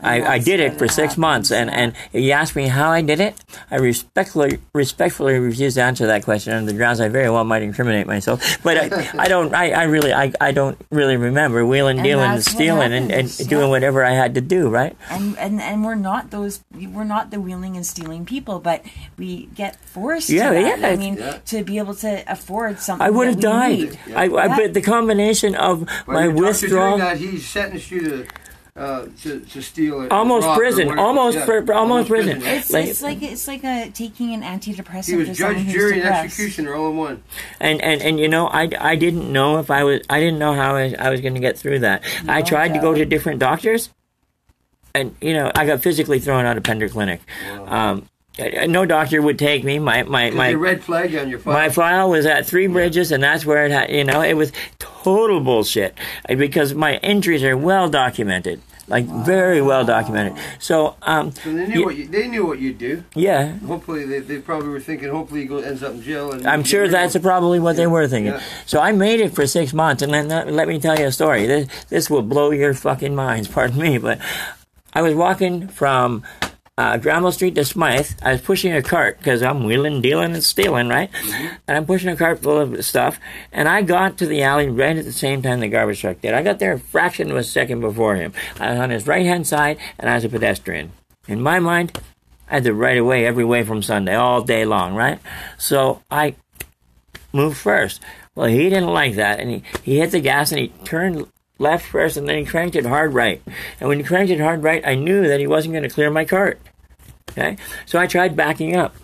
I, 0.00 0.34
I 0.34 0.38
did 0.38 0.60
it 0.60 0.78
for 0.78 0.86
six 0.88 1.14
happens, 1.14 1.18
months, 1.18 1.50
and, 1.52 1.70
yeah. 1.70 1.76
and 2.12 2.24
you 2.24 2.32
asked 2.32 2.54
me 2.54 2.66
how 2.68 2.90
I 2.90 3.00
did 3.02 3.20
it. 3.20 3.34
I 3.70 3.76
respectfully 3.76 4.58
respectfully 4.74 5.38
refuse 5.38 5.74
to 5.74 5.82
answer 5.82 6.06
that 6.06 6.22
question 6.24 6.52
on 6.52 6.66
the 6.66 6.74
grounds 6.74 7.00
I 7.00 7.08
very 7.08 7.30
well 7.30 7.44
might 7.44 7.62
incriminate 7.62 8.06
myself. 8.06 8.62
But 8.62 8.76
I, 8.92 9.10
I 9.24 9.28
don't. 9.28 9.54
I, 9.54 9.70
I 9.70 9.82
really 9.84 10.12
I, 10.12 10.32
I 10.40 10.52
don't 10.52 10.78
really 10.90 11.16
remember 11.16 11.64
wheeling, 11.64 11.98
And 11.98 12.04
dealing, 12.04 12.30
and 12.30 12.44
stealing, 12.44 12.92
and, 12.92 13.10
and 13.10 13.28
happens, 13.28 13.38
doing 13.38 13.62
yeah. 13.64 13.68
whatever 13.68 14.04
I 14.04 14.10
had 14.12 14.34
to 14.34 14.40
do. 14.40 14.68
Right? 14.68 14.96
and, 15.10 15.36
and 15.38 15.60
and 15.60 15.84
we're 15.84 15.94
not 15.94 16.30
those 16.30 16.60
we're 16.74 17.04
not 17.04 17.30
the 17.30 17.40
wheeling 17.40 17.76
and 17.76 17.86
stealing 17.86 18.24
people, 18.26 18.58
but 18.60 18.84
we 19.16 19.46
get 19.54 19.76
forced. 19.76 20.28
Yeah, 20.30 20.50
to 20.50 20.54
that. 20.60 20.78
yeah. 20.80 20.88
I 20.88 20.96
mean, 20.96 21.16
Yeah. 21.16 21.38
to 21.46 21.64
be 21.64 21.78
able 21.78 21.94
to 21.96 22.24
afford 22.30 22.80
something. 22.80 23.06
I 23.06 23.10
would 23.10 23.28
have 23.28 23.40
died. 23.40 23.78
need. 23.78 23.98
I, 24.14 24.24
I 24.24 24.48
but 24.56 24.74
the 24.74 24.82
combination 24.82 25.54
of 25.54 25.86
But 26.06 26.12
my 26.12 26.24
your 26.24 26.32
doctor 26.32 26.42
withdrawal. 26.66 26.96
doing 26.98 27.08
that, 27.08 27.16
he 27.18 27.38
sentenced 27.38 27.90
you 27.90 28.00
to 28.02 28.26
uh, 28.76 29.06
to, 29.22 29.40
to 29.40 29.62
steal 29.62 30.02
it. 30.02 30.12
Almost 30.12 30.46
rob 30.46 30.56
or 30.58 30.60
prison, 30.60 30.88
whatever. 30.88 31.06
almost 31.06 31.38
for- 31.40 31.72
almost 31.72 32.08
prison. 32.08 32.40
yeah. 32.42 32.50
It's, 32.54 32.70
Like- 32.72 32.86
it's 32.88 33.02
like 33.02 33.22
it's 33.22 33.48
like 33.48 33.64
a 33.64 33.90
taking 33.90 34.34
an 34.34 34.42
antidepressant. 34.42 35.06
He 35.06 35.16
was 35.16 35.28
for 35.28 35.34
judge, 35.34 35.66
jury, 35.66 35.92
and 35.94 36.02
depressed. 36.02 36.24
executioner 36.24 36.74
all 36.74 36.90
in 36.90 36.96
one. 36.96 37.22
and 37.60 37.80
and 37.80 38.02
and 38.02 38.20
you 38.20 38.28
know 38.28 38.48
I, 38.48 38.68
I 38.78 38.96
didn't 38.96 39.32
know 39.32 39.58
if 39.58 39.70
I 39.70 39.84
was 39.84 40.00
I 40.10 40.20
didn't 40.20 40.38
know 40.38 40.52
how 40.54 40.76
I, 40.76 40.94
I 40.98 41.10
was 41.10 41.20
going 41.20 41.34
to 41.34 41.40
get 41.40 41.58
through 41.58 41.78
that. 41.80 42.02
I 42.28 42.42
tried 42.42 42.74
to 42.74 42.78
go 42.80 42.92
to 42.94 43.04
different 43.06 43.38
doctors, 43.40 43.88
and 44.94 45.14
you 45.20 45.32
know 45.32 45.50
I 45.54 45.64
got 45.66 45.80
physically 45.82 46.18
thrown 46.20 46.44
out 46.44 46.56
of 46.56 46.62
Pender 46.62 46.88
Clinic. 46.88 47.20
Um, 47.66 48.08
no 48.38 48.84
doctor 48.84 49.20
would 49.22 49.38
take 49.38 49.64
me. 49.64 49.78
My 49.78 50.02
my 50.02 50.30
My 50.30 50.52
red 50.52 50.82
flag 50.84 51.14
on 51.16 51.28
your 51.28 51.38
file. 51.38 51.54
my 51.54 51.68
file 51.70 52.10
was 52.10 52.26
at 52.26 52.46
Three 52.46 52.66
Bridges, 52.66 53.12
and 53.12 53.22
that's 53.22 53.44
where 53.46 53.64
it 53.66 53.70
had. 53.72 53.90
You 53.90 54.04
know, 54.04 54.20
it 54.22 54.34
was 54.34 54.52
total 54.78 55.40
bullshit 55.40 55.94
uh, 56.28 56.34
because 56.34 56.74
my 56.74 56.96
injuries 56.98 57.42
are 57.44 57.56
well 57.56 57.88
documented, 57.88 58.60
like 58.88 59.06
very 59.06 59.62
well 59.62 59.84
documented. 59.84 60.36
So 60.58 60.96
um, 61.02 61.32
so 61.32 61.52
they 61.52 61.66
knew 61.66 61.78
Ye- 61.80 61.84
what 61.84 61.96
you, 61.96 62.06
they 62.08 62.28
knew 62.28 62.44
what 62.46 62.58
you'd 62.58 62.78
do. 62.78 63.04
yeah, 63.14 63.52
Hopefully, 63.60 64.04
they, 64.04 64.18
they 64.20 64.38
probably 64.38 64.68
were 64.68 64.80
thinking. 64.80 65.08
Hopefully, 65.08 65.40
he 65.42 65.46
go, 65.46 65.58
ends 65.58 65.82
up 65.82 65.92
in 65.94 66.02
jail. 66.02 66.32
And 66.32 66.46
I'm 66.46 66.62
sure 66.64 66.88
that's 66.88 67.16
probably 67.18 67.58
what 67.60 67.76
they 67.76 67.86
were 67.86 68.06
thinking. 68.06 68.32
Yeah. 68.34 68.42
So 68.66 68.80
I 68.80 68.92
made 68.92 69.20
it 69.20 69.34
for 69.34 69.46
six 69.46 69.72
months, 69.72 70.02
and 70.02 70.12
then 70.12 70.28
let, 70.28 70.52
let 70.52 70.68
me 70.68 70.78
tell 70.78 70.98
you 70.98 71.06
a 71.06 71.12
story. 71.12 71.46
This 71.46 71.68
this 71.88 72.10
will 72.10 72.22
blow 72.22 72.50
your 72.50 72.74
fucking 72.74 73.14
minds. 73.14 73.48
Pardon 73.56 73.80
me, 73.80 73.98
but 73.98 74.18
I 74.92 75.00
was 75.02 75.14
walking 75.14 75.68
from 75.68 76.22
uh, 76.78 76.98
Granville 76.98 77.32
Street 77.32 77.54
to 77.54 77.64
Smithe. 77.64 78.16
I 78.22 78.32
was 78.32 78.42
pushing 78.42 78.72
a 78.72 78.82
cart 78.82 79.18
because 79.18 79.42
I'm 79.42 79.64
wheeling, 79.64 80.02
dealing, 80.02 80.34
and 80.34 80.44
stealing, 80.44 80.88
right? 80.88 81.10
And 81.66 81.76
I'm 81.76 81.86
pushing 81.86 82.10
a 82.10 82.16
cart 82.16 82.42
full 82.42 82.58
of 82.58 82.84
stuff, 82.84 83.18
and 83.50 83.68
I 83.68 83.82
got 83.82 84.18
to 84.18 84.26
the 84.26 84.42
alley 84.42 84.68
right 84.68 84.96
at 84.96 85.04
the 85.04 85.12
same 85.12 85.42
time 85.42 85.60
the 85.60 85.68
garbage 85.68 86.00
truck 86.00 86.20
did. 86.20 86.34
I 86.34 86.42
got 86.42 86.58
there 86.58 86.72
a 86.72 86.78
fraction 86.78 87.30
of 87.30 87.36
a 87.36 87.44
second 87.44 87.80
before 87.80 88.16
him. 88.16 88.32
I 88.60 88.72
was 88.72 88.80
on 88.80 88.90
his 88.90 89.06
right 89.06 89.24
hand 89.24 89.46
side, 89.46 89.78
and 89.98 90.10
I 90.10 90.16
was 90.16 90.24
a 90.24 90.28
pedestrian. 90.28 90.92
In 91.28 91.40
my 91.40 91.60
mind, 91.60 91.98
I 92.48 92.54
had 92.54 92.64
the 92.64 92.74
right 92.74 92.98
of 92.98 93.06
way 93.06 93.26
every 93.26 93.44
way 93.44 93.62
from 93.62 93.82
Sunday, 93.82 94.14
all 94.14 94.42
day 94.42 94.64
long, 94.64 94.94
right? 94.94 95.18
So 95.58 96.02
I 96.10 96.36
moved 97.32 97.56
first. 97.56 98.02
Well, 98.34 98.48
he 98.48 98.68
didn't 98.68 98.92
like 98.92 99.14
that, 99.14 99.40
and 99.40 99.50
he, 99.50 99.62
he 99.82 99.98
hit 99.98 100.10
the 100.10 100.20
gas 100.20 100.52
and 100.52 100.60
he 100.60 100.68
turned 100.84 101.26
left 101.58 101.86
first, 101.86 102.16
and 102.16 102.28
then 102.28 102.38
he 102.38 102.44
cranked 102.44 102.76
it 102.76 102.86
hard 102.86 103.14
right. 103.14 103.42
And 103.80 103.88
when 103.88 103.98
he 103.98 104.04
cranked 104.04 104.30
it 104.30 104.40
hard 104.40 104.62
right, 104.62 104.86
I 104.86 104.94
knew 104.94 105.26
that 105.26 105.40
he 105.40 105.46
wasn't 105.46 105.72
going 105.72 105.82
to 105.82 105.94
clear 105.94 106.10
my 106.10 106.24
cart. 106.24 106.60
Okay, 107.30 107.56
so 107.84 107.98
I 107.98 108.06
tried 108.06 108.36
backing 108.36 108.76
up. 108.76 108.94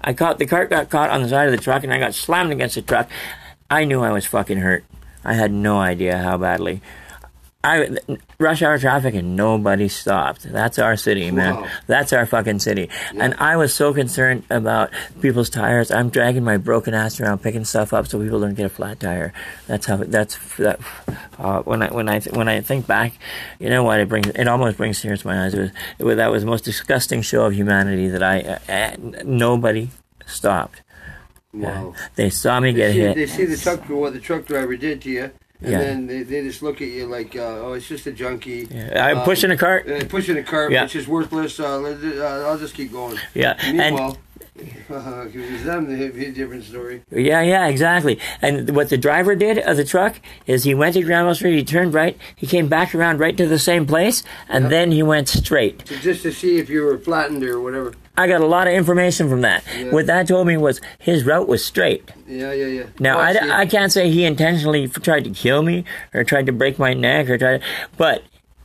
I 0.00 0.12
caught 0.12 0.38
the 0.38 0.46
cart 0.46 0.70
got 0.70 0.90
caught 0.90 1.10
on 1.10 1.22
the 1.22 1.28
side 1.28 1.46
of 1.46 1.52
the 1.52 1.62
truck, 1.62 1.84
and 1.84 1.92
I 1.92 1.98
got 1.98 2.14
slammed 2.14 2.52
against 2.52 2.74
the 2.74 2.82
truck. 2.82 3.08
I 3.70 3.84
knew 3.84 4.02
I 4.02 4.12
was 4.12 4.26
fucking 4.26 4.58
hurt. 4.58 4.84
I 5.24 5.34
had 5.34 5.52
no 5.52 5.78
idea 5.78 6.18
how 6.18 6.38
badly. 6.38 6.82
I 7.64 7.96
rush 8.42 8.60
hour 8.60 8.78
traffic 8.78 9.14
and 9.14 9.36
nobody 9.36 9.88
stopped. 9.88 10.42
That's 10.42 10.78
our 10.78 10.96
city, 10.96 11.30
man. 11.30 11.54
Wow. 11.56 11.68
That's 11.86 12.12
our 12.12 12.26
fucking 12.26 12.58
city. 12.58 12.90
And 13.16 13.34
I 13.38 13.56
was 13.56 13.74
so 13.74 13.94
concerned 13.94 14.44
about 14.50 14.90
people's 15.20 15.48
tires. 15.48 15.90
I'm 15.90 16.10
dragging 16.10 16.44
my 16.44 16.56
broken 16.58 16.92
ass 16.92 17.20
around, 17.20 17.42
picking 17.42 17.64
stuff 17.64 17.92
up 17.94 18.06
so 18.08 18.22
people 18.22 18.40
don't 18.40 18.54
get 18.54 18.66
a 18.66 18.68
flat 18.68 19.00
tire. 19.00 19.32
That's 19.66 19.86
how. 19.86 19.96
That's 19.96 20.36
that. 20.56 20.80
Uh, 21.38 21.62
when 21.62 21.82
I 21.82 21.92
when 21.92 22.08
I 22.08 22.20
when 22.20 22.48
I 22.48 22.60
think 22.60 22.86
back, 22.86 23.14
you 23.58 23.70
know 23.70 23.82
what? 23.84 24.00
It 24.00 24.08
brings 24.08 24.26
it 24.28 24.48
almost 24.48 24.76
brings 24.76 25.00
tears 25.00 25.22
to 25.22 25.28
my 25.28 25.44
eyes. 25.46 25.54
It 25.54 25.60
was, 25.60 25.70
it 26.00 26.04
was 26.04 26.16
that 26.16 26.30
was 26.30 26.42
the 26.42 26.50
most 26.50 26.64
disgusting 26.64 27.22
show 27.22 27.46
of 27.46 27.54
humanity 27.54 28.08
that 28.08 28.22
I. 28.22 28.40
Uh, 28.40 28.58
uh, 28.68 28.96
nobody 29.24 29.88
stopped. 30.26 30.82
Wow. 31.54 31.94
They 32.14 32.30
saw 32.30 32.60
me 32.60 32.72
They 32.72 32.76
get 32.78 32.92
see, 32.92 32.98
hit. 33.00 33.14
they 33.14 33.26
see 33.26 33.44
the 33.44 33.56
truck 33.58 33.88
what 33.90 34.14
the 34.14 34.20
truck 34.20 34.46
driver 34.46 34.74
did 34.76 35.02
to 35.02 35.10
you, 35.10 35.30
and 35.62 35.72
Yeah. 35.72 35.78
then 35.78 36.06
they, 36.06 36.22
they 36.22 36.42
just 36.42 36.62
look 36.62 36.80
at 36.82 36.88
you 36.88 37.06
like, 37.06 37.36
uh, 37.36 37.60
oh, 37.62 37.72
it's 37.74 37.86
just 37.88 38.06
a 38.06 38.12
junkie. 38.12 38.68
I'm 38.94 39.18
Uh, 39.18 39.24
pushing 39.24 39.50
a 39.50 39.56
cart. 39.56 39.86
Pushing 40.08 40.36
a 40.36 40.42
cart, 40.42 40.72
Yeah. 40.72 40.82
which 40.84 40.96
is 40.96 41.06
worthless. 41.06 41.58
Uh, 41.60 41.80
uh, 41.82 42.44
I'll 42.48 42.58
just 42.58 42.74
keep 42.74 42.92
going. 42.92 43.18
Yeah, 43.34 43.56
and 43.62 43.76
Meanwhile, 43.78 44.18
uh, 44.90 45.24
if 45.26 45.34
it 45.36 45.52
was 45.52 45.64
them, 45.64 45.88
a 45.90 46.30
different 46.32 46.64
story. 46.64 47.02
Yeah, 47.10 47.40
yeah, 47.42 47.66
exactly. 47.68 48.18
And 48.40 48.74
what 48.76 48.88
the 48.90 48.98
driver 48.98 49.34
did 49.34 49.58
of 49.58 49.76
the 49.76 49.84
truck 49.84 50.16
is 50.46 50.64
he 50.64 50.74
went 50.74 50.94
to 50.94 51.02
Granville 51.02 51.34
Street, 51.34 51.56
he 51.56 51.64
turned 51.64 51.94
right, 51.94 52.16
he 52.36 52.46
came 52.46 52.68
back 52.68 52.94
around 52.94 53.20
right 53.20 53.36
to 53.36 53.46
the 53.46 53.58
same 53.58 53.86
place, 53.86 54.22
and 54.48 54.64
Yep. 54.64 54.70
then 54.70 54.92
he 54.92 55.02
went 55.02 55.28
straight. 55.28 55.82
So 55.88 55.96
just 55.96 56.22
to 56.22 56.32
see 56.32 56.58
if 56.58 56.68
you 56.68 56.82
were 56.82 56.98
flattened 56.98 57.42
or 57.44 57.60
whatever. 57.60 57.94
I 58.16 58.26
got 58.28 58.42
a 58.42 58.46
lot 58.46 58.66
of 58.66 58.74
information 58.74 59.28
from 59.28 59.40
that. 59.40 59.64
Yeah. 59.74 59.90
What 59.90 60.06
that 60.06 60.28
told 60.28 60.46
me 60.46 60.56
was 60.56 60.80
his 60.98 61.24
route 61.24 61.48
was 61.48 61.64
straight. 61.64 62.10
Yeah, 62.26 62.52
yeah, 62.52 62.66
yeah. 62.66 62.86
Now, 63.00 63.18
I, 63.18 63.32
see. 63.32 63.50
I 63.50 63.66
can't 63.66 63.90
say 63.90 64.10
he 64.10 64.24
intentionally 64.24 64.86
tried 64.88 65.24
to 65.24 65.30
kill 65.30 65.62
me 65.62 65.84
or 66.12 66.22
tried 66.22 66.46
to 66.46 66.52
break 66.52 66.78
my 66.78 66.92
neck 66.92 67.30
or 67.30 67.38
tried, 67.38 67.62
but 67.96 68.22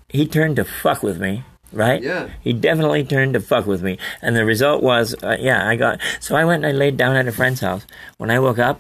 he 0.10 0.28
turned 0.28 0.58
to 0.58 0.66
fuck 0.66 1.02
with 1.02 1.20
me. 1.20 1.44
Right? 1.74 2.02
Yeah. 2.02 2.30
He 2.42 2.54
definitely 2.54 3.04
turned 3.04 3.34
to 3.34 3.42
fuck 3.42 3.66
with 3.66 3.84
me. 3.84 3.98
And 4.22 4.38
the 4.38 4.46
result 4.46 4.82
was, 4.82 5.16
uh, 5.22 5.36
yeah, 5.38 5.68
I 5.68 5.76
got. 5.76 6.00
So 6.22 6.36
I 6.36 6.46
went 6.46 6.64
and 6.64 6.74
I 6.74 6.78
laid 6.78 6.96
down 6.96 7.18
at 7.18 7.28
a 7.28 7.32
friend's 7.32 7.60
house. 7.60 7.86
When 8.18 8.32
I 8.32 8.40
woke 8.40 8.58
up, 8.58 8.80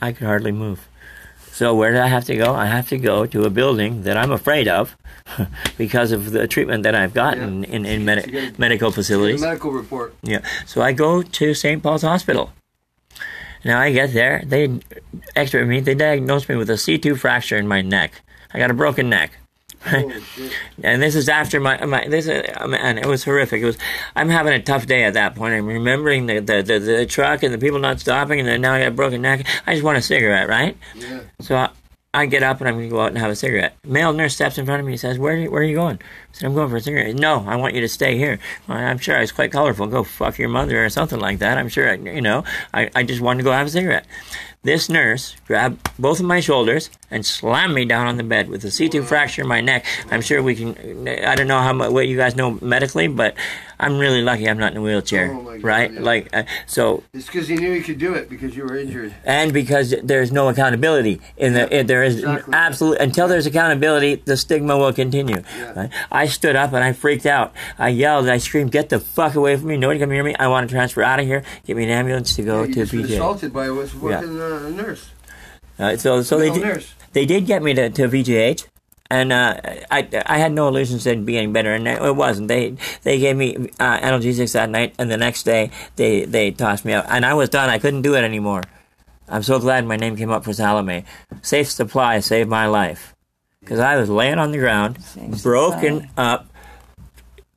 I 0.00 0.12
could 0.12 0.26
hardly 0.26 0.50
move. 0.50 0.88
So 1.54 1.72
where 1.72 1.92
do 1.92 2.00
I 2.00 2.08
have 2.08 2.24
to 2.24 2.34
go? 2.34 2.52
I 2.52 2.66
have 2.66 2.88
to 2.88 2.98
go 2.98 3.26
to 3.26 3.44
a 3.44 3.50
building 3.50 4.02
that 4.02 4.16
I'm 4.16 4.32
afraid 4.32 4.66
of 4.66 4.96
because 5.78 6.10
of 6.10 6.32
the 6.32 6.48
treatment 6.48 6.82
that 6.82 6.96
I've 6.96 7.14
gotten 7.14 7.62
in, 7.62 7.86
in 7.86 8.04
medi- 8.04 8.52
medical 8.58 8.90
facilities. 8.90 9.40
medical 9.40 9.70
report. 9.70 10.16
Yeah. 10.24 10.40
So 10.66 10.82
I 10.82 10.90
go 10.90 11.22
to 11.22 11.54
St. 11.54 11.80
Paul's 11.80 12.02
Hospital. 12.02 12.52
Now 13.64 13.78
I 13.78 13.92
get 13.92 14.12
there. 14.12 14.42
They 14.44 14.80
x-ray 15.36 15.64
me. 15.64 15.78
They 15.78 15.94
diagnosed 15.94 16.48
me 16.48 16.56
with 16.56 16.68
a 16.70 16.74
C2 16.74 17.16
fracture 17.16 17.56
in 17.56 17.68
my 17.68 17.82
neck. 17.82 18.20
I 18.52 18.58
got 18.58 18.72
a 18.72 18.74
broken 18.74 19.08
neck. 19.08 19.38
And 20.82 21.02
this 21.02 21.14
is 21.14 21.28
after 21.28 21.60
my 21.60 21.84
my 21.84 22.06
this 22.08 22.28
uh, 22.28 22.32
is 22.32 22.74
and 22.80 22.98
it 22.98 23.06
was 23.06 23.24
horrific. 23.24 23.62
It 23.62 23.66
was 23.66 23.78
I'm 24.16 24.28
having 24.28 24.52
a 24.52 24.62
tough 24.62 24.86
day 24.86 25.04
at 25.04 25.14
that 25.14 25.34
point. 25.34 25.54
I'm 25.54 25.66
remembering 25.66 26.26
the 26.26 26.40
the, 26.40 26.62
the, 26.62 26.78
the 26.78 27.06
truck 27.06 27.42
and 27.42 27.52
the 27.52 27.58
people 27.58 27.78
not 27.78 28.00
stopping, 28.00 28.38
and 28.40 28.48
then 28.48 28.60
now 28.60 28.74
I 28.74 28.80
got 28.80 28.88
a 28.88 28.92
broken 28.92 29.22
neck. 29.22 29.46
I 29.66 29.74
just 29.74 29.84
want 29.84 29.98
a 29.98 30.02
cigarette, 30.02 30.48
right? 30.48 30.76
Yeah. 30.94 31.20
So 31.40 31.56
I, 31.56 31.70
I 32.14 32.26
get 32.26 32.44
up 32.44 32.60
and 32.60 32.68
I'm 32.68 32.76
gonna 32.76 32.88
go 32.88 33.00
out 33.00 33.08
and 33.08 33.18
have 33.18 33.30
a 33.30 33.36
cigarette. 33.36 33.76
Male 33.84 34.12
nurse 34.12 34.34
steps 34.34 34.56
in 34.56 34.64
front 34.64 34.80
of 34.80 34.86
me 34.86 34.92
and 34.92 35.00
says, 35.00 35.18
"Where 35.18 35.34
are 35.34 35.36
you, 35.36 35.50
where 35.50 35.62
are 35.62 35.64
you 35.64 35.74
going?" 35.74 35.96
I 35.96 36.32
said, 36.32 36.46
"I'm 36.46 36.54
going 36.54 36.70
for 36.70 36.76
a 36.76 36.80
cigarette." 36.80 37.14
No, 37.16 37.44
I 37.46 37.56
want 37.56 37.74
you 37.74 37.80
to 37.80 37.88
stay 37.88 38.16
here. 38.16 38.38
Well, 38.68 38.78
I'm 38.78 38.98
sure 38.98 39.16
I 39.16 39.20
was 39.20 39.32
quite 39.32 39.50
colorful. 39.50 39.88
Go 39.88 40.04
fuck 40.04 40.38
your 40.38 40.48
mother 40.48 40.84
or 40.84 40.88
something 40.90 41.18
like 41.18 41.40
that. 41.40 41.58
I'm 41.58 41.68
sure 41.68 41.90
I, 41.90 41.94
you 41.94 42.20
know. 42.20 42.44
I, 42.72 42.90
I 42.94 43.02
just 43.02 43.20
wanted 43.20 43.38
to 43.38 43.44
go 43.44 43.52
have 43.52 43.66
a 43.66 43.70
cigarette. 43.70 44.06
This 44.64 44.88
nurse 44.88 45.36
grabbed 45.46 45.78
both 45.98 46.20
of 46.20 46.26
my 46.26 46.40
shoulders 46.40 46.90
and 47.10 47.24
slammed 47.24 47.74
me 47.74 47.84
down 47.84 48.06
on 48.06 48.16
the 48.16 48.22
bed 48.24 48.48
with 48.48 48.64
a 48.64 48.68
C2 48.68 49.04
fracture 49.04 49.42
in 49.42 49.48
my 49.48 49.60
neck. 49.60 49.84
I'm 50.10 50.20
sure 50.22 50.42
we 50.42 50.54
can. 50.56 51.06
I 51.06 51.34
don't 51.36 51.46
know 51.46 51.60
how 51.60 51.72
much 51.72 51.92
what 51.92 52.08
you 52.08 52.16
guys 52.16 52.34
know 52.34 52.58
medically, 52.60 53.06
but 53.06 53.34
I'm 53.78 53.98
really 53.98 54.22
lucky 54.22 54.48
I'm 54.48 54.58
not 54.58 54.72
in 54.72 54.78
a 54.78 54.82
wheelchair, 54.82 55.30
Oh 55.32 55.42
my 55.42 55.54
God, 55.58 55.64
right? 55.64 55.92
yeah. 55.92 56.00
Like, 56.00 56.34
uh, 56.34 56.44
so 56.66 57.02
It's 57.12 57.26
because 57.26 57.46
he 57.48 57.56
knew 57.56 57.72
he 57.74 57.80
could 57.82 57.98
do 57.98 58.14
it 58.14 58.28
because 58.30 58.56
you 58.56 58.62
were 58.64 58.76
injured. 58.76 59.14
and 59.24 59.52
because 59.52 59.94
there's 60.02 60.32
no 60.32 60.48
accountability 60.48 61.20
in 61.36 61.52
the 61.54 61.60
Yeah, 61.70 61.78
it, 61.80 61.86
there 61.88 62.02
is 62.02 62.16
exactly. 62.18 62.54
absolute 62.54 62.98
until 63.00 63.28
there's 63.28 63.46
accountability 63.46 64.16
the 64.24 64.36
stigma 64.36 64.78
will 64.78 64.92
continue 64.92 65.42
Yeah. 65.58 65.72
right? 65.74 65.90
i 66.10 66.26
stood 66.26 66.54
up 66.56 66.72
and 66.72 66.82
i 66.84 66.92
freaked 66.92 67.26
out 67.26 67.52
i 67.78 67.88
yelled 67.88 68.28
i 68.28 68.38
screamed 68.38 68.70
get 68.70 68.88
the 68.90 69.00
fuck 69.00 69.34
away 69.34 69.56
from 69.56 69.66
me 69.68 69.76
nobody 69.76 69.98
come 70.00 70.10
near 70.10 70.22
me 70.24 70.34
i 70.38 70.46
want 70.46 70.68
to 70.68 70.72
transfer 70.74 71.02
out 71.02 71.18
of 71.20 71.26
here 71.26 71.42
get 71.66 71.76
me 71.76 71.84
an 71.84 71.90
ambulance 71.90 72.34
to 72.36 72.42
go 72.42 72.64
to 72.66 72.80
pj 72.86 73.04
assaulted 73.14 73.52
by 73.52 73.66
a 73.66 73.74
working 73.74 74.40
uh, 74.40 74.53
nurse. 74.60 75.10
uh, 75.78 75.96
so 75.96 76.22
so 76.22 76.38
they 76.38 76.50
did, 76.50 76.62
nurse. 76.62 76.94
they 77.12 77.26
did 77.26 77.46
get 77.46 77.62
me 77.62 77.74
to, 77.74 77.90
to 77.90 78.02
VGH, 78.08 78.66
and 79.10 79.32
uh, 79.32 79.58
I 79.90 80.08
I 80.26 80.38
had 80.38 80.52
no 80.52 80.68
illusions 80.68 81.06
it'd 81.06 81.24
be 81.26 81.36
any 81.38 81.48
better, 81.52 81.74
and 81.74 81.86
it 81.88 82.14
wasn't. 82.16 82.48
They 82.48 82.76
they 83.02 83.18
gave 83.18 83.36
me 83.36 83.56
uh, 83.78 83.98
analgesics 84.00 84.52
that 84.52 84.70
night, 84.70 84.94
and 84.98 85.10
the 85.10 85.16
next 85.16 85.42
day 85.44 85.70
they 85.96 86.24
they 86.24 86.50
tossed 86.50 86.84
me 86.84 86.92
out, 86.92 87.06
and 87.08 87.24
I 87.26 87.34
was 87.34 87.48
done. 87.48 87.68
I 87.70 87.78
couldn't 87.78 88.02
do 88.02 88.14
it 88.14 88.24
anymore. 88.24 88.62
I'm 89.28 89.42
so 89.42 89.58
glad 89.58 89.86
my 89.86 89.96
name 89.96 90.16
came 90.16 90.30
up 90.30 90.44
for 90.44 90.52
Salome. 90.52 91.04
Safe 91.42 91.70
Supply 91.70 92.20
saved 92.20 92.50
my 92.50 92.66
life 92.66 93.14
because 93.60 93.80
I 93.80 93.96
was 93.96 94.10
laying 94.10 94.38
on 94.38 94.52
the 94.52 94.58
ground, 94.58 95.02
Safe 95.02 95.42
broken 95.42 96.00
Supply. 96.08 96.24
up. 96.24 96.46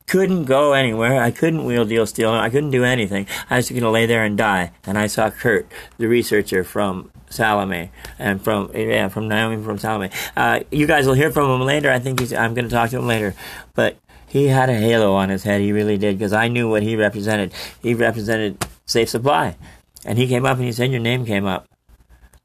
Couldn't 0.07 0.45
go 0.45 0.71
anywhere. 0.71 1.21
I 1.21 1.31
couldn't 1.31 1.65
wheel 1.65 1.83
deal 1.83 2.05
steel. 2.05 2.31
I 2.31 2.49
couldn't 2.49 2.71
do 2.71 2.85
anything. 2.85 3.27
I 3.49 3.57
was 3.57 3.69
going 3.69 3.81
to 3.81 3.89
lay 3.89 4.05
there 4.05 4.23
and 4.23 4.37
die. 4.37 4.71
And 4.85 4.97
I 4.97 5.07
saw 5.07 5.29
Kurt, 5.29 5.69
the 5.97 6.07
researcher 6.07 6.63
from 6.63 7.11
Salome, 7.29 7.91
and 8.17 8.41
from 8.41 8.71
yeah, 8.73 9.09
from 9.09 9.27
Naomi 9.27 9.61
from 9.61 9.77
Salome. 9.77 10.09
Uh, 10.35 10.61
you 10.71 10.87
guys 10.87 11.07
will 11.07 11.13
hear 11.13 11.29
from 11.29 11.49
him 11.49 11.67
later. 11.67 11.91
I 11.91 11.99
think 11.99 12.21
he's. 12.21 12.31
I'm 12.31 12.53
going 12.53 12.69
to 12.69 12.73
talk 12.73 12.89
to 12.91 12.97
him 12.97 13.05
later, 13.05 13.35
but 13.75 13.97
he 14.27 14.47
had 14.47 14.69
a 14.69 14.75
halo 14.75 15.13
on 15.13 15.27
his 15.27 15.43
head. 15.43 15.59
He 15.59 15.73
really 15.73 15.97
did 15.97 16.17
because 16.17 16.31
I 16.31 16.47
knew 16.47 16.69
what 16.69 16.83
he 16.83 16.95
represented. 16.95 17.53
He 17.81 17.93
represented 17.93 18.65
Safe 18.85 19.09
Supply, 19.09 19.57
and 20.05 20.17
he 20.17 20.27
came 20.27 20.45
up 20.45 20.55
and 20.55 20.65
he 20.65 20.71
said 20.71 20.89
your 20.89 21.01
name 21.01 21.25
came 21.25 21.45
up. 21.45 21.67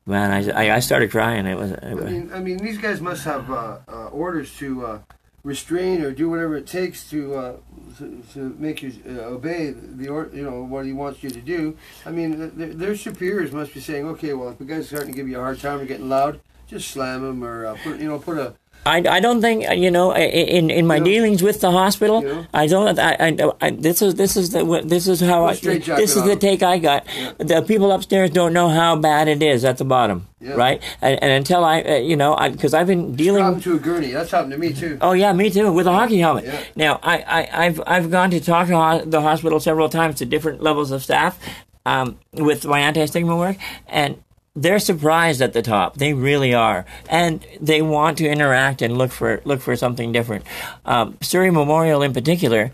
Man, 0.05 0.51
I, 0.53 0.75
I, 0.75 0.81
started 0.81 1.13
crying. 1.13 1.47
It 1.47 1.57
was. 1.57 1.71
It 1.71 1.81
I 1.85 1.95
mean, 1.95 2.31
I 2.35 2.41
mean, 2.41 2.57
these 2.57 2.79
guys 2.79 3.01
must 3.01 3.23
have 3.23 3.49
uh, 3.49 3.79
uh, 3.87 4.07
orders 4.07 4.57
to 4.57 4.85
uh, 4.85 4.99
restrain 5.45 6.03
or 6.03 6.13
do 6.13 6.31
whatever 6.31 6.57
it 6.57 6.67
takes 6.67 7.09
to 7.11 7.35
uh, 7.35 7.57
to, 7.99 8.23
to 8.33 8.57
make 8.59 8.83
you 8.83 8.93
uh, 9.09 9.23
obey 9.23 9.71
the 9.71 10.09
or 10.09 10.31
you 10.33 10.43
know 10.43 10.63
what 10.63 10.87
he 10.87 10.93
wants 10.93 11.23
you 11.23 11.31
to 11.31 11.41
do. 11.41 11.77
I 12.07 12.11
mean, 12.11 12.53
th- 12.57 12.77
their, 12.77 12.97
superiors 12.97 13.53
must 13.53 13.75
be 13.75 13.81
saying, 13.81 14.07
okay, 14.09 14.35
well, 14.35 14.51
if 14.51 14.59
the 14.59 14.65
guy's 14.65 14.87
starting 14.87 15.11
to 15.11 15.17
give 15.17 15.29
you 15.29 15.39
a 15.39 15.43
hard 15.43 15.61
time 15.61 15.81
or 15.81 15.87
getting 15.87 16.09
loud, 16.09 16.41
just 16.67 16.91
slam 16.91 17.25
him 17.25 17.43
or 17.43 17.67
uh, 17.67 17.77
put 17.83 17.99
you 17.99 18.09
know 18.09 18.19
put 18.19 18.39
a 18.39 18.55
I, 18.85 18.97
I 19.09 19.21
don't 19.21 19.41
think 19.41 19.69
uh, 19.69 19.73
you 19.75 19.91
know 19.93 20.13
in 20.15 20.69
in 20.71 20.87
my 20.89 20.99
know, 20.99 21.05
dealings 21.05 21.43
with 21.43 21.61
the 21.61 21.71
hospital. 21.71 22.47
I 22.53 22.67
don't 22.67 22.99
I, 22.99 23.15
I, 23.21 23.51
I 23.61 23.71
this 23.71 24.03
is 24.03 24.17
this 24.17 24.37
is 24.37 24.51
the 24.51 24.83
this 24.85 25.07
is 25.07 25.21
how 25.21 25.45
I 25.45 25.55
this 25.55 26.17
is 26.17 26.25
the 26.25 26.35
take 26.37 26.63
I 26.65 26.79
got 26.79 27.07
Yeah. 27.17 27.33
the 27.39 27.63
people 27.63 27.93
upstairs 27.93 28.31
don't 28.31 28.53
know 28.53 28.69
how 28.69 28.97
bad 28.97 29.29
it 29.29 29.41
is 29.43 29.65
at 29.65 29.79
the 29.79 29.85
bottom 29.85 30.27
Yeah. 30.41 30.55
right 30.55 30.83
and, 31.01 31.23
and 31.23 31.33
until 31.33 31.65
I 31.65 31.83
uh, 31.83 31.95
you 31.97 32.17
know 32.17 32.37
because 32.51 32.75
I've 32.75 32.89
been 32.89 33.15
dealing 33.15 33.45
happened 33.45 33.63
to 33.63 33.77
a 33.77 33.79
gurney. 33.79 34.11
That's 34.11 34.31
happened 34.33 34.53
to 34.53 34.59
me 34.59 34.73
too. 34.73 34.99
Oh 35.01 35.13
yeah, 35.13 35.33
me 35.33 35.49
too. 35.51 35.73
With 35.73 35.87
a 35.87 35.93
hockey 35.93 36.19
helmet. 36.19 36.45
Now, 36.75 36.99
I, 37.03 37.19
I, 37.19 37.67
I've, 37.67 37.81
I've 37.87 38.11
gone 38.11 38.31
to 38.31 38.41
talk 38.41 38.67
to 38.69 38.77
ho- 38.77 39.05
the 39.05 39.21
hospital 39.21 39.61
several 39.61 39.89
times 39.89 40.17
to 40.19 40.25
different 40.27 40.61
levels 40.63 40.91
of 40.91 41.03
staff 41.05 41.39
um, 41.87 42.19
with 42.33 42.65
my 42.67 42.81
anti-stigma 42.81 43.37
work, 43.37 43.57
and 43.87 44.23
they're 44.55 44.79
surprised 44.79 45.41
at 45.41 45.53
the 45.53 45.63
top. 45.63 45.97
They 45.97 46.13
really 46.13 46.53
are, 46.55 46.85
and 47.09 47.45
they 47.61 47.83
want 47.83 48.19
to 48.19 48.29
interact 48.29 48.83
and 48.83 48.99
look 48.99 49.11
for 49.11 49.41
look 49.45 49.61
for 49.61 49.77
something 49.77 50.13
different. 50.13 50.45
Um, 50.85 51.17
Surrey 51.21 51.51
Memorial, 51.51 52.03
in 52.03 52.13
particular, 52.13 52.71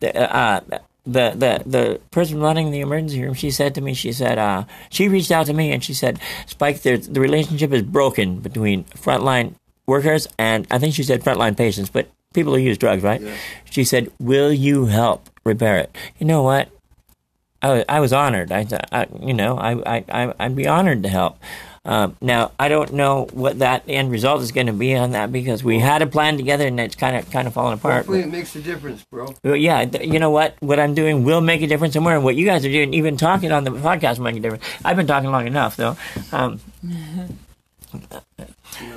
the, 0.00 0.34
uh, 0.34 0.60
the 1.04 1.30
the 1.30 1.62
the 1.66 2.00
person 2.10 2.40
running 2.40 2.70
the 2.70 2.80
emergency 2.80 3.22
room, 3.22 3.34
she 3.34 3.50
said 3.50 3.74
to 3.76 3.80
me, 3.80 3.94
she 3.94 4.12
said, 4.12 4.38
uh, 4.38 4.64
she 4.90 5.08
reached 5.08 5.30
out 5.30 5.46
to 5.46 5.52
me 5.52 5.72
and 5.72 5.82
she 5.82 5.94
said, 5.94 6.18
Spike, 6.46 6.82
there's, 6.82 7.08
the 7.08 7.20
relationship 7.20 7.72
is 7.72 7.82
broken 7.82 8.40
between 8.40 8.84
frontline 8.84 9.54
workers 9.86 10.28
and 10.38 10.66
I 10.70 10.78
think 10.78 10.94
she 10.94 11.02
said 11.02 11.22
frontline 11.22 11.56
patients, 11.56 11.90
but 11.90 12.10
people 12.34 12.54
who 12.54 12.60
use 12.60 12.78
drugs, 12.78 13.02
right? 13.02 13.20
Yeah. 13.20 13.34
She 13.70 13.84
said, 13.84 14.10
"Will 14.18 14.52
you 14.52 14.86
help 14.86 15.30
repair 15.44 15.78
it?" 15.78 15.96
You 16.18 16.26
know 16.26 16.42
what? 16.42 16.68
I 17.62 17.72
was, 17.72 17.84
I 17.88 18.00
was 18.00 18.12
honored. 18.12 18.52
I, 18.52 18.66
I 18.90 19.06
you 19.20 19.34
know, 19.34 19.58
I, 19.58 19.96
I, 19.96 20.04
I, 20.08 20.34
I'd 20.38 20.56
be 20.56 20.66
honored 20.66 21.02
to 21.02 21.08
help. 21.08 21.38
Um, 21.82 22.16
now, 22.20 22.52
I 22.58 22.68
don't 22.68 22.92
know 22.92 23.26
what 23.32 23.60
that 23.60 23.84
end 23.88 24.10
result 24.10 24.42
is 24.42 24.52
going 24.52 24.66
to 24.66 24.72
be 24.72 24.94
on 24.94 25.12
that 25.12 25.32
because 25.32 25.64
we 25.64 25.78
had 25.78 26.02
a 26.02 26.06
plan 26.06 26.36
together 26.36 26.66
and 26.66 26.78
it's 26.78 26.94
kind 26.94 27.16
of 27.16 27.30
kind 27.30 27.48
of 27.48 27.54
falling 27.54 27.74
apart. 27.74 28.04
Hopefully, 28.04 28.20
it 28.20 28.30
makes 28.30 28.54
a 28.54 28.60
difference, 28.60 29.02
bro. 29.04 29.34
Well, 29.42 29.56
yeah, 29.56 29.86
th- 29.86 30.06
you 30.06 30.18
know 30.18 30.30
what? 30.30 30.56
What 30.60 30.78
I'm 30.78 30.94
doing 30.94 31.24
will 31.24 31.40
make 31.40 31.62
a 31.62 31.66
difference 31.66 31.94
somewhere. 31.94 32.16
And 32.16 32.24
what 32.24 32.36
you 32.36 32.44
guys 32.44 32.66
are 32.66 32.70
doing, 32.70 32.92
even 32.92 33.16
talking 33.16 33.50
on 33.50 33.64
the 33.64 33.70
podcast, 33.70 34.18
will 34.18 34.24
make 34.24 34.36
a 34.36 34.40
difference. 34.40 34.64
I've 34.84 34.96
been 34.96 35.06
talking 35.06 35.30
long 35.30 35.46
enough, 35.46 35.76
though. 35.76 35.96
Um, 36.32 36.60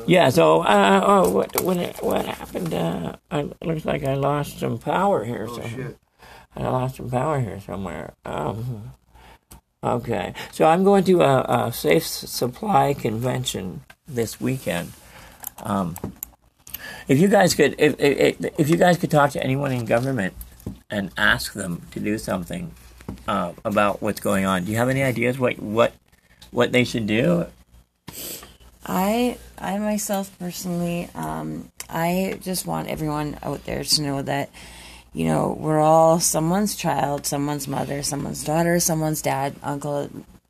yeah. 0.06 0.30
So, 0.30 0.64
uh, 0.64 1.02
oh, 1.06 1.30
what 1.30 1.62
what 1.62 2.04
what 2.04 2.26
happened? 2.26 2.74
Uh, 2.74 3.16
it 3.32 3.66
looks 3.66 3.86
like 3.86 4.04
I 4.04 4.16
lost 4.16 4.60
some 4.60 4.78
power 4.78 5.24
here. 5.24 5.48
Oh 5.50 5.54
somewhere. 5.54 5.70
shit. 5.70 5.98
I 6.56 6.64
lost 6.64 6.98
some 6.98 7.10
power 7.10 7.40
here 7.40 7.60
somewhere. 7.60 8.14
Um, 8.26 8.92
okay, 9.84 10.34
so 10.52 10.66
I'm 10.66 10.84
going 10.84 11.04
to 11.06 11.22
a, 11.22 11.68
a 11.68 11.74
safe 11.74 12.06
supply 12.06 12.94
convention 12.94 13.82
this 14.08 14.40
weekend. 14.40 14.94
Um, 15.64 15.96
if 17.08 17.20
you 17.20 17.28
guys 17.28 17.54
could, 17.54 17.76
if, 17.78 18.00
if 18.00 18.38
if 18.58 18.70
you 18.70 18.78
guys 18.78 18.98
could 18.98 19.12
talk 19.12 19.32
to 19.32 19.44
anyone 19.44 19.72
in 19.72 19.86
government 19.86 20.34
and 20.90 21.12
ask 21.18 21.54
them 21.54 21.82
to 21.92 22.00
do 22.00 22.18
something 22.18 22.74
uh, 23.28 23.54
about 23.66 24.02
what's 24.02 24.20
going 24.22 24.46
on, 24.46 24.66
do 24.66 24.72
you 24.72 24.78
have 24.78 24.90
any 24.90 25.04
ideas 25.04 25.40
what 25.40 25.60
what 25.60 25.94
what 26.52 26.72
they 26.72 26.84
should 26.84 27.08
do? 27.08 27.46
I 28.86 29.38
I 29.58 29.78
myself 29.80 30.38
personally, 30.40 31.10
um, 31.16 31.72
I 31.90 32.38
just 32.42 32.66
want 32.66 32.90
everyone 32.90 33.38
out 33.42 33.64
there 33.66 33.84
to 33.84 34.02
know 34.02 34.22
that, 34.22 34.50
you 35.14 35.26
know, 35.26 35.56
we're 35.60 35.80
all 35.80 36.20
someone's 36.20 36.76
child, 36.76 37.26
someone's 37.26 37.68
mother, 37.68 38.04
someone's 38.04 38.44
daughter, 38.44 38.80
someone's 38.80 39.22
dad, 39.22 39.56
uncle, 39.62 40.10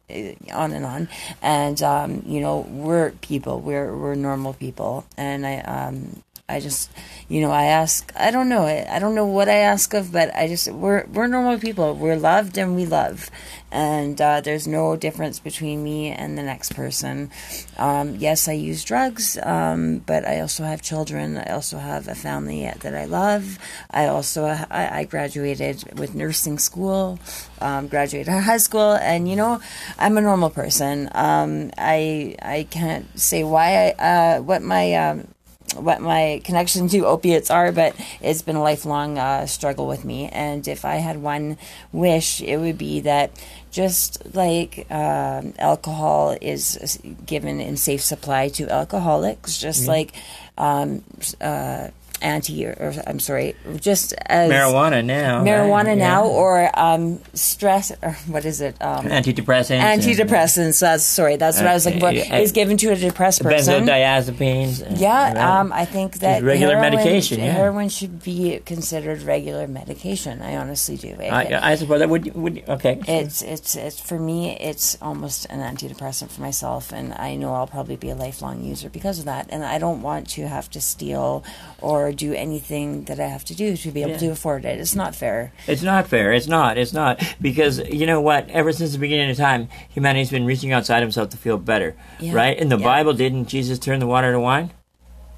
eh, 0.09 0.36
on 0.53 0.72
and 0.72 0.86
on, 0.86 1.09
and 1.41 1.82
um, 1.84 2.24
you 2.26 2.39
know, 2.39 2.61
we're 2.70 3.11
people, 3.22 3.59
we're 3.59 3.95
we're 3.95 4.16
normal 4.16 4.53
people, 4.53 5.05
and 5.18 5.45
I 5.45 5.59
um. 5.59 6.24
I 6.49 6.59
just, 6.59 6.91
you 7.30 7.39
know, 7.39 7.51
I 7.51 7.64
ask. 7.64 8.11
I 8.18 8.30
don't 8.30 8.49
know. 8.49 8.64
I, 8.66 8.86
I 8.97 8.99
don't 8.99 9.16
know 9.16 9.26
what 9.26 9.47
I 9.47 9.55
ask 9.64 9.93
of, 9.93 10.11
but 10.11 10.36
I 10.36 10.49
just 10.49 10.68
we're 10.70 11.05
we're 11.05 11.26
normal 11.28 11.57
people. 11.57 11.95
We're 11.95 12.18
loved 12.18 12.57
and 12.57 12.76
we 12.76 12.86
love, 12.86 13.32
and 13.74 14.21
uh, 14.21 14.39
there's 14.39 14.67
no 14.67 14.95
difference 14.95 15.39
between 15.39 15.84
me 15.84 16.11
and 16.11 16.38
the 16.38 16.43
next 16.43 16.76
person. 16.76 17.32
Um, 17.78 18.15
yes, 18.15 18.47
I 18.47 18.53
use 18.53 18.84
drugs, 18.84 19.38
um, 19.41 19.97
but 19.97 20.26
I 20.26 20.41
also 20.41 20.63
have 20.63 20.84
children. 20.84 21.38
I 21.38 21.51
also 21.51 21.80
have 21.80 22.07
a 22.07 22.13
family 22.13 22.71
that 22.82 22.95
I 22.95 23.05
love. 23.05 23.57
I 23.89 24.05
also 24.05 24.45
I, 24.45 24.99
I 24.99 25.03
graduated 25.05 25.97
with 25.97 26.13
nursing 26.13 26.59
school, 26.59 27.17
um, 27.61 27.88
graduated 27.88 28.32
high 28.32 28.57
school, 28.57 28.93
and 28.93 29.28
you 29.28 29.36
know, 29.36 29.59
I'm 29.97 30.17
a 30.17 30.21
normal 30.21 30.51
person. 30.51 31.09
Um, 31.11 31.71
I 31.76 32.36
I 32.41 32.67
can't 32.69 33.19
say 33.19 33.43
why 33.43 33.95
I 33.97 34.38
uh, 34.38 34.41
what 34.41 34.61
my 34.61 34.93
um, 34.93 35.28
what 35.76 36.01
my 36.01 36.41
connection 36.43 36.88
to 36.89 37.05
opiates 37.05 37.49
are, 37.49 37.71
but 37.71 37.95
it's 38.21 38.41
been 38.41 38.55
a 38.55 38.61
lifelong 38.61 39.17
uh, 39.17 39.45
struggle 39.45 39.88
with 39.88 40.05
me. 40.05 40.30
And 40.30 40.67
if 40.67 40.86
I 40.86 40.95
had 40.95 41.21
one 41.21 41.57
wish, 41.91 42.41
it 42.41 42.57
would 42.57 42.78
be 42.78 43.01
that 43.01 43.32
just 43.74 44.36
like 44.36 44.86
um, 44.91 45.53
alcohol 45.57 46.38
is 46.39 46.99
given 47.26 47.59
in 47.59 47.76
safe 47.76 48.01
supply 48.01 48.47
to 48.49 48.69
alcoholics, 48.69 49.57
just 49.57 49.88
like 49.88 50.13
um, 50.59 51.03
uh, 51.41 51.89
anti, 52.24 52.65
or, 52.65 52.93
I'm 53.05 53.19
sorry, 53.19 53.55
just 53.80 54.13
as 54.26 54.49
Marijuana 54.49 55.03
now. 55.03 55.43
marijuana 55.43 55.88
right? 55.88 55.97
now, 55.97 56.24
Yeah. 56.24 56.30
or 56.30 56.80
um, 56.80 57.21
stress, 57.34 57.91
or 58.01 58.11
what 58.28 58.45
is 58.45 58.61
it? 58.61 58.82
Um, 58.82 59.05
antidepressants. 59.05 59.82
antidepressants. 59.82 60.80
That's 60.80 61.03
sorry. 61.03 61.36
That's 61.36 61.57
what 61.57 61.67
I 61.67 61.74
was 61.74 61.86
looking 61.86 61.99
for. 61.99 62.07
Uh, 62.07 62.39
Is 62.39 62.51
given 62.53 62.78
to 62.78 62.89
a 62.91 62.95
depressed 62.95 63.43
person. 63.43 63.86
Benzodiazepines. 63.86 64.99
Yeah, 64.99 65.59
um, 65.59 65.74
I 65.74 65.86
think 65.86 66.19
that 66.19 66.43
regular 66.43 66.76
heroin, 66.78 66.95
medication, 66.95 67.39
yeah. 67.39 67.51
Heroin 67.51 67.89
should 67.89 68.24
be 68.24 68.59
considered 68.65 69.21
regular 69.24 69.67
medication. 69.67 70.41
I 70.41 70.55
honestly 70.55 70.97
do. 70.97 71.09
It- 71.09 71.32
I, 71.32 71.71
I 71.71 71.76
suppose 71.76 71.99
that 71.99 72.09
would 72.09 72.34
would 72.36 72.63
okay. 72.69 73.01
it's 73.07 73.41
it's 73.41 73.76
it's 73.76 73.99
for 73.99 74.17
me. 74.17 74.57
It's 74.59 74.97
almost 75.01 75.45
an 75.49 75.59
antidepressant 75.59 76.30
for 76.30 76.41
myself, 76.41 76.93
and 76.93 77.13
I 77.13 77.36
know 77.36 77.53
I'll 77.53 77.67
probably 77.67 77.97
be 77.97 78.09
a 78.09 78.15
lifelong 78.15 78.63
user 78.63 78.89
because 78.89 79.19
of 79.19 79.26
that. 79.26 79.47
And 79.49 79.65
I 79.65 79.78
don't 79.78 80.01
want 80.01 80.30
to 80.32 80.47
have 80.47 80.69
to 80.71 80.82
steal 80.82 81.43
or 81.82 82.12
do 82.14 82.34
anything 82.34 83.03
that 83.05 83.20
I 83.20 83.28
have 83.28 83.43
to 83.45 83.55
do 83.55 83.76
to 83.78 83.91
be 83.91 84.01
able 84.01 84.11
Yeah. 84.14 84.18
to 84.20 84.32
afford 84.32 84.66
it. 84.66 84.80
It's 84.80 84.95
not 84.95 85.16
fair. 85.16 85.51
It's 85.68 85.82
not 85.82 86.07
fair. 86.07 86.32
It's 86.34 86.47
not. 86.47 86.78
It's 86.78 86.93
not. 86.93 87.22
Because 87.41 87.80
you 87.89 88.05
know 88.05 88.22
what? 88.22 88.49
Ever 88.49 88.72
since 88.72 88.91
the 88.93 88.97
beginning 88.99 89.30
of 89.32 89.38
time, 89.38 89.68
humanity's 89.89 90.30
been 90.30 90.45
reaching 90.45 90.72
outside 90.72 91.01
himself 91.01 91.30
to 91.30 91.38
feel 91.38 91.57
better. 91.57 91.95
Yeah. 92.20 92.34
Right? 92.34 92.57
In 92.57 92.70
the 92.70 92.78
Yeah. 92.78 92.86
Bible, 92.86 93.14
didn't 93.14 93.45
Jesus 93.47 93.80
turn 93.80 93.99
the 93.99 94.07
water 94.07 94.32
to 94.32 94.39
wine? 94.39 94.72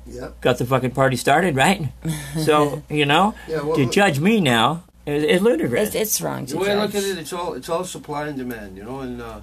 Yep. 0.08 0.42
Got 0.42 0.58
the 0.60 0.66
fucking 0.66 0.92
party 0.92 1.16
started, 1.18 1.56
right? 1.56 1.90
so, 2.44 2.84
you 2.90 3.06
know, 3.06 3.34
Yeah, 3.48 3.62
well, 3.64 3.76
to 3.76 3.90
judge 3.90 4.20
me 4.20 4.40
now 4.40 4.84
is, 5.06 5.24
is 5.24 5.42
ludicrous. 5.42 5.88
It's, 5.90 5.96
it's 5.96 6.22
wrong 6.22 6.46
to 6.46 6.54
The 6.54 6.60
way 6.60 6.72
I 6.72 6.76
look 6.76 6.94
at 6.94 7.04
it, 7.04 7.18
it's 7.18 7.34
all 7.34 7.54
it's 7.54 7.70
all 7.70 7.84
supply 7.84 8.28
and 8.28 8.38
demand, 8.38 8.78
you 8.78 8.84
know. 8.84 9.00
And 9.00 9.22
uh, 9.22 9.40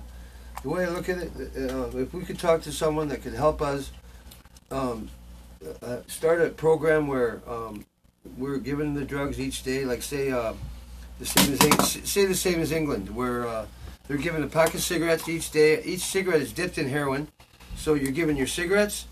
the 0.63 0.69
way 0.69 0.85
I 0.85 0.89
look 0.91 1.09
at 1.09 1.19
it, 1.19 1.33
uh, 1.57 1.97
if 1.99 2.15
we 2.15 2.23
could 2.25 2.39
talk 2.39 2.63
to 2.63 2.73
someone 2.73 3.09
that 3.09 3.23
could 3.23 3.35
help 3.35 3.61
us 3.61 3.91
um, 4.71 5.09
uh, 5.83 5.99
start 6.07 6.41
a 6.41 6.49
program 6.49 7.07
where 7.07 7.41
um, 7.49 7.85
we're 8.37 8.59
given 8.59 8.95
the 8.95 9.05
drugs 9.05 9.41
each 9.41 9.63
day, 9.63 9.85
like 9.85 10.03
say 10.03 10.31
uh, 10.31 10.53
the 11.19 11.27
same 11.27 11.53
as 11.55 11.91
say 12.09 12.25
the 12.27 12.35
same 12.35 12.61
as 12.61 12.73
England, 12.73 13.15
where 13.15 13.47
uh, 13.47 13.67
they're 14.09 14.17
given 14.17 14.43
a 14.43 14.47
pack 14.49 14.75
of 14.75 14.81
cigarettes 14.81 15.29
each 15.29 15.51
day. 15.51 15.83
Each 15.85 16.01
cigarette 16.03 16.41
is 16.43 16.53
dipped 16.53 16.79
in 16.79 16.89
heroin, 16.89 17.29
so 17.77 17.95
you're 17.95 18.13
given 18.13 18.37
your 18.37 18.47
cigarettes, 18.47 19.07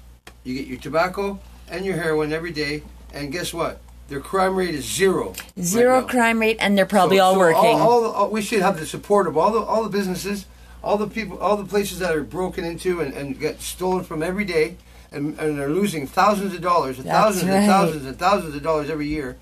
you 0.45 0.55
get 0.55 0.67
your 0.67 0.79
tobacco 0.79 1.39
and 1.69 1.85
your 1.85 1.97
heroin 1.97 2.33
every 2.33 2.53
day. 2.53 2.83
And 3.13 3.33
guess 3.33 3.53
what? 3.53 3.81
Their 4.09 4.21
crime 4.21 4.57
rate 4.57 4.75
is 4.75 4.85
zero. 4.85 5.35
Zero 5.61 6.01
now. 6.01 6.07
crime 6.07 6.41
rate, 6.41 6.57
and 6.61 6.77
they're 6.77 6.87
probably 6.87 7.19
So- 7.19 7.25
all 7.25 7.35
so 7.35 7.39
working. 7.39 7.81
All, 7.81 8.05
all, 8.05 8.05
all- 8.13 8.31
we 8.31 8.43
should 8.43 8.61
have 8.63 8.79
the 8.79 8.87
support 8.87 9.27
of 9.27 9.37
all 9.37 9.53
the 9.53 9.61
all 9.61 9.83
the 9.85 9.89
businesses, 9.89 10.47
all 10.83 10.97
the 10.97 11.07
people, 11.07 11.39
all 11.39 11.57
the 11.57 11.65
places 11.65 11.99
that 12.01 12.15
are 12.15 12.23
broken 12.23 12.65
into 12.65 13.01
and, 13.01 13.13
and 13.15 13.39
get 13.39 13.61
stolen 13.61 14.03
from 14.05 14.23
every 14.23 14.45
day, 14.45 14.77
and, 15.13 15.39
and 15.39 15.59
are 15.59 15.69
losing 15.69 16.07
thousands 16.07 16.55
of 16.55 16.61
dollars, 16.61 16.99
thousands 16.99 17.45
right. 17.51 17.57
and 17.59 17.67
thousands 17.67 18.07
and 18.07 18.19
thousands 18.19 18.55
of 18.55 18.63
dollars 18.63 18.91
every 18.91 19.09
year 19.09 19.37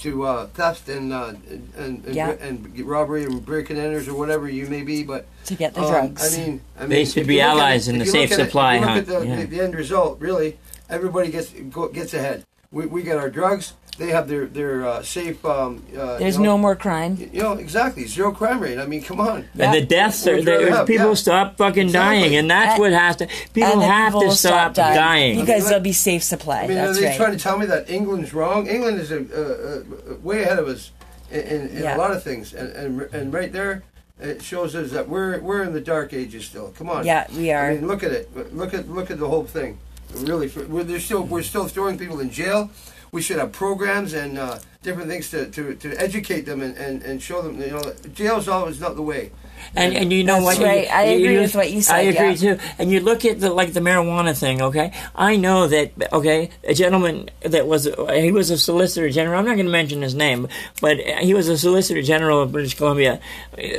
to 0.00 0.24
uh, 0.24 0.46
theft 0.48 0.88
and 0.88 1.12
uh, 1.12 1.32
and 1.48 2.04
and, 2.06 2.14
Yeah. 2.14 2.30
and 2.40 2.78
robbery 2.80 3.24
and 3.24 3.44
break 3.44 3.70
and 3.70 3.78
enters 3.78 4.08
or 4.08 4.14
whatever 4.14 4.48
you 4.48 4.66
may 4.66 4.82
be. 4.82 5.02
But 5.02 5.26
to 5.46 5.54
get 5.54 5.74
the 5.74 5.82
um, 5.82 5.90
drugs. 5.90 6.34
I 6.34 6.38
mean, 6.38 6.60
I 6.76 6.80
mean, 6.82 6.88
They 6.90 7.04
should 7.04 7.26
be 7.26 7.34
you 7.36 7.40
look 7.40 7.48
at 7.50 7.56
allies 7.56 7.88
in 7.88 7.98
the 7.98 8.06
safe 8.06 8.32
at 8.32 8.38
it- 8.38 8.42
if 8.42 8.46
supply 8.48 8.74
you 8.74 8.80
look 8.80 8.88
hunt, 8.90 9.08
at 9.08 9.20
the, 9.20 9.26
yeah. 9.26 9.36
the, 9.36 9.44
the 9.46 9.60
end 9.60 9.74
result, 9.74 10.20
really, 10.20 10.58
everybody 10.90 11.30
gets 11.30 11.52
gets 11.92 12.12
ahead. 12.14 12.44
We, 12.70 12.86
we 12.86 13.02
get 13.02 13.16
our 13.18 13.30
drugs. 13.30 13.74
They 13.96 14.08
have 14.10 14.26
their 14.28 14.46
their 14.46 14.84
uh, 14.86 15.02
safe. 15.02 15.44
Um, 15.44 15.84
uh, 15.96 16.18
There's 16.18 16.36
you 16.36 16.42
know, 16.42 16.52
no 16.52 16.58
more 16.58 16.74
crime. 16.74 17.16
you 17.32 17.40
know 17.42 17.52
exactly 17.52 18.06
zero 18.06 18.32
crime 18.32 18.58
rate. 18.60 18.78
I 18.78 18.86
mean, 18.86 19.02
come 19.02 19.20
on. 19.20 19.44
Yeah. 19.54 19.66
And 19.66 19.74
the 19.74 19.86
deaths 19.86 20.26
are 20.26 20.42
there. 20.42 20.68
have, 20.70 20.86
People 20.86 21.08
yeah. 21.08 21.14
stop 21.14 21.56
fucking 21.58 21.86
Exactly. 21.86 22.20
dying, 22.22 22.36
and 22.36 22.50
that's 22.50 22.72
And- 22.72 22.80
what 22.80 22.92
has 22.92 23.16
to. 23.16 23.28
People 23.52 23.80
have 23.80 24.08
people 24.08 24.20
to 24.22 24.26
will 24.28 24.34
stop 24.34 24.74
dying, 24.74 24.96
dying. 24.96 25.40
because 25.40 25.62
Let- 25.62 25.68
there'll 25.70 25.84
be 25.84 25.92
safe 25.92 26.24
supply. 26.24 26.62
I 26.62 26.66
mean, 26.66 26.76
That's 26.76 26.98
are 26.98 27.00
they 27.00 27.06
right. 27.08 27.16
trying 27.16 27.32
to 27.36 27.38
tell 27.38 27.56
me 27.56 27.66
that 27.66 27.88
England's 27.88 28.34
wrong? 28.34 28.66
England 28.66 28.98
is 29.00 29.12
a, 29.12 29.20
uh, 29.20 30.14
way 30.22 30.42
ahead 30.42 30.58
of 30.58 30.66
us 30.68 30.90
in, 31.30 31.40
in, 31.40 31.68
in 31.68 31.82
Yeah. 31.84 31.96
a 31.96 31.98
lot 31.98 32.10
of 32.10 32.22
things, 32.22 32.52
and, 32.52 32.68
and 32.72 33.02
and 33.12 33.32
right 33.32 33.52
there, 33.52 33.84
it 34.20 34.42
shows 34.42 34.74
us 34.74 34.90
that 34.90 35.08
we're 35.08 35.38
we're 35.40 35.62
in 35.62 35.72
the 35.72 35.80
dark 35.80 36.12
ages 36.12 36.46
still. 36.46 36.72
Come 36.76 36.88
on. 36.90 37.06
yeah, 37.06 37.26
we 37.36 37.52
are. 37.52 37.70
I 37.70 37.74
mean, 37.74 37.86
look 37.86 38.02
at 38.02 38.10
it. 38.10 38.28
Look 38.56 38.74
at 38.74 38.88
look 38.90 39.10
at 39.12 39.18
the 39.20 39.28
whole 39.28 39.44
thing. 39.44 39.78
Really, 40.16 40.48
we're 40.68 40.82
they're 40.84 41.00
still 41.00 41.22
we're 41.22 41.42
still 41.42 41.66
throwing 41.68 41.96
people 41.98 42.18
in 42.20 42.30
jail. 42.30 42.70
We 43.14 43.22
should 43.22 43.38
have 43.38 43.52
programs 43.52 44.12
and 44.12 44.36
uh, 44.36 44.58
different 44.82 45.08
things 45.08 45.30
to, 45.30 45.48
to, 45.50 45.74
to 45.76 45.88
educate 46.00 46.42
them 46.42 46.60
and, 46.60 46.76
and, 46.76 47.02
and 47.02 47.22
show 47.22 47.42
them. 47.42 47.60
You 47.60 47.70
know, 47.70 47.94
jail's 48.12 48.48
always 48.48 48.80
not 48.80 48.96
the 48.96 49.02
way. 49.02 49.30
And 49.76 49.96
and 49.96 50.12
you 50.12 50.24
know 50.24 50.44
That's 50.44 50.58
what? 50.58 50.66
right. 50.66 50.90
I 50.90 51.02
agree 51.04 51.38
with 51.38 51.54
what 51.54 51.70
you 51.70 51.80
said, 51.80 51.94
I 51.94 52.00
agree 52.00 52.32
yeah. 52.34 52.56
too. 52.56 52.60
And 52.78 52.90
you 52.90 53.00
look 53.00 53.24
at 53.24 53.40
the 53.40 53.50
like 53.50 53.72
the 53.72 53.80
marijuana 53.80 54.38
thing. 54.38 54.60
Okay, 54.60 54.92
I 55.14 55.36
know 55.36 55.66
that. 55.68 55.92
Okay, 56.12 56.50
a 56.64 56.74
gentleman 56.74 57.30
that 57.40 57.66
was 57.66 57.88
he 58.12 58.32
was 58.32 58.50
a 58.50 58.58
solicitor 58.58 59.08
general. 59.10 59.38
I'm 59.38 59.46
not 59.46 59.54
going 59.54 59.66
to 59.66 59.72
mention 59.72 60.02
his 60.02 60.14
name, 60.14 60.48
but 60.80 60.98
he 60.98 61.34
was 61.34 61.48
a 61.48 61.56
solicitor 61.56 62.02
general 62.02 62.42
of 62.42 62.52
British 62.52 62.74
Columbia. 62.74 63.20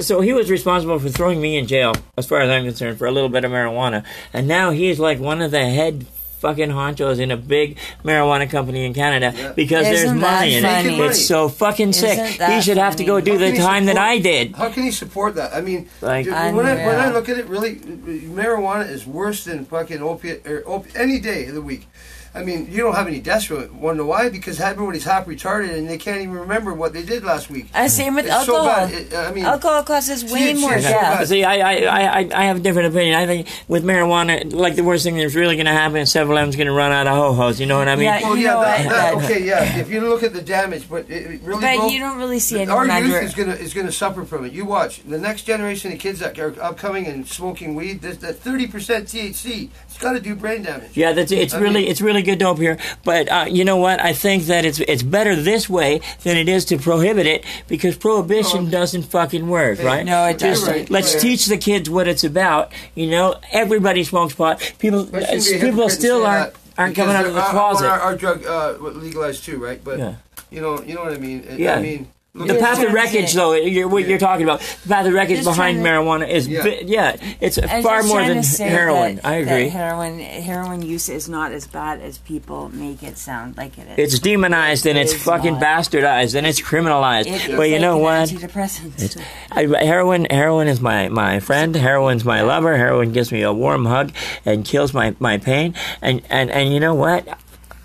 So 0.02 0.22
he 0.22 0.34
was 0.34 0.50
responsible 0.50 0.98
for 0.98 1.10
throwing 1.10 1.40
me 1.40 1.58
in 1.58 1.68
jail, 1.68 1.94
as 2.18 2.26
far 2.26 2.40
as 2.42 2.50
I'm 2.50 2.64
concerned, 2.64 2.98
for 2.98 3.06
a 3.06 3.12
little 3.12 3.30
bit 3.30 3.46
of 3.46 3.52
marijuana. 3.52 4.04
And 4.34 4.48
now 4.48 4.72
he's 4.72 5.00
like 5.00 5.20
one 5.20 5.42
of 5.42 5.52
the 5.52 5.66
head. 5.66 6.06
Fucking 6.40 6.70
honchos 6.70 7.20
in 7.20 7.32
a 7.32 7.38
big 7.38 7.78
marijuana 8.04 8.48
company 8.50 8.86
in 8.86 8.94
Canada 8.94 9.34
Yeah. 9.36 9.54
because 9.54 9.84
there's 9.86 10.04
Isn't 10.04 10.20
that 10.20 10.40
money 10.42 10.56
in 10.56 10.64
funny? 10.64 11.00
it. 11.00 11.06
It's 11.12 11.26
so 11.26 11.50
fucking 11.50 11.94
sick. 11.94 12.20
Isn't 12.20 12.38
that 12.40 12.52
He 12.54 12.62
should 12.62 12.78
have 12.78 12.98
to 12.98 13.04
go 13.04 13.20
do 13.22 13.38
the 13.38 13.46
can 13.48 13.56
he 13.56 13.62
time 13.62 13.86
that 13.86 13.98
I 13.98 14.20
did. 14.20 14.56
How 14.56 14.70
can 14.70 14.84
he 14.84 14.92
support 14.92 15.36
that? 15.36 15.56
I 15.56 15.62
mean, 15.62 15.88
Like- 16.02 16.26
dude, 16.26 16.34
when 16.34 16.66
I 16.66 16.76
when 16.86 17.00
I 17.00 17.10
look 17.12 17.30
at 17.30 17.38
it, 17.38 17.48
really, 17.48 17.76
marijuana 17.76 18.90
is 18.90 19.08
worse 19.08 19.46
than 19.46 19.66
fucking 19.66 20.02
opiate 20.02 20.46
or 20.46 20.62
opi- 20.62 20.96
any 20.96 21.20
day 21.20 21.46
of 21.48 21.56
the 21.56 21.62
week. 21.62 21.88
I 22.36 22.44
mean, 22.44 22.68
you 22.70 22.80
don't 22.84 22.94
have 22.96 23.08
any 23.08 23.22
deaths 23.22 23.46
from 23.46 23.62
it. 23.64 23.74
Wonder 23.74 24.04
why? 24.04 24.28
Because 24.30 24.60
everybody's 24.60 25.06
half 25.06 25.26
retarded 25.26 25.74
and 25.74 25.90
they 25.90 25.98
can't 25.98 26.18
even 26.22 26.34
remember 26.34 26.74
what 26.74 26.92
they 26.94 27.04
did 27.04 27.24
last 27.24 27.50
week. 27.50 27.68
Uh, 27.74 27.88
same 27.88 28.14
with 28.16 28.26
It's 28.26 28.46
so 28.46 28.58
alcohol. 28.58 28.66
bad. 28.88 28.92
It- 28.94 29.14
I 29.16 29.32
mean, 29.32 29.46
alcohol 29.46 29.84
causes 29.84 30.24
way 30.32 30.50
Huge, 30.52 30.60
more 30.60 30.74
huge, 30.74 30.84
death. 30.84 31.18
huge. 31.20 31.30
See, 31.30 31.44
I, 31.46 31.56
I, 31.60 31.74
I, 31.86 32.20
I- 32.20 32.30
I 32.36 32.44
have 32.46 32.58
a 32.58 32.60
different 32.60 32.90
opinion. 32.94 33.16
I 33.16 33.26
think 33.26 33.48
with 33.70 33.84
marijuana, 33.86 34.52
like 34.54 34.76
the 34.76 34.84
worst 34.84 35.04
thing 35.06 35.16
that's 35.18 35.34
really 35.36 35.56
going 35.56 35.66
to 35.68 35.72
happen 35.72 35.98
is 35.98 36.10
7-Eleven's 36.14 36.56
going 36.58 36.68
to 36.68 36.74
run 36.74 36.92
out 36.92 37.08
of 37.08 37.16
ho-hos. 37.16 37.60
You 37.60 37.66
know 37.68 37.78
what 37.78 37.88
I 37.88 37.96
mean? 37.96 38.04
Yeah, 38.06 38.22
well, 38.22 38.36
you 38.36 38.44
yeah, 38.44 38.54
know 38.54 38.62
that, 38.62 38.86
what? 38.86 38.90
that- 38.92 39.16
That- 39.16 39.24
okay, 39.32 39.46
yeah. 39.46 39.78
If 39.86 39.90
you 39.90 40.02
look 40.02 40.24
at 40.24 40.34
the 40.34 40.42
damage, 40.42 40.90
but 40.90 41.10
it, 41.10 41.12
it 41.32 41.42
really, 41.42 41.62
But 41.62 41.78
bro, 41.78 41.88
you 41.88 42.00
don't 42.00 42.18
really 42.18 42.40
see 42.40 42.60
it. 42.62 42.70
our 42.70 42.86
youth 43.00 43.24
is 43.24 43.34
gonna 43.34 43.54
is 43.54 43.74
gonna 43.74 43.92
suffer 43.92 44.26
from 44.26 44.46
it. 44.46 44.52
You 44.52 44.66
watch 44.66 45.04
the 45.04 45.18
next 45.18 45.44
generation 45.44 45.92
of 45.94 46.00
kids 46.00 46.20
that 46.20 46.38
are 46.40 46.54
upcoming 46.62 47.08
and 47.08 47.26
smoking 47.28 47.76
weed. 47.76 48.02
There's 48.02 48.18
that 48.20 48.40
thirty 48.40 48.68
percent 48.68 49.08
THC. 49.08 49.70
It's 49.88 49.98
got 49.98 50.14
to 50.14 50.20
do 50.20 50.36
brain 50.36 50.64
damage. 50.64 50.96
Yeah, 50.98 51.14
that's 51.14 51.32
it's 51.32 51.54
I 51.54 51.60
really 51.60 51.82
mean- 51.82 51.88
it's 51.92 52.02
really 52.02 52.22
good 52.26 52.40
dope 52.40 52.58
here. 52.60 52.78
But 53.04 53.32
uh, 53.32 53.46
you 53.50 53.64
know 53.64 53.78
what? 53.78 54.02
I 54.04 54.14
think 54.14 54.44
that 54.46 54.66
it's 54.66 54.80
it's 54.82 55.04
better 55.04 55.36
this 55.36 55.70
way 55.70 56.02
than 56.24 56.36
it 56.38 56.50
is 56.50 56.66
to 56.66 56.78
prohibit 56.78 57.26
it 57.26 57.46
because 57.68 57.96
prohibition 57.98 58.66
No. 58.66 58.72
doesn't 58.72 59.04
fucking 59.04 59.48
work, 59.48 59.82
right? 59.82 60.06
No, 60.06 60.26
it 60.28 60.38
doesn't. 60.40 60.68
Right, 60.72 60.90
let's 60.90 61.14
right. 61.14 61.22
teach 61.22 61.46
the 61.46 61.58
kids 61.58 61.90
what 61.90 62.08
it's 62.08 62.24
about. 62.24 62.72
You 62.96 63.08
know, 63.08 63.36
everybody 63.52 64.04
smokes 64.04 64.34
pot. 64.36 64.60
People 64.80 65.06
But 65.06 65.24
I 65.24 65.40
shouldn't 65.40 65.62
be 65.62 65.68
a 65.68 65.72
people 65.72 65.90
still 65.90 66.26
aren't 66.26 66.54
that 66.54 66.60
aren't 66.78 66.96
because 66.96 67.06
coming 67.06 67.16
out 67.16 67.26
of 67.26 67.34
the 67.34 67.42
I- 67.42 67.48
I 67.48 67.52
closet. 67.52 67.86
want 67.88 67.94
Our, 67.94 68.00
our 68.02 68.16
drug 68.18 68.46
uh, 68.46 68.74
legalized 68.80 69.44
too, 69.46 69.58
right? 69.64 69.82
But 69.84 70.00
Yeah. 70.00 70.16
you 70.52 70.62
know, 70.62 70.82
you 70.84 70.96
know 70.96 71.04
what 71.04 71.14
I 71.14 71.18
mean. 71.18 71.46
I- 71.50 71.56
Yeah. 71.56 71.76
I 71.76 71.82
mean, 71.82 72.00
look 72.00 72.10
The 72.38 72.54
at- 72.56 72.60
path 72.60 72.84
of 72.84 72.92
wreckage, 72.92 73.30
say- 73.30 73.38
though, 73.38 73.54
you're, 73.54 73.88
what 73.88 74.04
Yeah. 74.04 74.10
you're 74.10 74.18
talking 74.18 74.44
about, 74.44 74.60
the 74.84 74.90
path 74.90 75.06
of 75.06 75.14
wreckage 75.14 75.38
Just 75.38 75.48
behind 75.48 75.82
trying 75.82 75.86
marijuana 76.06 76.28
is, 76.28 76.50
Yeah. 76.50 76.66
yeah, 76.68 76.76
yeah 76.86 77.16
it's 77.40 77.58
far 77.82 78.04
more 78.04 78.22
than 78.26 78.44
heroin. 78.44 79.16
that- 79.16 79.26
I 79.26 79.36
agree. 79.36 79.70
heroin 79.70 80.20
heroin 80.20 80.82
use 80.82 81.08
is 81.08 81.30
not 81.30 81.54
as 81.54 81.66
bad 81.66 82.02
as 82.02 82.18
people 82.18 82.70
make 82.74 83.04
it 83.04 83.18
sound 83.18 83.56
like 83.56 83.78
it 83.78 83.88
is. 83.98 84.14
It's 84.14 84.20
demonized 84.20 84.86
and 84.86 84.98
it's 85.00 85.14
It's 85.14 85.24
fucking 85.24 85.54
not. 85.54 85.64
bastardized 85.64 86.36
and 86.36 86.46
it's 86.46 86.60
criminalized. 86.60 87.28
It 87.28 87.50
is 87.52 87.58
well, 87.58 87.66
you 87.68 87.74
like 87.76 87.82
know 87.82 87.96
an 87.96 88.02
what? 88.02 88.30
Antidepressant. 88.30 89.18
I, 89.52 89.62
heroin, 89.86 90.26
heroin 90.30 90.68
is 90.68 90.82
my, 90.82 91.08
my 91.08 91.40
friend. 91.40 91.74
Heroin's 91.74 92.26
my 92.26 92.42
lover. 92.42 92.76
Heroin 92.76 93.14
gives 93.14 93.32
me 93.32 93.44
a 93.44 93.54
warm 93.54 93.86
hug 93.86 94.12
and 94.46 94.66
kills 94.66 94.94
my, 94.94 95.16
my 95.20 95.38
pain. 95.38 95.74
And, 96.02 96.22
and, 96.30 96.52
and 96.52 96.74
you 96.74 96.82
know 96.82 96.96
what? 96.96 97.26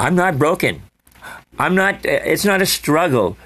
I'm 0.00 0.16
not 0.16 0.38
broken. 0.38 0.82
I'm 1.58 1.76
not. 1.76 2.04
It's 2.04 2.44
not 2.44 2.60
a 2.62 2.66
struggle. 2.66 3.36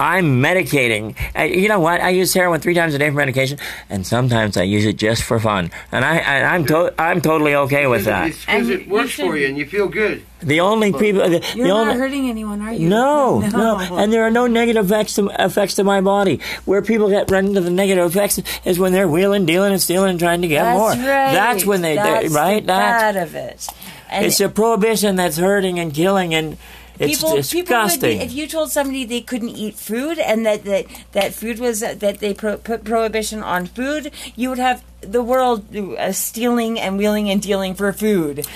I'm 0.00 0.42
medicating. 0.42 1.16
And 1.34 1.54
you 1.54 1.68
know 1.68 1.80
what? 1.80 2.00
I 2.00 2.10
use 2.10 2.32
heroin 2.34 2.60
three 2.60 2.74
times 2.74 2.94
a 2.94 2.98
day 2.98 3.08
for 3.08 3.16
medication, 3.16 3.58
and 3.88 4.06
sometimes 4.06 4.56
I 4.56 4.62
use 4.62 4.84
it 4.84 4.94
just 4.96 5.22
for 5.22 5.38
fun. 5.38 5.70
And 5.90 6.04
I, 6.04 6.16
and 6.16 6.46
I'm 6.46 6.66
to, 6.66 6.94
I'm 6.98 7.20
totally 7.20 7.54
okay 7.54 7.86
with 7.86 8.04
that. 8.06 8.28
It's 8.28 8.44
because 8.44 8.68
it 8.68 8.88
works 8.88 9.18
you 9.18 9.26
for 9.26 9.36
you 9.36 9.46
and 9.48 9.58
you 9.58 9.66
feel 9.66 9.88
good. 9.88 10.24
The 10.42 10.60
only 10.60 10.92
people, 10.92 11.22
the, 11.22 11.44
You're 11.54 11.68
the 11.68 11.74
not 11.74 11.88
only, 11.88 11.94
hurting 11.94 12.28
anyone, 12.28 12.60
are 12.62 12.72
you? 12.72 12.88
No, 12.92 13.40
no, 13.40 13.78
and 13.96 14.12
there 14.12 14.24
are 14.24 14.30
no 14.30 14.46
negative 14.48 14.86
effects 14.86 15.14
to, 15.14 15.28
effects 15.38 15.74
to 15.74 15.84
my 15.84 16.00
body. 16.00 16.40
Where 16.64 16.82
people 16.82 17.08
get 17.08 17.30
run 17.30 17.46
into 17.46 17.60
the 17.60 17.70
negative 17.70 18.06
effects 18.06 18.40
is 18.64 18.78
when 18.78 18.92
they're 18.92 19.08
wheeling, 19.08 19.46
dealing, 19.46 19.72
and 19.72 19.80
stealing, 19.80 20.10
and 20.10 20.18
trying 20.18 20.42
to 20.42 20.48
get 20.48 20.64
That's 20.64 20.78
more. 20.78 20.90
right. 20.90 21.32
That's 21.32 21.64
when 21.64 21.80
they, 21.82 21.94
That's 21.94 22.28
do 22.28 22.34
right. 22.34 22.60
The 22.60 22.66
That's 22.66 23.02
bad 23.02 23.16
of 23.16 23.34
it. 23.36 23.68
And 24.10 24.26
it's 24.26 24.40
a 24.40 24.48
prohibition 24.48 25.16
that's 25.16 25.36
hurting 25.38 25.78
and 25.78 25.94
killing, 25.94 26.34
and 26.34 26.58
it's 27.02 27.20
people, 27.20 27.36
disgusting. 27.36 27.64
People 27.64 27.86
would 27.86 28.00
be, 28.00 28.24
if 28.24 28.32
you 28.32 28.46
told 28.46 28.70
somebody 28.70 29.04
they 29.04 29.20
couldn't 29.20 29.50
eat 29.50 29.74
food 29.74 30.18
and 30.18 30.46
that 30.46 30.64
that, 30.64 30.86
that 31.12 31.34
food 31.34 31.58
was 31.58 31.80
that 31.80 32.00
they 32.00 32.34
pro, 32.34 32.56
put 32.56 32.84
prohibition 32.84 33.42
on 33.42 33.66
food, 33.66 34.12
you 34.36 34.48
would 34.48 34.58
have 34.58 34.82
the 35.02 35.22
world 35.22 35.76
uh, 35.76 36.12
stealing 36.12 36.78
and 36.78 36.96
wheeling 36.96 37.28
and 37.28 37.42
dealing 37.42 37.74
for 37.74 37.92
food. 37.92 38.46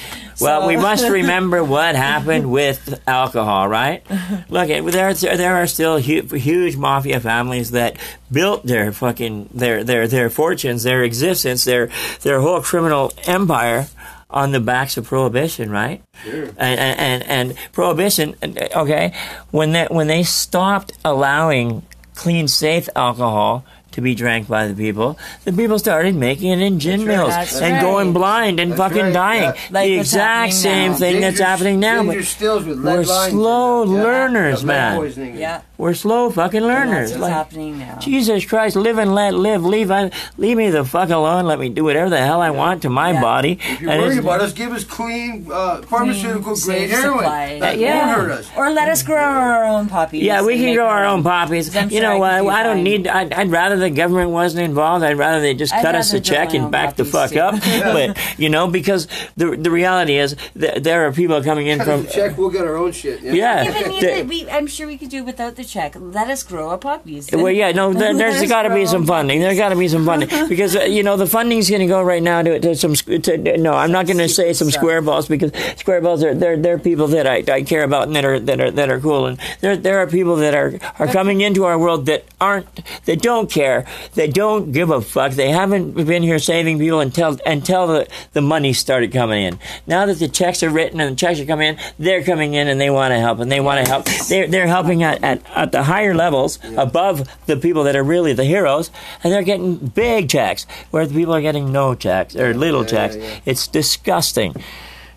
Well, 0.40 0.66
we 0.66 0.76
must 0.76 1.08
remember 1.08 1.62
what 1.64 1.96
happened 1.96 2.50
with 2.50 3.00
alcohol, 3.06 3.68
right? 3.68 4.04
Look, 4.48 4.68
there 4.68 5.14
there 5.14 5.56
are 5.56 5.66
still 5.66 6.00
hu- 6.00 6.36
huge 6.36 6.76
mafia 6.76 7.20
families 7.20 7.72
that 7.72 7.96
built 8.30 8.64
their 8.64 8.92
fucking 8.92 9.50
their 9.52 9.82
their 9.82 10.06
their 10.06 10.30
fortunes, 10.30 10.82
their 10.82 11.02
existence, 11.02 11.64
their 11.64 11.90
their 12.22 12.40
whole 12.40 12.60
criminal 12.60 13.12
empire 13.26 13.88
on 14.30 14.52
the 14.52 14.60
backs 14.60 14.96
of 14.96 15.04
prohibition, 15.06 15.70
right? 15.70 16.02
Sure. 16.24 16.44
And 16.44 16.56
and 16.58 16.98
and, 16.98 17.22
and 17.22 17.54
prohibition, 17.72 18.34
okay, 18.74 19.14
when 19.50 19.72
they 19.72 19.86
when 19.90 20.06
they 20.08 20.22
stopped 20.24 20.92
allowing 21.04 21.82
clean, 22.14 22.48
safe 22.48 22.88
alcohol 22.96 23.64
to 23.92 24.00
be 24.02 24.14
drank 24.14 24.46
by 24.46 24.66
the 24.66 24.74
people, 24.74 25.18
the 25.44 25.52
people 25.52 25.78
started 25.78 26.14
making 26.14 26.50
it 26.50 26.60
in 26.60 26.78
gin 26.80 26.98
That's 27.04 27.08
right. 27.08 27.16
mills 27.16 27.30
That's 27.30 27.60
and 27.60 27.72
right. 27.74 27.80
going 27.82 28.12
blind 28.12 28.60
and 28.60 28.72
That's 28.72 28.80
fucking 28.80 29.04
right, 29.04 29.12
dying. 29.12 29.42
yeah. 29.42 29.60
Like 29.70 29.86
the 29.86 29.98
exact 30.00 30.52
same 30.52 30.90
now. 30.92 30.96
thing 30.98 31.20
that's 31.22 31.38
happening 31.38 31.80
now. 31.80 32.04
But 32.04 32.22
stills 32.24 32.64
with 32.66 32.82
we're 32.84 32.96
lead 32.98 33.06
lines 33.06 33.32
in 33.32 33.38
slow 33.38 33.84
them. 33.86 33.94
Yeah. 33.96 34.02
learners, 34.02 34.64
Lead 34.64 35.16
man. 35.16 35.36
Yeah. 35.38 35.62
We're 35.78 35.94
slow 35.94 36.30
fucking 36.30 36.62
learners. 36.62 37.10
That's 37.10 37.20
what's 37.20 37.22
Like, 37.22 37.32
happening 37.32 37.78
now. 37.78 37.98
Jesus 37.98 38.44
Christ, 38.46 38.76
live 38.76 38.98
and 38.98 39.14
let 39.14 39.34
live. 39.34 39.64
Leave, 39.64 39.90
I, 39.90 40.10
leave 40.38 40.56
me 40.56 40.70
the 40.70 40.84
fuck 40.84 41.10
alone. 41.10 41.46
Let 41.46 41.58
me 41.58 41.68
do 41.68 41.84
whatever 41.84 42.10
the 42.10 42.18
hell 42.18 42.40
I 42.40 42.50
want 42.50 42.82
to 42.82 42.90
my 42.90 43.12
Yeah. 43.12 43.20
body. 43.20 43.58
If 43.62 43.80
you're 43.80 43.90
And 43.90 44.02
worried 44.02 44.18
about 44.18 44.40
us, 44.40 44.52
give 44.52 44.72
us 44.72 44.84
clean 44.84 45.46
uh, 45.52 45.82
pharmaceutical 45.82 46.54
Clean, 46.54 46.78
grade 46.78 46.90
heroin. 46.90 47.18
supply. 47.18 47.58
That 47.60 47.78
Yeah. 47.78 48.06
won't 48.16 48.20
hurt 48.28 48.30
us. 48.40 48.50
Or 48.56 48.70
let 48.70 48.88
us 48.88 49.02
grow 49.02 49.16
our 49.22 49.64
own 49.64 49.88
poppies. 49.88 50.22
Yeah, 50.22 50.42
we 50.42 50.56
can 50.56 50.74
grow 50.74 50.86
our 50.86 51.04
own 51.04 51.22
poppies. 51.22 51.74
I'm 51.76 51.90
You 51.90 52.00
know, 52.00 52.22
I, 52.22 52.38
I, 52.40 52.60
I 52.60 52.62
don't 52.62 52.82
need. 52.82 53.06
I'd, 53.06 53.32
I'd 53.32 53.50
rather 53.50 53.76
the 53.76 53.90
government 53.90 54.30
wasn't 54.30 54.64
involved. 54.64 55.04
I'd 55.04 55.18
rather 55.18 55.40
they 55.40 55.54
just 55.54 55.72
I'd 55.74 55.82
cut 55.82 55.94
us 55.94 56.12
a 56.12 56.20
check 56.20 56.54
and 56.54 56.70
back 56.70 56.96
the 56.96 57.04
fuck 57.04 57.30
too. 57.30 57.40
up. 57.40 57.54
but 57.82 58.16
you 58.38 58.48
know, 58.48 58.66
because 58.68 59.08
the 59.36 59.56
the 59.56 59.70
reality 59.70 60.16
is 60.16 60.36
that 60.56 60.84
there 60.84 61.06
are 61.06 61.12
people 61.12 61.42
coming 61.42 61.66
in 61.66 61.78
Cut 61.78 61.86
from. 61.86 62.06
check, 62.06 62.38
we'll 62.38 62.50
get 62.50 62.62
our 62.64 62.76
own 62.76 62.92
shit. 62.92 63.20
Yeah. 63.22 63.32
Yeah, 63.34 63.64
Even 63.78 63.90
need 63.92 64.02
the- 64.02 64.18
it, 64.18 64.26
we, 64.28 64.50
I'm 64.50 64.66
sure 64.66 64.86
we 64.86 64.96
could 64.96 65.10
do 65.10 65.22
without 65.24 65.56
the 65.56 65.64
check. 65.66 65.94
Let 65.98 66.28
us 66.28 66.42
grow 66.42 66.70
our 66.70 66.78
poppies. 66.78 67.30
Well, 67.32 67.50
yeah, 67.50 67.72
no, 67.72 67.92
there, 67.92 68.28
us 68.28 68.48
got 68.48 68.62
to 68.62 68.74
be 68.74 68.86
some 68.86 69.06
funding. 69.06 69.40
There's 69.40 69.58
got 69.58 69.70
to 69.70 69.76
be 69.76 69.88
some 69.88 70.04
funding 70.04 70.28
because 70.48 70.76
uh, 70.76 70.82
you 70.82 71.02
know 71.02 71.16
the 71.16 71.26
funding's 71.26 71.68
going 71.68 71.80
to 71.80 71.86
go 71.86 72.02
right 72.02 72.22
now 72.22 72.42
to, 72.42 72.58
to 72.60 72.74
some. 72.74 72.94
To, 72.94 73.58
no, 73.58 73.72
I'm 73.72 73.92
not 73.92 74.06
going 74.06 74.18
to 74.18 74.28
say 74.28 74.52
some 74.52 74.70
square 74.70 75.02
balls 75.02 75.28
because 75.28 75.52
square 75.76 76.00
balls 76.00 76.22
are 76.22 76.34
they're 76.34 76.56
they're 76.56 76.78
people 76.78 77.08
that 77.08 77.26
I, 77.26 77.44
I 77.52 77.62
care 77.62 77.84
about 77.84 78.06
and 78.06 78.16
that 78.16 78.24
are 78.24 78.38
that 78.40 78.60
are 78.60 78.70
that 78.70 78.90
are 78.90 79.00
cool 79.00 79.26
and 79.26 79.38
there 79.60 79.76
there 79.76 79.98
are 79.98 80.06
people 80.06 80.36
that 80.36 80.54
are 80.54 80.78
are 80.98 81.06
coming 81.06 81.40
into 81.40 81.64
our 81.64 81.78
world 81.78 82.06
that 82.06 82.24
aren't 82.40 82.82
that 83.04 83.22
don't 83.22 83.50
care 83.50 83.86
that 84.14 84.34
don't 84.34 84.72
give 84.72 84.90
a 84.90 85.00
fuck. 85.00 85.32
They 85.32 85.50
haven't 85.50 85.92
been 85.94 86.22
here 86.22 86.38
saving 86.38 86.78
people 86.78 87.00
until 87.00 87.38
until 87.46 87.86
the 87.86 88.08
the 88.32 88.40
money 88.40 88.72
started 88.72 89.12
coming 89.12 89.44
in. 89.44 89.58
Now 89.86 90.06
that 90.06 90.18
the 90.18 90.28
checks 90.28 90.62
are 90.62 90.70
written 90.70 91.00
and 91.00 91.12
the 91.12 91.16
checks 91.16 91.40
are 91.40 91.46
coming 91.46 91.74
in, 91.74 91.78
they're 91.98 92.22
coming 92.22 92.54
in 92.54 92.68
and 92.68 92.80
they 92.80 92.90
want 92.90 93.12
to 93.12 93.18
help 93.18 93.40
and 93.40 93.50
they 93.50 93.60
want 93.60 93.84
to 93.84 93.90
help. 93.90 94.06
They're 94.28 94.46
they're 94.46 94.66
helping 94.66 95.02
at, 95.02 95.22
at 95.22 95.42
at 95.56 95.72
the 95.72 95.82
higher 95.84 96.14
levels 96.14 96.58
above 96.76 97.28
the 97.46 97.56
people 97.56 97.84
that 97.84 97.96
are 97.96 98.04
really 98.04 98.32
the 98.32 98.44
heroes, 98.44 98.90
and 99.24 99.32
they're 99.32 99.42
getting 99.42 99.76
big 99.76 100.28
checks 100.28 100.66
where 100.90 101.06
the 101.06 101.14
people 101.14 101.34
are 101.34 101.40
getting 101.40 101.72
no 101.72 101.94
checks 101.94 102.36
or 102.36 102.54
little 102.54 102.82
yeah, 102.82 102.88
checks. 102.88 103.16
yeah. 103.16 103.40
It's 103.46 103.66
disgusting. 103.66 104.54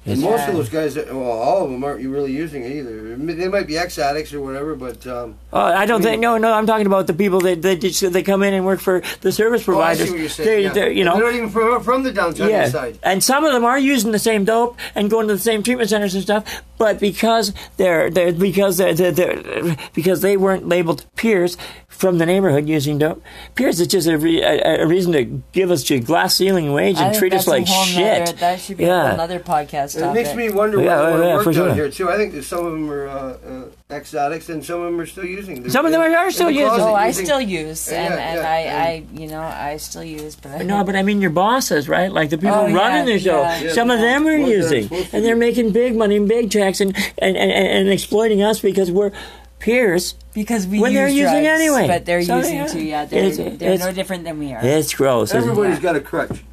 And 0.10 0.22
most 0.22 0.47
of 0.47 0.55
those 0.55 0.70
guys, 0.70 0.95
well, 0.95 1.20
all 1.24 1.66
of 1.66 1.72
them 1.72 1.84
aren't 1.84 2.01
you 2.01 2.10
really 2.12 2.32
using 2.32 2.64
it 2.64 2.72
either. 2.72 3.16
They 3.16 3.47
might 3.47 3.68
be 3.68 3.78
ex 3.78 3.97
addicts 3.99 4.34
or 4.34 4.41
whatever, 4.41 4.76
but 4.76 5.05
um, 5.07 5.36
Oh, 5.53 5.60
I 5.62 5.86
don't 5.86 6.01
think 6.01 6.22
no, 6.22 6.38
no. 6.38 6.51
I'm 6.53 6.66
talking 6.66 6.86
about 6.88 7.07
the 7.07 7.14
people 7.14 7.39
that 7.41 7.62
that 7.62 7.82
just, 7.82 8.01
they 8.14 8.24
come 8.24 8.43
in 8.43 8.53
and 8.53 8.66
work 8.66 8.80
for 8.80 9.01
the 9.22 9.32
service 9.32 9.62
oh, 9.68 9.74
I 9.80 9.95
providers. 9.95 10.05
see 10.07 10.12
what 10.12 10.20
you're 10.20 10.28
They're- 10.30 10.45
saying. 10.45 10.64
yeah. 10.64 10.74
they're, 10.74 10.91
you 10.91 11.03
know, 11.05 11.16
they're 11.16 11.26
not 11.26 11.36
even 11.36 11.49
from, 11.49 11.84
from 11.84 12.03
the 12.03 12.12
downtown 12.12 12.49
yeah, 12.49 12.68
side. 12.70 12.99
and 13.03 13.24
some 13.24 13.43
of 13.45 13.53
them 13.53 13.64
are 13.66 13.78
using 13.80 14.12
the 14.12 14.20
same 14.20 14.45
dope 14.45 14.78
and 14.95 15.10
going 15.10 15.28
to 15.28 15.34
the 15.36 15.39
same 15.39 15.64
treatment 15.64 15.89
centers 15.89 16.14
and 16.16 16.24
stuff. 16.24 16.62
But 16.78 16.99
because 16.99 17.53
they're 17.78 18.10
they're 18.10 18.32
because 18.32 18.78
they're, 18.78 18.93
they're, 18.93 19.12
they're 19.12 19.78
because 19.93 20.22
they 20.22 20.38
weren't 20.38 20.68
labeled 20.68 21.05
peers 21.16 21.57
from 21.99 22.17
the 22.17 22.25
neighborhood 22.25 22.65
using 22.67 22.97
dope, 22.97 23.21
peers 23.55 23.81
it's 23.81 23.91
just 23.91 24.07
a, 24.07 24.17
re, 24.17 24.41
a, 24.41 24.83
a 24.83 24.87
reason 24.87 25.11
to 25.11 25.23
give 25.51 25.69
us 25.69 25.83
a 25.91 25.99
glass 25.99 26.33
ceiling 26.35 26.71
wage 26.71 26.97
and 26.97 27.13
treat 27.13 27.33
us 27.33 27.45
like 27.45 27.67
shit. 27.67 28.19
nother- 28.23 28.31
that 28.39 28.59
should 28.61 28.77
be 28.77 28.85
a 28.85 28.87
Yeah. 28.87 29.01
whole 29.03 29.13
another 29.15 29.39
podcast 29.39 29.99
It 30.01 30.13
makes 30.13 30.33
me 30.33 30.49
wonder 30.49 30.81
Yeah, 30.81 30.85
why 30.85 30.95
they 30.95 31.03
yeah, 31.03 31.11
want 31.11 31.23
yeah, 31.23 31.29
to 31.29 31.35
work 31.35 31.43
for 31.43 31.51
down 31.53 31.67
sure. 31.67 31.75
here 31.75 31.89
too. 31.91 32.09
I 32.09 32.15
think 32.15 32.31
that 32.35 32.43
some 32.43 32.65
of 32.65 32.71
them 32.71 32.89
are 32.89 33.07
uh, 33.07 33.13
uh, 33.13 33.63
ex 33.89 34.13
addicts 34.13 34.47
and 34.47 34.63
some 34.63 34.79
of 34.79 34.85
them 34.91 34.99
are 35.01 35.05
still 35.05 35.25
using. 35.25 35.61
They're- 35.61 35.71
Some 35.71 35.85
of 35.85 35.91
them 35.91 35.99
they're 36.01 36.17
are 36.17 36.31
still 36.31 36.47
the 36.47 36.53
using. 36.53 36.79
Oh, 36.79 36.93
I 36.93 37.07
using- 37.07 37.25
still 37.25 37.41
use, 37.41 37.89
and, 37.89 38.13
yeah, 38.13 38.29
and 38.31 38.39
yeah, 38.39 38.49
I, 38.49 38.57
and- 38.59 39.17
I, 39.17 39.21
you 39.21 39.27
know, 39.27 39.41
I 39.41 39.75
still 39.77 40.03
use, 40.03 40.35
but 40.37 40.53
I, 40.53 40.63
No, 40.63 40.85
but 40.85 40.95
I 40.95 41.03
mean 41.03 41.19
your 41.19 41.31
bosses, 41.31 41.89
right? 41.89 42.09
Like 42.11 42.29
the 42.29 42.37
people 42.37 42.55
Oh, 42.55 42.67
yeah, 42.67 42.75
running 42.77 43.05
the 43.13 43.19
show. 43.19 43.41
yeah. 43.41 43.59
Yeah, 43.61 43.73
Some 43.73 43.91
of 43.91 43.99
them 43.99 44.25
are 44.25 44.39
ones 44.39 44.69
that 44.69 44.73
are 44.73 44.77
using, 44.79 45.07
and 45.11 45.25
they're 45.25 45.35
making 45.35 45.71
big 45.71 45.97
money, 45.97 46.15
and 46.15 46.29
big 46.29 46.49
checks, 46.49 46.79
and 46.79 46.95
and, 47.17 47.35
and, 47.35 47.51
and 47.51 47.89
exploiting 47.89 48.41
us 48.41 48.61
because 48.61 48.89
we're 48.89 49.11
peers. 49.60 50.16
because 50.34 50.66
we 50.68 50.80
When 50.80 50.91
use 50.91 50.97
they're 50.99 51.07
using 51.10 51.43
drugs, 51.43 51.60
anyway. 51.62 51.88
but 51.88 52.05
they're 52.05 52.22
So, 52.22 52.38
using 52.38 52.55
yeah. 52.57 52.68
too. 52.68 52.82
Yeah, 52.82 53.05
they're, 53.05 53.24
It's- 53.26 53.38
they're 53.60 53.74
it's- 53.74 53.80
no 53.80 53.91
different 53.91 54.24
than 54.24 54.39
we 54.39 54.53
are. 54.53 54.60
It's 54.64 54.93
gross. 54.93 55.30
isn't 55.30 55.39
it? 55.41 55.51
Everybody's 55.51 55.80
got 55.80 55.95
a 55.95 55.99
crutch. 56.01 56.43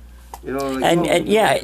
You 0.44 0.52
know, 0.52 0.70
like 0.70 0.84
and 0.84 1.00
oh, 1.00 1.04
and 1.10 1.28
yeah, 1.28 1.60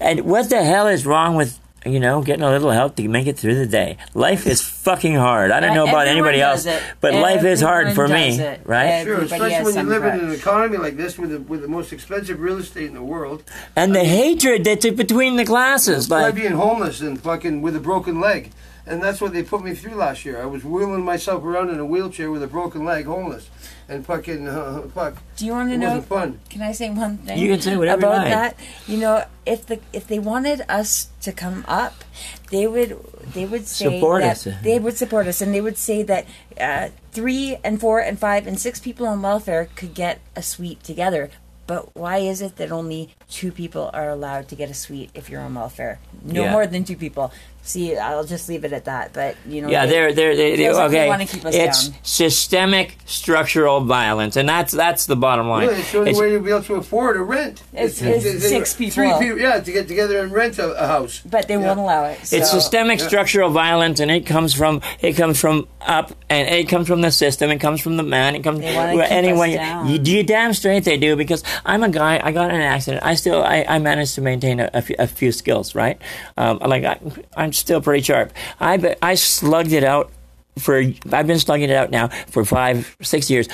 and 0.00 0.20
what 0.22 0.48
the 0.50 0.62
hell 0.62 0.86
is 0.86 1.04
wrong 1.04 1.34
with 1.36 1.58
you 1.84 1.98
know 2.00 2.22
getting 2.22 2.42
a 2.44 2.50
little 2.50 2.70
help 2.70 2.94
to 2.96 3.06
make 3.08 3.26
it 3.26 3.36
through 3.36 3.56
the 3.56 3.66
day? 3.66 3.96
Life 4.14 4.46
is 4.46 4.62
fucking 4.62 5.16
hard. 5.16 5.50
I 5.50 5.58
don't 5.60 5.74
know 5.74 5.82
about 5.84 6.06
Everyone 6.06 6.28
anybody 6.34 6.40
else, 6.40 6.64
it. 6.64 6.80
but 7.00 7.12
life 7.14 7.44
is 7.44 7.60
hard 7.60 7.92
for 7.92 8.06
me, 8.08 8.38
it. 8.38 8.60
right? 8.64 9.02
Sure, 9.04 9.14
Everybody 9.16 9.24
especially 9.54 9.64
when 9.64 9.64
you 9.66 9.72
some 9.72 9.88
live 9.88 10.04
in 10.04 10.20
an 10.20 10.32
economy 10.32 10.76
like 10.78 10.96
this 10.96 11.18
with 11.18 11.30
the, 11.30 11.40
with 11.40 11.60
the 11.62 11.68
most 11.68 11.92
expensive 11.92 12.40
real 12.40 12.58
estate 12.58 12.86
in 12.86 12.94
the 12.94 13.02
world. 13.02 13.42
And 13.76 13.94
the 13.94 14.04
hatred 14.04 14.62
that's 14.64 14.88
between 14.90 15.36
the 15.36 15.44
classes, 15.44 16.08
By 16.08 16.22
like 16.22 16.34
being 16.36 16.52
homeless 16.52 17.00
and 17.00 17.20
fucking 17.20 17.62
with 17.62 17.74
a 17.76 17.80
broken 17.80 18.20
leg. 18.20 18.50
And 18.86 19.02
that's 19.02 19.20
what 19.20 19.32
they 19.32 19.42
put 19.42 19.64
me 19.64 19.74
through 19.74 19.94
last 19.94 20.26
year. 20.26 20.42
I 20.42 20.44
was 20.44 20.62
wheeling 20.62 21.04
myself 21.04 21.42
around 21.42 21.70
in 21.70 21.78
a 21.80 21.86
wheelchair 21.86 22.30
with 22.30 22.42
a 22.42 22.46
broken 22.46 22.84
leg, 22.84 23.06
homeless. 23.06 23.48
And 23.88 24.04
fucking, 24.04 24.46
uh, 24.46 24.82
fuck. 24.94 25.16
Do 25.36 25.46
you 25.46 25.52
want 25.52 25.70
to 25.70 25.74
It 25.74 25.78
know? 25.78 25.86
wasn't 25.88 26.06
fun. 26.08 26.40
Can 26.50 26.60
I 26.62 26.72
say 26.72 26.90
one 26.90 27.16
thing? 27.18 27.38
You 27.38 27.48
can 27.50 27.60
say 27.62 27.76
whatever 27.78 28.02
you 28.02 28.06
about 28.08 28.18
like. 28.18 28.30
that. 28.32 28.56
You 28.86 28.98
know, 28.98 29.24
if 29.46 29.64
the 29.66 29.80
if 29.92 30.06
they 30.06 30.18
wanted 30.18 30.62
us 30.68 31.08
to 31.22 31.32
come 31.32 31.64
up, 31.66 32.04
they 32.50 32.66
would 32.66 32.98
they 33.34 33.46
would 33.46 33.66
say 33.66 33.86
Support 34.00 34.22
that 34.22 34.46
us. 34.46 34.48
they 34.62 34.78
would 34.78 34.96
support 34.98 35.26
us, 35.26 35.40
and 35.40 35.54
they 35.54 35.60
would 35.62 35.76
say 35.78 36.02
that 36.02 36.26
uh, 36.60 36.88
three 37.12 37.56
and 37.64 37.80
four 37.80 38.00
and 38.00 38.18
five 38.18 38.46
and 38.46 38.58
six 38.60 38.80
people 38.80 39.06
on 39.06 39.20
welfare 39.22 39.68
could 39.76 39.94
get 39.94 40.20
a 40.36 40.42
suite 40.42 40.82
together. 40.82 41.30
But 41.66 41.94
why 41.96 42.18
is 42.18 42.42
it 42.42 42.56
that 42.56 42.70
only 42.70 43.14
two 43.30 43.52
people 43.52 43.90
are 43.92 44.08
allowed 44.10 44.48
to 44.48 44.54
get 44.54 44.70
a 44.70 44.74
suite 44.74 45.10
if 45.14 45.28
you're 45.30 45.40
on 45.40 45.54
welfare? 45.54 45.98
Mm. 46.26 46.32
No 46.32 46.42
Yeah. 46.44 46.52
more 46.52 46.66
than 46.66 46.84
two 46.84 46.96
people. 46.96 47.32
See, 47.66 47.96
I'll 47.96 48.24
just 48.24 48.46
leave 48.50 48.62
it 48.64 48.74
at 48.74 48.84
that. 48.84 49.14
But 49.14 49.36
you 49.48 49.62
know, 49.62 49.68
Yeah, 49.70 49.86
they- 49.86 49.92
they're 49.92 50.12
they're 50.12 50.36
they, 50.36 50.50
they, 50.50 50.56
feels 50.64 50.76
like 50.76 50.90
they 50.90 50.98
okay. 51.00 51.08
wanna 51.08 51.24
keep 51.24 51.46
us 51.46 51.54
it's 51.54 51.88
down. 51.88 51.98
systemic 52.02 52.96
structural 53.06 53.80
violence, 53.80 54.36
and 54.36 54.46
that's 54.46 54.72
that's 54.72 55.06
the 55.06 55.16
bottom 55.16 55.48
line. 55.48 55.68
Really, 55.68 55.80
it's 55.80 55.92
the 55.92 55.98
only 55.98 56.10
It's- 56.10 56.20
way 56.20 56.30
you'll 56.32 56.42
be 56.42 56.50
able 56.50 56.62
to 56.64 56.74
afford 56.74 57.16
a 57.16 57.22
rent. 57.22 57.62
It's- 57.72 58.02
it's 58.02 58.46
six 58.46 58.74
Three 58.74 58.90
people. 58.90 59.18
people, 59.18 59.38
yeah, 59.38 59.60
to 59.60 59.72
get 59.72 59.88
together 59.88 60.18
and 60.20 60.30
rent 60.30 60.58
a, 60.58 60.72
a 60.72 60.86
house. 60.86 61.22
but 61.24 61.48
they 61.48 61.54
Yeah. 61.54 61.60
won't 61.66 61.80
allow 61.80 62.04
it. 62.04 62.18
It's 62.30 62.50
systemic 62.50 63.00
yeah. 63.00 63.06
structural 63.06 63.48
violence, 63.48 63.98
and 63.98 64.10
it 64.10 64.26
comes 64.26 64.52
from 64.52 64.82
it 65.00 65.14
comes 65.14 65.40
from 65.40 65.66
up, 65.80 66.12
and 66.28 66.46
it 66.46 66.68
comes 66.68 66.86
from 66.86 67.00
the 67.00 67.10
system. 67.10 67.50
It 67.50 67.60
comes 67.60 67.80
from 67.80 67.96
the 67.96 68.02
man. 68.02 68.34
It 68.34 68.42
comes 68.44 68.60
They 68.60 68.76
wanna 68.76 68.94
well, 68.96 69.08
keep 69.08 69.38
us 69.38 69.54
down. 69.54 69.88
You, 69.88 70.00
you 70.02 70.22
damn 70.22 70.52
straight 70.52 70.84
they 70.84 70.98
do 70.98 71.16
because 71.16 71.42
I'm 71.64 71.82
a 71.82 71.88
guy. 71.88 72.20
I 72.22 72.30
got 72.30 72.50
in 72.50 72.56
an 72.56 72.60
accident. 72.62 73.02
I 73.06 73.13
still 73.14 73.42
I, 73.42 73.64
I 73.68 73.78
managed 73.78 74.14
to 74.16 74.20
maintain 74.20 74.60
a, 74.60 74.82
few, 74.82 74.96
few 75.06 75.32
skills. 75.32 75.74
Right, 75.74 76.00
um, 76.36 76.58
like 76.58 76.84
I, 76.84 76.98
I'm 77.36 77.52
still 77.52 77.80
pretty 77.80 78.02
sharp. 78.02 78.32
I 78.60 78.96
I 79.02 79.14
slugged 79.14 79.72
it 79.72 79.84
out 79.84 80.10
for 80.58 80.82
I've 81.12 81.26
been 81.26 81.38
slugging 81.38 81.70
it 81.70 81.76
out 81.76 81.90
now 81.90 82.08
for 82.28 82.44
five 82.44 82.96
six 83.02 83.30
years. 83.30 83.48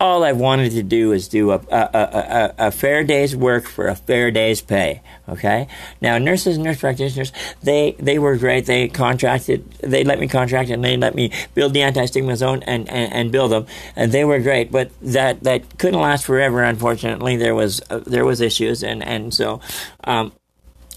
All 0.00 0.22
I 0.22 0.32
wanted 0.32 0.70
to 0.72 0.82
do 0.82 1.12
is 1.12 1.26
do 1.26 1.50
a, 1.50 1.56
a, 1.70 1.88
a, 1.92 2.54
a, 2.58 2.70
fair 2.70 3.02
day's 3.02 3.34
work 3.34 3.66
for 3.66 3.88
a 3.88 3.96
fair 3.96 4.30
day's 4.30 4.60
pay. 4.60 5.02
Okay. 5.28 5.66
Now 6.00 6.18
nurses 6.18 6.56
and 6.56 6.64
nurse 6.64 6.78
practitioners, 6.78 7.32
they 7.62 7.96
they 7.98 8.18
were 8.18 8.36
great. 8.36 8.66
They 8.66 8.88
contracted. 8.88 9.68
They 9.80 10.04
let 10.04 10.20
me 10.20 10.28
contract 10.28 10.70
and 10.70 10.84
they 10.84 10.96
let 10.96 11.16
me 11.16 11.32
build 11.54 11.74
the 11.74 11.82
anti 11.82 12.06
stigma 12.06 12.36
zone 12.36 12.62
and, 12.62 12.88
and, 12.88 13.12
and 13.12 13.32
build 13.32 13.50
them, 13.50 13.66
and 13.96 14.12
they 14.12 14.24
were 14.24 14.38
great. 14.38 14.70
But 14.70 14.92
that 15.02 15.42
that 15.42 15.78
couldn't 15.78 16.00
last 16.00 16.24
forever. 16.24 16.62
Unfortunately, 16.62 17.36
there 17.36 17.54
was 17.54 17.82
uh, 17.90 17.98
there 17.98 18.24
was 18.24 18.40
issues, 18.40 18.84
and 18.84 19.02
and 19.02 19.34
so. 19.34 19.60
Um, 20.04 20.32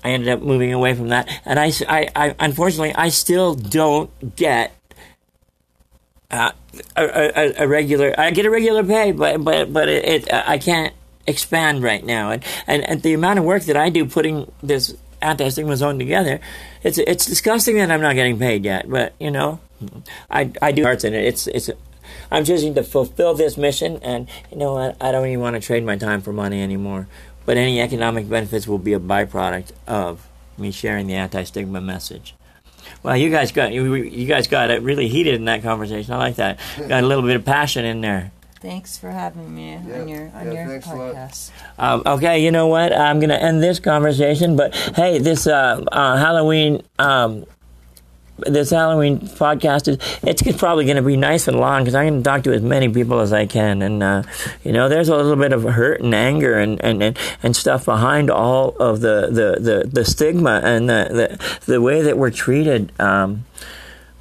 I 0.04 0.12
ended 0.12 0.30
up 0.30 0.42
moving 0.42 0.74
away 0.74 0.96
from 0.96 1.10
that, 1.10 1.30
and 1.46 1.60
I, 1.60 1.72
I, 1.88 2.10
I 2.16 2.36
unfortunately, 2.40 2.94
I 2.96 3.10
still 3.10 3.54
don't 3.54 4.36
get 4.36 4.76
uh, 6.32 6.52
a, 6.96 7.54
a, 7.60 7.68
regular. 7.68 8.14
I 8.18 8.32
get 8.32 8.46
a 8.46 8.50
regular 8.50 8.84
pay, 8.84 9.12
but 9.12 9.44
but 9.44 9.72
but 9.72 9.90
it, 9.90 10.06
it 10.06 10.34
I 10.34 10.58
can't 10.58 10.94
expand 11.28 11.84
right 11.84 12.04
now, 12.04 12.32
and, 12.32 12.44
and 12.68 12.84
and 12.88 13.02
the 13.02 13.14
amount 13.14 13.40
of 13.40 13.46
work 13.46 13.64
that 13.64 13.78
I 13.78 13.90
do 13.90 14.06
putting 14.06 14.52
this 14.64 14.96
anti 15.22 15.50
stigma 15.50 15.78
zone 15.78 16.00
together, 16.00 16.40
it's 16.84 16.98
it's 16.98 17.26
disgusting 17.26 17.76
that 17.78 17.92
I'm 17.92 18.02
not 18.02 18.16
getting 18.16 18.40
paid 18.40 18.66
yet. 18.66 18.90
But 18.90 19.14
you 19.20 19.32
know, 19.32 19.60
I 20.30 20.52
I 20.62 20.72
do 20.72 20.84
parts 20.84 21.04
in 21.04 21.14
it. 21.14 21.26
It's 21.26 21.48
it's. 21.48 21.70
I'm 22.30 22.46
choosing 22.46 22.76
to 22.76 22.84
fulfill 22.84 23.34
this 23.34 23.58
mission, 23.58 23.98
and 24.02 24.30
you 24.52 24.58
know 24.58 24.74
what? 24.74 24.98
I 25.02 25.12
don't 25.12 25.28
even 25.28 25.42
want 25.42 25.56
to 25.56 25.62
trade 25.62 25.86
my 25.86 25.98
time 25.98 26.22
for 26.22 26.32
money 26.32 26.62
anymore. 26.62 27.08
But 27.46 27.58
any 27.58 27.82
economic 27.82 28.30
benefits 28.30 28.68
will 28.68 28.78
be 28.78 28.94
a 28.94 29.00
byproduct 29.00 29.72
of 29.88 30.28
me 30.58 30.72
sharing 30.72 31.08
the 31.08 31.16
anti-stigma 31.16 31.82
message. 31.82 32.36
Well, 33.04 33.18
you 33.18 33.30
guys 33.30 33.52
got 33.52 33.72
you, 33.74 33.94
you 33.96 34.28
guys 34.28 34.48
got 34.48 34.70
it 34.72 34.82
really 34.82 35.08
heated 35.08 35.36
in 35.36 35.46
that 35.46 35.64
conversation. 35.64 36.14
I 36.14 36.18
like 36.18 36.36
that. 36.36 36.60
Got 36.88 37.04
a 37.04 37.08
little 37.08 37.24
bit 37.24 37.36
of 37.36 37.46
passion 37.46 37.86
in 37.86 38.02
there. 38.02 38.32
Thanks 38.60 38.96
for 38.98 39.10
having 39.10 39.56
me 39.56 39.72
Yeah, 39.72 40.02
on 40.02 40.08
your 40.08 40.32
on 40.36 40.46
yeah, 40.46 40.54
your 40.54 40.68
thanks 40.68 40.88
a 40.88 40.96
lot. 40.96 41.16
podcast. 41.16 41.52
Um, 41.80 42.04
okay, 42.06 42.44
you 42.44 42.52
know 42.52 42.68
what? 42.68 42.94
I'm 42.96 43.20
gonna 43.20 43.34
end 43.34 43.64
this 43.64 43.80
conversation, 43.80 44.56
but 44.56 44.76
hey, 44.96 45.18
this 45.18 45.48
uh, 45.48 45.84
uh, 45.92 46.18
Halloween 46.18 46.84
um, 47.00 47.46
this 48.46 48.70
Halloween 48.70 49.20
podcast 49.20 49.88
is 49.88 49.98
it's 50.24 50.58
probably 50.58 50.86
going 50.86 50.98
to 50.98 51.04
be 51.04 51.18
nice 51.18 51.48
and 51.48 51.60
long 51.60 51.82
because 51.82 51.96
I'm 51.96 52.08
going 52.08 52.24
to 52.24 52.30
talk 52.30 52.44
to 52.44 52.54
as 52.54 52.62
many 52.62 52.90
people 52.90 53.20
as 53.20 53.34
I 53.34 53.46
can, 53.46 53.82
and 53.82 54.04
uh, 54.04 54.24
you 54.64 54.72
know, 54.72 54.90
there's 54.90 55.10
a 55.10 55.16
little 55.16 55.36
bit 55.36 55.54
of 55.54 55.64
hurt 55.64 56.02
and 56.02 56.14
anger 56.14 56.58
and 56.58 56.84
and, 56.84 57.02
and, 57.02 57.18
and 57.44 57.56
stuff 57.56 57.86
behind 57.86 58.30
all 58.30 58.70
of 58.78 59.02
the 59.02 59.28
the, 59.28 59.60
the, 59.60 59.88
the 59.88 60.06
stigma 60.06 60.62
and 60.64 60.90
the, 60.90 61.38
the 61.66 61.72
the 61.74 61.82
way 61.82 62.02
that 62.02 62.18
we're 62.18 62.32
treated. 62.32 62.92
Um, 63.00 63.46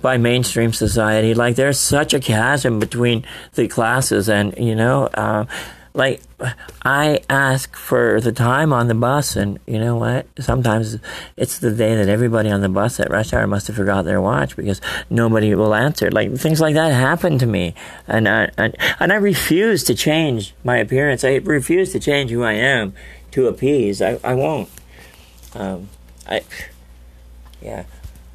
by 0.02 0.16
mainstream 0.16 0.72
society, 0.72 1.34
like 1.34 1.56
there's 1.56 1.78
such 1.78 2.14
a 2.14 2.20
chasm 2.20 2.80
between 2.80 3.22
the 3.52 3.68
classes, 3.68 4.30
and 4.30 4.56
you 4.56 4.74
know, 4.74 5.08
uh, 5.08 5.44
like 5.92 6.22
I 6.82 7.20
ask 7.28 7.74
for 7.76 8.20
the 8.20 8.32
time 8.32 8.72
on 8.72 8.88
the 8.88 8.94
bus, 8.94 9.36
and 9.36 9.58
you 9.66 9.78
know 9.78 9.96
what? 9.96 10.26
Sometimes 10.38 10.98
it's 11.36 11.58
the 11.58 11.70
day 11.70 11.96
that 11.96 12.08
everybody 12.08 12.50
on 12.50 12.60
the 12.60 12.68
bus 12.68 13.00
at 13.00 13.10
rush 13.10 13.32
hour 13.32 13.46
must 13.46 13.66
have 13.66 13.76
forgot 13.76 14.04
their 14.04 14.20
watch 14.20 14.56
because 14.56 14.80
nobody 15.08 15.54
will 15.54 15.74
answer. 15.74 16.10
Like 16.10 16.34
things 16.36 16.60
like 16.60 16.74
that 16.74 16.92
happen 16.92 17.38
to 17.38 17.46
me, 17.46 17.74
and 18.06 18.28
I, 18.28 18.50
and, 18.56 18.76
and 19.00 19.12
I 19.12 19.16
refuse 19.16 19.82
to 19.84 19.94
change 19.94 20.54
my 20.62 20.76
appearance. 20.76 21.24
I 21.24 21.36
refuse 21.36 21.92
to 21.92 22.00
change 22.00 22.30
who 22.30 22.42
I 22.42 22.52
am 22.52 22.94
to 23.32 23.48
appease. 23.48 24.00
I 24.00 24.20
I 24.22 24.34
won't. 24.34 24.68
Um, 25.54 25.88
I 26.28 26.42
yeah. 27.60 27.84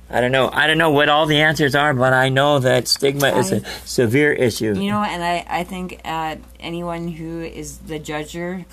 I 0.09 0.21
don't 0.21 0.31
know. 0.31 0.49
I 0.51 0.67
don't 0.67 0.77
know 0.77 0.91
what 0.91 1.09
all 1.09 1.25
the 1.25 1.41
answers 1.41 1.73
are, 1.73 1.93
but 1.93 2.13
I 2.13 2.29
know 2.29 2.59
that 2.59 2.87
stigma 2.87 3.29
is 3.37 3.51
a 3.51 3.65
severe 3.85 4.31
issue. 4.31 4.77
You 4.79 4.91
know, 4.91 5.01
and 5.01 5.23
I, 5.23 5.45
I 5.47 5.63
think 5.63 5.99
uh, 6.05 6.35
anyone 6.59 7.07
who 7.07 7.41
is 7.41 7.79
the 7.79 7.99
judger 7.99 8.65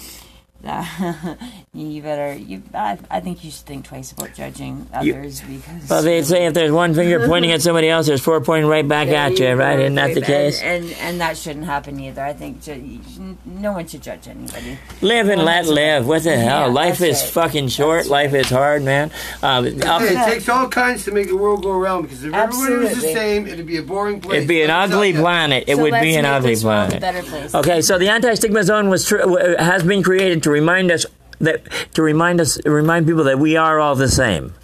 uh, 0.64 1.34
you 1.74 2.02
better 2.02 2.34
you 2.34 2.62
I, 2.74 2.98
I 3.10 3.20
think 3.20 3.42
you 3.42 3.50
should 3.50 3.64
think 3.64 3.86
twice 3.86 4.12
about 4.12 4.34
judging 4.34 4.86
others 4.92 5.40
because 5.40 5.88
Well, 5.88 6.02
they 6.02 6.22
say 6.22 6.44
if 6.44 6.52
there's 6.52 6.70
one 6.70 6.92
finger 6.92 7.26
pointing 7.26 7.50
at 7.50 7.62
somebody 7.62 7.88
else, 7.88 8.06
there's 8.06 8.20
four 8.20 8.38
pointing 8.42 8.68
right 8.68 8.86
back 8.86 9.08
Yeah, 9.08 9.24
at 9.28 9.38
you, 9.38 9.52
right? 9.54 9.78
Isn't 9.80 9.94
that 9.94 10.08
the 10.12 10.16
and- 10.20 10.26
case? 10.26 10.60
And, 10.60 10.92
and 11.00 11.20
that 11.22 11.38
shouldn't 11.38 11.64
happen 11.64 11.98
either. 11.98 12.20
I 12.22 12.34
think 12.34 12.62
ju- 12.62 13.38
no 13.46 13.72
one 13.72 13.86
should 13.86 14.02
judge 14.02 14.28
anybody. 14.28 14.78
Live 15.00 15.28
and 15.30 15.38
Well, 15.38 15.46
let 15.46 15.66
live. 15.66 16.06
What 16.06 16.24
the 16.24 16.30
Yeah, 16.32 16.36
hell? 16.60 16.70
Life 16.70 17.00
is 17.00 17.22
right. 17.22 17.30
fucking 17.30 17.68
short. 17.68 18.00
That's 18.00 18.10
Life 18.10 18.32
right. 18.34 18.44
is 18.44 18.50
hard, 18.50 18.82
man. 18.82 19.10
Um, 19.42 19.64
I'll- 19.86 20.02
it 20.04 20.30
takes 20.30 20.50
all 20.50 20.68
kinds 20.68 21.06
to 21.06 21.10
make 21.10 21.28
the 21.28 21.38
world 21.38 21.62
go 21.62 21.70
around 21.70 22.02
because 22.02 22.22
if 22.22 22.34
everybody 22.34 22.76
was 22.84 22.94
the 22.96 23.00
same, 23.14 23.46
it'd 23.46 23.66
be 23.66 23.78
a 23.78 23.82
boring 23.82 24.20
place. 24.20 24.36
it'd 24.36 24.48
be 24.48 24.60
an 24.60 24.68
Let 24.68 24.82
me 24.82 24.88
tell 24.90 24.98
ugly 24.98 25.12
planet. 25.14 25.64
It 25.68 25.76
So 25.76 25.82
would 25.84 25.92
be 26.02 26.16
an 26.16 26.26
ugly 26.26 26.54
planet. 26.56 26.96
a 26.98 27.00
better 27.00 27.22
place. 27.22 27.54
Okay, 27.54 27.80
so 27.80 27.96
the 27.96 28.10
anti-stigma 28.10 28.62
zone 28.62 28.90
was 28.90 29.06
tr- 29.06 29.22
has 29.58 29.82
been 29.84 30.02
created 30.02 30.42
to 30.42 30.50
remind 30.50 30.90
us 30.92 31.06
that 31.42 31.62
to 31.94 32.02
remind 32.02 32.40
us 32.40 32.58
remind 32.64 33.06
people 33.06 33.24
that 33.24 33.38
we 33.38 33.56
are 33.56 33.78
all 33.78 33.94
the 33.94 34.08
same. 34.08 34.54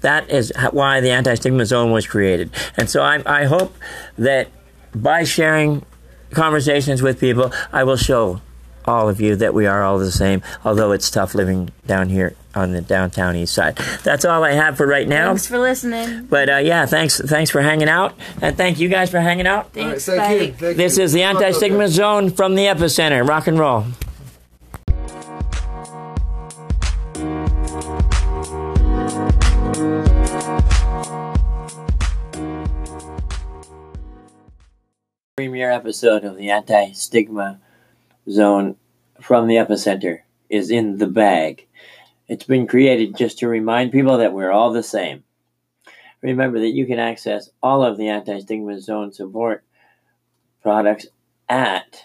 That 0.00 0.28
is 0.30 0.52
why 0.72 1.00
the 1.00 1.10
anti-stigma 1.10 1.64
zone 1.64 1.92
was 1.92 2.08
created. 2.08 2.50
And 2.76 2.90
so 2.90 3.02
I, 3.02 3.22
I 3.24 3.44
hope 3.44 3.76
that 4.18 4.48
by 4.92 5.22
sharing 5.22 5.84
conversations 6.32 7.02
with 7.02 7.20
people, 7.20 7.52
I 7.72 7.84
will 7.84 7.96
show 7.96 8.40
all 8.84 9.08
of 9.08 9.20
you 9.20 9.36
that 9.36 9.54
we 9.54 9.66
are 9.66 9.84
all 9.84 9.98
the 9.98 10.10
same. 10.10 10.42
Although 10.64 10.90
it's 10.90 11.08
tough 11.08 11.36
living 11.36 11.70
down 11.86 12.08
here 12.08 12.34
on 12.54 12.72
the 12.72 12.80
downtown 12.80 13.36
east 13.36 13.54
side. 13.54 13.76
That's 14.02 14.24
all 14.24 14.42
I 14.42 14.52
have 14.52 14.76
for 14.76 14.86
right 14.88 15.06
now. 15.06 15.28
Thanks 15.28 15.46
for 15.46 15.58
listening. 15.58 16.26
But 16.26 16.50
uh, 16.50 16.56
yeah, 16.56 16.84
thanks 16.86 17.18
thanks 17.20 17.50
for 17.50 17.62
hanging 17.62 17.88
out, 17.88 18.14
and 18.42 18.56
thank 18.56 18.80
you 18.80 18.88
guys 18.88 19.08
for 19.10 19.20
hanging 19.20 19.46
out. 19.46 19.70
All 19.76 19.84
right, 19.84 20.02
Thanks. 20.02 20.06
thank 20.06 20.40
you. 20.48 20.52
Thank 20.52 20.76
This 20.76 20.98
you. 20.98 21.04
is 21.04 21.12
the 21.12 21.22
Anti 21.22 21.52
Stigma 21.52 21.88
Zone 21.88 22.30
from 22.30 22.56
the 22.56 22.64
Epicenter. 22.64 23.26
Rock 23.26 23.46
and 23.46 23.58
roll. 23.58 23.84
Premier 35.34 35.70
episode 35.70 36.24
of 36.24 36.36
the 36.36 36.50
Anti 36.50 36.92
Stigma 36.92 37.58
Zone 38.28 38.76
from 39.18 39.46
the 39.46 39.54
Epicenter 39.54 40.18
is 40.50 40.70
in 40.70 40.98
the 40.98 41.06
bag. 41.06 41.66
It's 42.28 42.44
been 42.44 42.66
created 42.66 43.16
just 43.16 43.38
to 43.38 43.48
remind 43.48 43.92
people 43.92 44.18
that 44.18 44.34
we're 44.34 44.50
all 44.50 44.74
the 44.74 44.82
same. 44.82 45.24
Remember 46.20 46.60
that 46.60 46.74
you 46.74 46.84
can 46.84 46.98
access 46.98 47.48
all 47.62 47.82
of 47.82 47.96
the 47.96 48.08
Anti 48.08 48.40
Stigma 48.40 48.78
Zone 48.78 49.10
support 49.10 49.64
products 50.60 51.06
at 51.48 52.04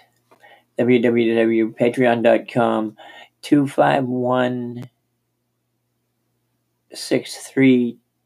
www.patreon.com 0.79 2.97
251 3.41 4.89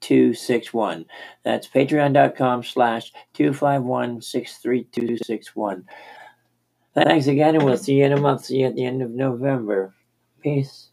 63261. 0.01 1.05
That's 1.43 1.67
patreon.com 1.67 2.63
slash 2.63 3.11
251 3.33 4.21
Thanks 6.93 7.27
again, 7.27 7.55
and 7.55 7.63
we'll 7.63 7.77
see 7.77 7.95
you 7.95 8.05
in 8.05 8.11
a 8.11 8.19
month. 8.19 8.45
See 8.45 8.59
you 8.59 8.67
at 8.67 8.75
the 8.75 8.83
end 8.83 9.01
of 9.01 9.11
November. 9.11 9.93
Peace. 10.41 10.90